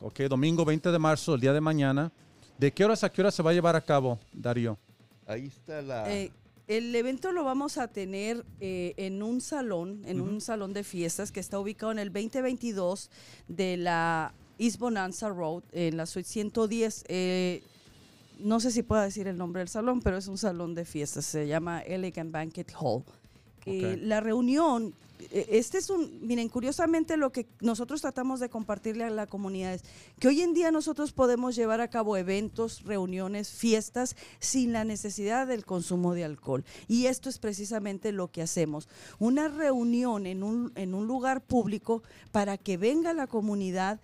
Ok, 0.00 0.20
domingo 0.20 0.64
20 0.64 0.92
de 0.92 0.98
marzo, 1.00 1.34
el 1.34 1.40
día 1.40 1.52
de 1.52 1.60
mañana. 1.60 2.12
¿De 2.56 2.70
qué 2.70 2.84
horas 2.84 3.02
a 3.02 3.10
qué 3.10 3.20
horas 3.20 3.34
se 3.34 3.42
va 3.42 3.50
a 3.50 3.54
llevar 3.54 3.74
a 3.74 3.80
cabo, 3.80 4.20
Darío? 4.32 4.78
Ahí 5.26 5.48
está 5.48 5.82
la... 5.82 6.08
Eh, 6.08 6.30
el 6.68 6.94
evento 6.94 7.32
lo 7.32 7.42
vamos 7.42 7.78
a 7.78 7.88
tener 7.88 8.46
eh, 8.60 8.94
en 8.96 9.24
un 9.24 9.40
salón, 9.40 10.02
en 10.04 10.20
un 10.20 10.40
salón 10.40 10.72
de 10.72 10.84
fiestas 10.84 11.32
que 11.32 11.40
está 11.40 11.58
ubicado 11.58 11.90
en 11.90 11.98
el 11.98 12.12
2022 12.12 13.10
de 13.48 13.76
la 13.76 14.34
East 14.60 14.78
Bonanza 14.78 15.30
Road, 15.30 15.62
en 15.72 15.96
la 15.96 16.04
suite 16.04 16.28
110. 16.28 17.04
Eh, 17.08 17.62
no 18.40 18.60
sé 18.60 18.70
si 18.70 18.82
puedo 18.82 19.00
decir 19.00 19.26
el 19.26 19.38
nombre 19.38 19.60
del 19.60 19.68
salón, 19.68 20.02
pero 20.02 20.18
es 20.18 20.28
un 20.28 20.38
salón 20.38 20.74
de 20.74 20.84
fiestas, 20.84 21.24
se 21.24 21.46
llama 21.46 21.80
Elegant 21.80 22.30
Banquet 22.30 22.70
Hall. 22.78 23.02
Eh, 23.66 23.98
la 24.02 24.20
reunión, 24.20 24.94
eh, 25.30 25.46
este 25.50 25.78
es 25.78 25.90
un, 25.90 26.26
miren, 26.26 26.48
curiosamente 26.48 27.16
lo 27.16 27.30
que 27.30 27.46
nosotros 27.60 28.00
tratamos 28.00 28.40
de 28.40 28.48
compartirle 28.48 29.04
a 29.04 29.10
la 29.10 29.26
comunidad 29.26 29.74
es 29.74 29.82
que 30.18 30.28
hoy 30.28 30.42
en 30.42 30.54
día 30.54 30.70
nosotros 30.70 31.12
podemos 31.12 31.56
llevar 31.56 31.80
a 31.80 31.88
cabo 31.88 32.16
eventos, 32.16 32.82
reuniones, 32.84 33.50
fiestas 33.50 34.16
sin 34.40 34.72
la 34.72 34.84
necesidad 34.84 35.46
del 35.46 35.64
consumo 35.64 36.14
de 36.14 36.24
alcohol. 36.24 36.64
Y 36.86 37.06
esto 37.06 37.28
es 37.28 37.38
precisamente 37.38 38.12
lo 38.12 38.28
que 38.28 38.42
hacemos. 38.42 38.88
Una 39.18 39.48
reunión 39.48 40.26
en 40.26 40.42
un, 40.42 40.72
en 40.74 40.94
un 40.94 41.06
lugar 41.06 41.40
público 41.42 42.02
para 42.32 42.58
que 42.58 42.76
venga 42.76 43.12
la 43.12 43.26
comunidad 43.26 44.00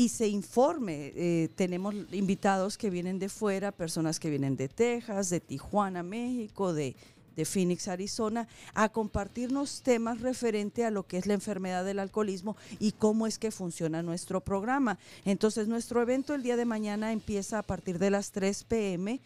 y 0.00 0.08
se 0.08 0.28
informe. 0.28 1.12
Eh, 1.14 1.50
tenemos 1.56 1.94
invitados 2.10 2.78
que 2.78 2.88
vienen 2.88 3.18
de 3.18 3.28
fuera, 3.28 3.70
personas 3.70 4.18
que 4.18 4.30
vienen 4.30 4.56
de 4.56 4.66
Texas, 4.66 5.28
de 5.28 5.40
Tijuana, 5.40 6.02
México, 6.02 6.72
de, 6.72 6.96
de 7.36 7.44
Phoenix, 7.44 7.86
Arizona, 7.86 8.48
a 8.72 8.88
compartirnos 8.88 9.82
temas 9.82 10.22
referente 10.22 10.86
a 10.86 10.90
lo 10.90 11.06
que 11.06 11.18
es 11.18 11.26
la 11.26 11.34
enfermedad 11.34 11.84
del 11.84 11.98
alcoholismo 11.98 12.56
y 12.78 12.92
cómo 12.92 13.26
es 13.26 13.38
que 13.38 13.50
funciona 13.50 14.02
nuestro 14.02 14.40
programa. 14.40 14.98
Entonces, 15.26 15.68
nuestro 15.68 16.00
evento 16.00 16.32
el 16.32 16.42
día 16.42 16.56
de 16.56 16.64
mañana 16.64 17.12
empieza 17.12 17.58
a 17.58 17.62
partir 17.62 17.98
de 17.98 18.08
las 18.08 18.32
3 18.32 18.64
p.m. 18.64 19.20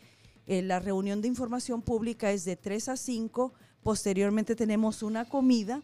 Eh, 0.48 0.62
la 0.62 0.80
reunión 0.80 1.22
de 1.22 1.28
información 1.28 1.82
pública 1.82 2.32
es 2.32 2.44
de 2.44 2.56
3 2.56 2.88
a 2.88 2.96
5. 2.96 3.52
Posteriormente 3.84 4.56
tenemos 4.56 5.04
una 5.04 5.24
comida 5.24 5.82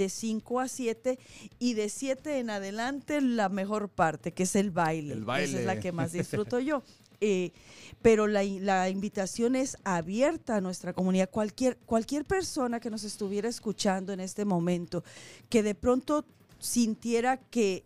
de 0.00 0.08
5 0.08 0.60
a 0.60 0.68
7 0.68 1.18
y 1.58 1.74
de 1.74 1.90
7 1.90 2.38
en 2.38 2.48
adelante 2.48 3.20
la 3.20 3.50
mejor 3.50 3.90
parte, 3.90 4.32
que 4.32 4.44
es 4.44 4.56
el 4.56 4.70
baile. 4.70 5.12
El 5.12 5.22
Esa 5.24 5.58
es 5.60 5.66
la 5.66 5.78
que 5.78 5.92
más 5.92 6.12
disfruto 6.20 6.58
yo. 6.58 6.82
Eh, 7.20 7.52
pero 8.00 8.26
la, 8.26 8.42
la 8.42 8.88
invitación 8.88 9.56
es 9.56 9.76
abierta 9.84 10.56
a 10.56 10.60
nuestra 10.62 10.94
comunidad. 10.94 11.28
Cualquier, 11.28 11.76
cualquier 11.84 12.24
persona 12.24 12.80
que 12.80 12.88
nos 12.88 13.04
estuviera 13.04 13.46
escuchando 13.46 14.14
en 14.14 14.20
este 14.20 14.46
momento, 14.46 15.04
que 15.50 15.62
de 15.62 15.74
pronto 15.74 16.24
sintiera 16.58 17.36
que, 17.36 17.84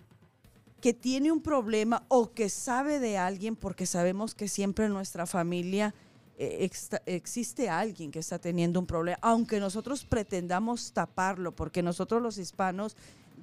que 0.80 0.94
tiene 0.94 1.32
un 1.32 1.40
problema 1.40 2.04
o 2.06 2.30
que 2.30 2.48
sabe 2.48 3.00
de 3.00 3.18
alguien, 3.18 3.56
porque 3.56 3.86
sabemos 3.86 4.36
que 4.36 4.46
siempre 4.46 4.84
en 4.84 4.92
nuestra 4.92 5.26
familia 5.26 5.96
exta- 6.39 7.03
existe 7.07 7.68
alguien 7.68 8.11
que 8.11 8.18
está 8.18 8.39
teniendo 8.39 8.80
un 8.80 8.87
problema, 8.87 9.18
aunque 9.22 9.61
nosotros 9.61 10.05
pretendamos 10.05 10.93
taparlo, 10.93 11.53
porque 11.53 11.82
nosotros 11.82 12.22
los 12.22 12.39
hispanos 12.39 12.97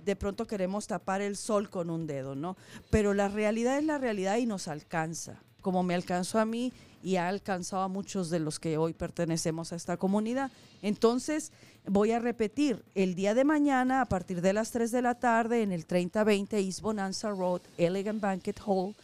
de 0.06 0.16
pronto 0.16 0.48
queremos 0.48 0.88
tapar 0.88 1.22
el 1.22 1.38
sol 1.38 1.70
con 1.70 1.89
un 1.89 2.08
dedo, 2.08 2.36
¿no? 2.36 2.58
Pero 2.89 3.14
la 3.14 3.28
realidad 3.28 3.78
es 3.78 3.86
la 3.86 3.98
realidad 3.98 4.38
y 4.38 4.46
nos 4.46 4.68
alcanza, 4.68 5.42
como 5.62 5.84
me 5.84 5.94
alcanzó 5.94 6.39
a 6.39 6.46
mí 6.46 6.74
y 7.04 7.16
ha 7.18 7.28
alcanzado 7.28 7.84
a 7.84 7.88
muchos 7.88 8.30
de 8.30 8.39
los 8.39 8.60
que 8.60 8.78
hoy 8.78 8.94
pertenecemos 8.94 9.72
a 9.72 9.76
esta 9.76 9.98
comunidad. 9.98 10.52
Entonces, 10.82 11.52
voy 11.88 12.12
a 12.12 12.20
repetir, 12.20 12.84
el 12.96 13.16
día 13.16 13.34
de 13.34 13.44
mañana, 13.44 14.02
a 14.02 14.06
partir 14.06 14.42
de 14.42 14.54
las 14.54 14.72
3 14.72 14.92
de 14.92 15.02
la 15.02 15.16
tarde, 15.16 15.62
en 15.62 15.72
el 15.72 15.86
3020 15.86 16.60
East 16.60 16.82
Bonanza 16.82 17.30
Road, 17.30 17.62
Elegant 17.78 18.22
Banquet 18.22 18.60
Hall, 18.66 18.96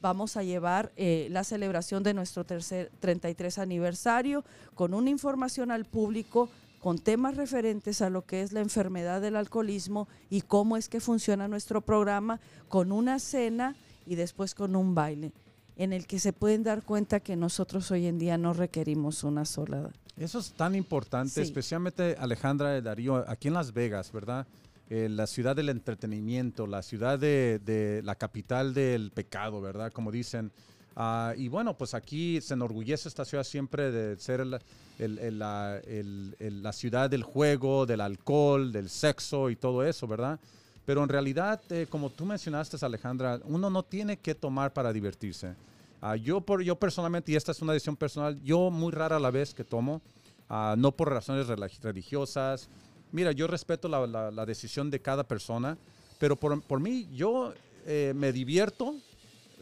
vamos 0.00 0.36
a 0.36 0.42
llevar 0.42 0.92
eh, 0.96 1.28
la 1.30 1.44
celebración 1.44 2.02
de 2.02 2.14
nuestro 2.14 2.44
tercer 2.44 2.90
33 3.00 3.58
aniversario 3.58 4.44
con 4.74 4.94
una 4.94 5.10
información 5.10 5.70
al 5.70 5.84
público 5.84 6.48
con 6.80 6.98
temas 6.98 7.36
referentes 7.36 8.00
a 8.02 8.10
lo 8.10 8.24
que 8.26 8.42
es 8.42 8.52
la 8.52 8.60
enfermedad 8.60 9.20
del 9.20 9.34
alcoholismo 9.36 10.06
y 10.30 10.42
cómo 10.42 10.76
es 10.76 10.88
que 10.88 11.00
funciona 11.00 11.48
nuestro 11.48 11.80
programa 11.80 12.38
con 12.68 12.92
una 12.92 13.18
cena 13.18 13.74
y 14.06 14.14
después 14.14 14.54
con 14.54 14.76
un 14.76 14.94
baile 14.94 15.32
en 15.76 15.92
el 15.92 16.06
que 16.06 16.18
se 16.20 16.32
pueden 16.32 16.62
dar 16.62 16.82
cuenta 16.82 17.20
que 17.20 17.34
nosotros 17.36 17.90
hoy 17.90 18.06
en 18.06 18.18
día 18.18 18.38
no 18.38 18.52
requerimos 18.52 19.24
una 19.24 19.44
sola 19.44 19.90
Eso 20.16 20.38
es 20.38 20.52
tan 20.52 20.74
importante, 20.74 21.32
Sí. 21.34 21.40
especialmente 21.40 22.16
Alejandra 22.18 22.78
y 22.78 22.80
Darío, 22.82 23.24
aquí 23.28 23.48
en 23.48 23.54
Las 23.54 23.72
Vegas, 23.72 24.12
¿verdad? 24.12 24.46
Eh, 24.88 25.08
la 25.10 25.26
ciudad 25.26 25.56
del 25.56 25.68
entretenimiento, 25.68 26.66
la 26.66 26.82
ciudad 26.82 27.18
de, 27.18 28.00
la 28.04 28.14
capital 28.14 28.72
del 28.72 29.10
pecado, 29.10 29.60
¿verdad? 29.60 29.92
Como 29.92 30.12
dicen. 30.12 30.52
Ah, 30.98 31.34
y 31.36 31.48
bueno, 31.48 31.76
pues 31.76 31.92
aquí 31.92 32.40
se 32.40 32.54
enorgullece 32.54 33.08
esta 33.08 33.24
ciudad 33.26 33.44
siempre 33.44 33.90
de 33.90 34.16
ser 34.16 34.40
el- 34.40 35.38
la, 35.38 36.72
ciudad 36.72 37.10
del 37.10 37.22
juego, 37.22 37.84
del 37.84 38.00
alcohol, 38.00 38.72
del 38.72 38.88
sexo 38.88 39.50
y 39.50 39.56
todo 39.56 39.84
eso, 39.84 40.06
¿verdad? 40.06 40.38
Pero 40.86 41.02
en 41.02 41.08
realidad, 41.08 41.60
eh, 41.70 41.86
como 41.90 42.08
tú 42.10 42.24
mencionaste, 42.24 42.78
Alejandra, 42.84 43.40
uno 43.44 43.68
no 43.68 43.82
tiene 43.82 44.16
que 44.18 44.34
tomar 44.34 44.72
para 44.72 44.92
divertirse. 44.92 45.54
Ah, 46.00 46.16
yo, 46.16 46.40
por, 46.40 46.62
yo 46.62 46.76
personalmente, 46.76 47.32
y 47.32 47.36
esta 47.36 47.52
es 47.52 47.60
una 47.60 47.72
decisión 47.72 47.96
personal, 47.96 48.40
yo 48.42 48.70
muy 48.70 48.92
rara 48.92 49.18
la 49.18 49.30
vez 49.30 49.52
que 49.52 49.64
tomo, 49.64 50.00
ah, 50.48 50.76
no 50.78 50.92
por 50.92 51.10
razones 51.10 51.46
relig- 51.48 51.80
religiosas. 51.82 52.68
Mira, 53.12 53.32
yo 53.32 53.46
respeto 53.46 53.88
la, 53.88 54.06
la- 54.06 54.30
la 54.30 54.46
decisión 54.46 54.90
de 54.90 55.00
cada 55.00 55.24
persona, 55.24 55.76
pero 56.18 56.36
por, 56.36 56.60
por 56.62 56.80
mí 56.80 57.08
yo 57.14 57.52
eh, 57.86 58.12
me 58.16 58.32
divierto 58.32 58.94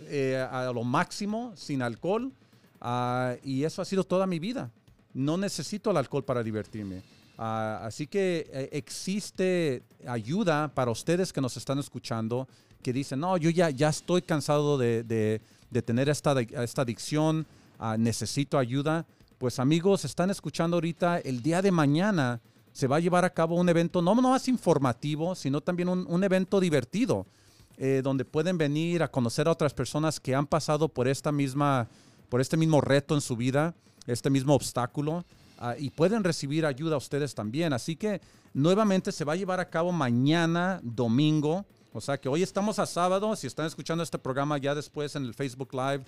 eh, 0.07 0.37
a 0.51 0.71
lo 0.73 0.83
máximo, 0.85 1.53
sin 1.57 1.83
alcohol, 1.83 2.33
ah, 2.81 3.35
y 3.45 3.65
eso 3.65 3.83
ha 3.83 3.85
sido 3.85 4.05
toda 4.05 4.27
mi 4.27 4.39
vida. 4.39 4.71
No 5.13 5.37
necesito 5.37 5.91
el 5.91 5.97
alcohol 5.97 6.25
para 6.25 6.43
divertirme. 6.43 7.03
Ah, 7.39 7.81
así 7.85 8.07
que 8.07 8.49
eh, 8.53 8.69
existe 8.73 9.83
ayuda 10.07 10.69
para 10.75 10.91
ustedes 10.91 11.33
que 11.33 11.41
nos 11.41 11.57
están 11.57 11.79
escuchando, 11.79 12.49
que 12.83 12.93
dicen, 12.93 13.21
no, 13.21 13.37
yo 13.37 13.51
ya, 13.51 13.71
ya 13.71 13.89
estoy 13.89 14.23
cansado 14.23 14.79
de, 14.79 15.03
de- 15.05 15.41
de 15.71 15.83
tener 15.83 16.09
esta, 16.09 16.41
esta 16.41 16.83
adicción, 16.83 17.47
ah, 17.79 17.97
necesito 17.99 18.59
ayuda. 18.59 19.05
Pues 19.39 19.59
amigos, 19.59 20.05
están 20.05 20.31
escuchando 20.31 20.77
ahorita, 20.77 21.19
el 21.19 21.43
día 21.43 21.61
de 21.63 21.73
mañana 21.73 22.41
se 22.75 22.89
va 22.89 22.97
a 22.97 23.01
llevar 23.01 23.25
a 23.25 23.31
cabo 23.31 23.55
un 23.55 23.69
evento 23.69 24.03
no 24.03 24.17
más 24.17 24.49
informativo, 24.49 25.37
sino 25.37 25.61
también 25.61 25.89
un, 25.89 26.05
un 26.09 26.25
evento 26.25 26.59
divertido, 26.59 27.25
eh, 27.79 28.01
donde 28.03 28.25
pueden 28.25 28.59
venir 28.59 29.05
a 29.05 29.11
conocer 29.11 29.47
a 29.47 29.53
otras 29.53 29.73
personas 29.73 30.19
que 30.19 30.35
han 30.35 30.47
pasado 30.47 30.89
por 30.89 31.07
esta 31.07 31.31
misma, 31.31 31.89
por 32.29 32.41
este 32.41 32.57
mismo 32.57 32.81
reto 32.81 33.15
en 33.15 33.21
su 33.21 33.37
vida, 33.37 33.77
este 34.09 34.29
mismo 34.29 34.55
obstáculo, 34.55 35.25
ah, 35.59 35.77
y 35.79 35.91
pueden 35.91 36.25
recibir 36.25 36.67
ayuda 36.67 36.97
a 36.97 36.99
ustedes 36.99 37.33
también. 37.33 37.73
Así 37.73 37.95
que 37.95 38.21
nuevamente 38.55 39.13
se 39.13 39.25
va 39.25 39.35
a 39.35 39.37
llevar 39.37 39.61
a 39.61 39.71
cabo 39.71 39.93
mañana, 39.93 40.81
domingo. 40.83 41.65
O 41.93 42.01
sea 42.01 42.19
que 42.19 42.29
hoy 42.29 42.43
estamos 42.43 42.81
a 42.81 42.87
sábado. 42.87 43.37
Si 43.37 43.47
están 43.47 43.67
escuchando 43.67 44.03
este 44.03 44.19
programa 44.19 44.59
ya 44.59 44.75
después 44.75 45.15
en 45.15 45.25
el 45.25 45.35
Facebook 45.35 45.73
Live, 45.73 46.03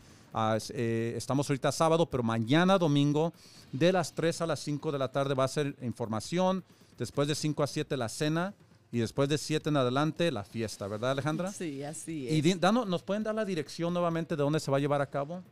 es- 0.57 0.73
eh, 0.75 1.15
estamos 1.17 1.49
ahorita 1.49 1.73
sábado, 1.73 2.07
pero 2.07 2.23
mañana 2.23 2.77
domingo, 2.79 3.33
de 3.73 3.93
las 3.93 4.13
3 4.15 4.41
a 4.43 4.47
las 4.47 4.61
5 4.61 4.93
de 4.93 4.99
la 4.99 5.09
tarde 5.11 5.35
va 5.35 5.45
a 5.45 5.49
ser 5.49 5.75
información. 5.83 6.63
Después 6.99 7.27
de 7.29 7.35
5 7.35 7.63
a 7.63 7.67
7 7.67 7.97
la 7.97 8.09
cena. 8.09 8.55
Y 8.93 9.01
después 9.01 9.29
de 9.29 9.37
7 9.37 9.69
en 9.71 9.77
adelante 9.77 10.31
la 10.31 10.45
fiesta, 10.45 10.87
¿verdad 10.87 11.11
Alejandra? 11.11 11.51
Sí, 11.53 11.83
así 11.83 12.29
Y 12.31 12.41
di- 12.41 12.55
danos- 12.55 12.87
¿nos 12.87 13.03
pueden 13.03 13.25
dar 13.25 13.35
la 13.35 13.45
dirección 13.45 13.93
nuevamente 13.93 14.37
de 14.37 14.43
dónde 14.43 14.61
se 14.61 14.71
va 14.71 14.77
a 14.77 14.81
llevar 14.81 15.01
a 15.03 15.11
cabo? 15.11 15.43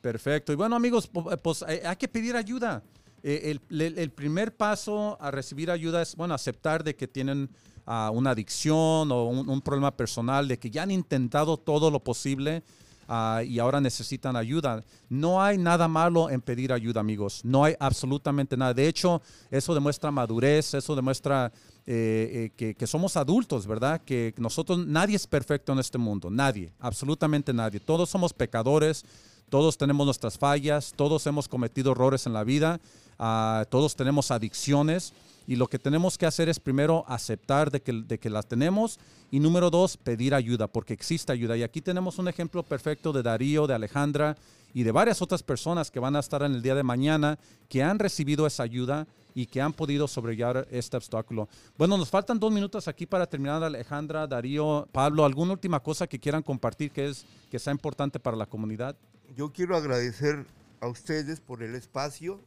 Perfecto. 0.01 0.51
Y 0.51 0.55
bueno, 0.55 0.75
amigos, 0.75 1.07
eh, 1.31 1.37
pues 1.37 1.63
eh, 1.67 1.83
hay 1.85 1.95
que 1.95 2.07
pedir 2.07 2.35
ayuda. 2.35 2.81
Eh, 3.21 3.51
el, 3.51 3.61
el- 3.81 3.99
el 3.99 4.09
primer 4.11 4.55
paso 4.55 5.15
a 5.21 5.29
recibir 5.29 5.69
ayuda 5.69 6.01
es, 6.01 6.15
bueno, 6.15 6.33
aceptar 6.33 6.83
de 6.83 6.95
que 6.95 7.07
tienen 7.07 7.51
ah, 7.85 8.09
una 8.11 8.31
adicción 8.31 9.11
o 9.11 9.25
un, 9.25 9.47
un 9.47 9.61
problema 9.61 9.95
personal, 9.95 10.47
de 10.47 10.57
que 10.57 10.71
ya 10.71 10.81
han 10.83 10.91
intentado 10.91 11.57
todo 11.57 11.91
lo 11.91 11.99
posible 12.03 12.63
ah, 13.07 13.41
y 13.45 13.59
ahora 13.59 13.81
necesitan 13.81 14.35
ayuda. 14.35 14.83
No 15.09 15.41
hay 15.41 15.57
nada 15.57 15.87
malo 15.87 16.29
en 16.29 16.41
pedir 16.41 16.71
ayuda, 16.73 17.01
amigos. 17.01 17.41
No 17.43 17.63
hay 17.63 17.75
absolutamente 17.79 18.57
nada. 18.57 18.73
De 18.73 18.87
hecho, 18.87 19.21
eso 19.51 19.73
demuestra 19.73 20.11
madurez, 20.11 20.73
eso 20.73 20.95
demuestra 20.95 21.51
eh, 21.87 22.51
eh, 22.57 22.73
que, 22.73 22.87
somos 22.87 23.15
adultos, 23.15 23.67
¿verdad? 23.67 24.01
Que 24.03 24.33
nosotros, 24.37 24.85
nadie 24.85 25.15
es 25.15 25.27
perfecto 25.27 25.71
en 25.71 25.79
este 25.79 25.99
mundo, 25.99 26.31
nadie, 26.31 26.71
absolutamente 26.79 27.53
nadie. 27.53 27.79
Todos 27.79 28.09
somos 28.09 28.33
pecadores, 28.33 29.05
todos 29.49 29.77
tenemos 29.77 30.05
nuestras 30.05 30.37
fallas, 30.37 30.93
todos 30.95 31.27
hemos 31.27 31.47
cometido 31.47 31.91
errores 31.91 32.25
en 32.25 32.33
la 32.33 32.43
vida, 32.43 32.79
ah, 33.19 33.65
todos 33.69 33.95
tenemos 33.95 34.31
adicciones 34.31 35.13
Y 35.47 35.55
lo 35.55 35.67
que 35.67 35.79
tenemos 35.79 36.17
que 36.17 36.25
hacer 36.25 36.49
es 36.49 36.59
primero 36.59 37.05
aceptar 37.07 37.71
de 37.71 37.81
que, 37.81 37.91
de 37.91 38.17
que 38.17 38.29
las 38.29 38.47
tenemos 38.47 38.99
y 39.31 39.39
número 39.39 39.69
dos, 39.69 39.97
pedir 39.97 40.33
ayuda, 40.33 40.67
porque 40.67 40.93
existe 40.93 41.31
ayuda. 41.31 41.57
Y 41.57 41.63
aquí 41.63 41.81
tenemos 41.81 42.17
un 42.17 42.27
ejemplo 42.27 42.63
perfecto 42.63 43.13
de 43.13 43.23
Darío, 43.23 43.67
de 43.67 43.73
Alejandra 43.73 44.37
y 44.73 44.83
de 44.83 44.91
varias 44.91 45.21
otras 45.21 45.41
personas 45.41 45.89
que 45.89 45.99
van 45.99 46.15
a 46.15 46.19
estar 46.19 46.43
en 46.43 46.53
el 46.53 46.61
día 46.61 46.75
de 46.75 46.83
mañana, 46.83 47.39
que 47.69 47.81
han 47.81 47.97
recibido 47.97 48.45
esa 48.45 48.63
ayuda 48.63 49.07
y 49.33 49.45
que 49.45 49.61
han 49.61 49.73
podido 49.73 50.07
sobrellevar 50.07 50.67
este 50.69 50.97
obstáculo. 50.97 51.47
Bueno, 51.77 51.97
nos 51.97 52.09
faltan 52.09 52.39
dos 52.39 52.51
minutos 52.51 52.87
aquí 52.87 53.05
para 53.05 53.25
terminar, 53.25 53.63
Alejandra, 53.63 54.27
Darío, 54.27 54.87
Pablo, 54.91 55.25
¿alguna 55.25 55.53
última 55.53 55.81
cosa 55.81 56.07
que 56.07 56.19
quieran 56.19 56.43
compartir 56.43 56.91
que, 56.91 57.09
es, 57.09 57.25
que 57.51 57.59
sea 57.59 57.71
importante 57.71 58.19
para 58.19 58.37
la 58.37 58.45
comunidad? 58.45 58.95
Yo 59.35 59.51
quiero 59.51 59.75
agradecer 59.75 60.45
a 60.79 60.87
ustedes 60.87 61.39
por 61.39 61.63
el 61.63 61.75
espacio 61.75 62.41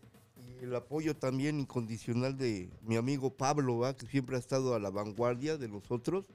el 0.63 0.75
apoyo 0.75 1.17
también 1.17 1.61
incondicional 1.61 2.37
de 2.37 2.69
mi 2.83 2.97
amigo 2.97 3.31
Pablo, 3.31 3.79
¿va? 3.79 3.97
que 3.97 4.07
siempre 4.07 4.37
ha 4.37 4.39
estado 4.39 4.75
a 4.75 4.79
la 4.79 4.91
vanguardia 4.91 5.57
de 5.57 5.69
nosotros, 5.69 6.27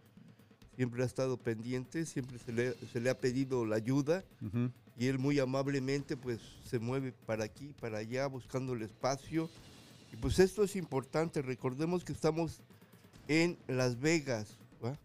siempre 0.75 1.03
ha 1.03 1.05
estado 1.05 1.37
pendiente, 1.37 2.05
siempre 2.05 2.39
se 2.39 2.51
le, 2.51 2.73
se 2.91 2.99
le 2.99 3.09
ha 3.09 3.19
pedido 3.19 3.65
la 3.65 3.75
ayuda 3.75 4.23
Ujú. 4.41 4.71
y 4.97 5.07
él 5.07 5.19
muy 5.19 5.39
amablemente 5.39 6.17
pues 6.17 6.39
se 6.69 6.79
mueve 6.79 7.13
para 7.25 7.43
aquí, 7.43 7.73
para 7.79 7.99
allá, 7.99 8.27
buscando 8.27 8.73
el 8.73 8.81
espacio. 8.81 9.49
Y 10.11 10.15
pues 10.17 10.39
esto 10.39 10.63
es 10.63 10.75
importante, 10.75 11.41
recordemos 11.41 12.03
que 12.03 12.13
estamos 12.13 12.59
en 13.27 13.57
Las 13.67 13.99
Vegas, 13.99 14.47
¿va? 14.83 14.97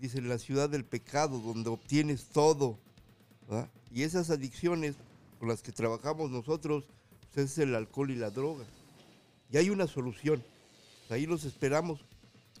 dice 0.00 0.20
la 0.20 0.38
ciudad 0.38 0.68
del 0.68 0.84
pecado, 0.84 1.38
donde 1.38 1.70
obtienes 1.70 2.26
todo. 2.26 2.78
¿va? 3.50 3.68
Y 3.92 4.02
esas 4.02 4.30
adicciones 4.30 4.96
con 5.38 5.48
las 5.48 5.62
que 5.62 5.72
trabajamos 5.72 6.30
nosotros 6.30 6.84
pues, 7.34 7.52
es 7.52 7.58
el 7.58 7.74
alcohol 7.74 8.10
y 8.10 8.16
la 8.16 8.30
droga. 8.30 8.64
Y 9.50 9.56
hay 9.56 9.70
una 9.70 9.86
solución. 9.86 10.42
Ahí 11.10 11.26
los 11.26 11.44
esperamos. 11.44 12.00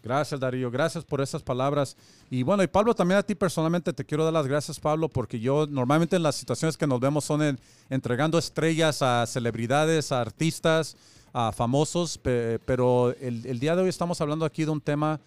Gracias, 0.02 0.38
Darío. 0.40 0.70
Gracias 0.70 1.04
por 1.04 1.20
esas 1.20 1.42
palabras. 1.42 1.96
Y 2.30 2.42
bueno, 2.44 2.62
y 2.62 2.66
Pablo, 2.68 2.94
también 2.94 3.18
a 3.18 3.22
ti 3.22 3.34
personalmente 3.34 3.92
te 3.92 4.04
quiero 4.04 4.24
dar 4.24 4.32
las 4.32 4.46
gracias, 4.46 4.78
Pablo, 4.78 5.08
porque 5.08 5.40
yo 5.40 5.66
normalmente 5.66 6.16
en 6.16 6.22
las 6.22 6.36
situaciones 6.36 6.76
que 6.76 6.86
nos 6.86 7.00
vemos 7.00 7.24
son 7.24 7.42
en- 7.42 7.58
entregando 7.90 8.38
estrellas 8.38 9.02
a 9.02 9.26
celebridades, 9.26 10.12
a 10.12 10.20
artistas, 10.20 10.96
a 11.32 11.52
famosos, 11.52 12.16
pe- 12.16 12.58
pero 12.64 13.10
el, 13.20 13.44
el 13.44 13.58
día 13.58 13.74
de 13.76 13.82
hoy 13.82 13.88
estamos 13.88 14.20
hablando 14.20 14.44
aquí 14.44 14.64
de 14.64 14.70
un 14.70 14.80
tema 14.80 15.20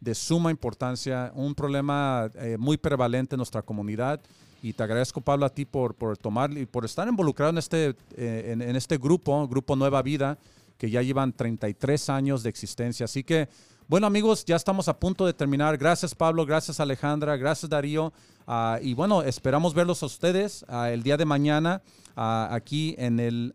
de 0.00 0.14
suma 0.14 0.50
importancia, 0.50 1.32
un 1.34 1.54
problema 1.54 2.30
eh, 2.36 2.56
muy 2.58 2.76
prevalente 2.76 3.34
en 3.34 3.38
nuestra 3.38 3.62
comunidad. 3.62 4.20
Y 4.62 4.72
te 4.72 4.82
agradezco, 4.82 5.20
Pablo, 5.20 5.46
a 5.46 5.50
ti 5.50 5.64
por, 5.64 5.94
por 5.94 6.16
tomar 6.18 6.50
y 6.56 6.66
por 6.66 6.84
estar 6.84 7.06
involucrado 7.06 7.50
en 7.50 7.58
este, 7.58 7.94
eh, 8.16 8.50
en, 8.52 8.76
este 8.76 8.98
grupo, 8.98 9.46
Grupo 9.46 9.76
Nueva 9.76 10.02
Vida, 10.02 10.36
que 10.76 10.90
ya 10.90 11.00
llevan 11.02 11.32
33 11.32 12.10
años 12.10 12.42
de 12.42 12.50
existencia. 12.50 13.04
Así 13.04 13.22
que, 13.22 13.48
bueno, 13.86 14.06
amigos, 14.06 14.44
ya 14.44 14.56
estamos 14.56 14.88
a 14.88 14.98
punto 14.98 15.24
de 15.26 15.32
terminar. 15.32 15.78
Gracias, 15.78 16.14
Pablo. 16.14 16.44
Gracias, 16.44 16.80
Alejandra. 16.80 17.36
Gracias, 17.36 17.70
Darío. 17.70 18.12
Ah, 18.46 18.78
y 18.82 18.94
bueno, 18.94 19.22
esperamos 19.22 19.74
verlos 19.74 20.02
a 20.02 20.06
ustedes 20.06 20.64
ah, 20.68 20.90
el 20.90 21.02
día 21.02 21.16
de 21.16 21.24
mañana 21.24 21.82
ah, 22.16 22.48
aquí 22.50 22.94
en, 22.98 23.20
el, 23.20 23.52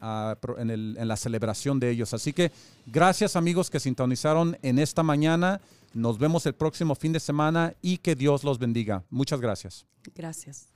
en, 0.57 0.69
el- 0.69 0.95
en 0.99 1.07
la 1.07 1.17
celebración 1.17 1.79
de 1.79 1.89
ellos. 1.89 2.13
Así 2.13 2.31
que 2.31 2.51
gracias, 2.85 3.35
amigos, 3.35 3.69
que 3.69 3.79
sintonizaron 3.79 4.57
en 4.61 4.79
esta 4.79 5.03
mañana. 5.03 5.59
Nos 5.93 6.17
vemos 6.17 6.45
el 6.47 6.53
próximo 6.55 6.95
fin 6.95 7.11
de 7.13 7.19
semana 7.19 7.73
y 7.81 7.97
que 7.99 8.15
Dios 8.15 8.43
los 8.43 8.57
bendiga. 8.57 9.03
Muchas 9.11 9.39
gracias. 9.39 9.85
Gracias. 10.15 10.73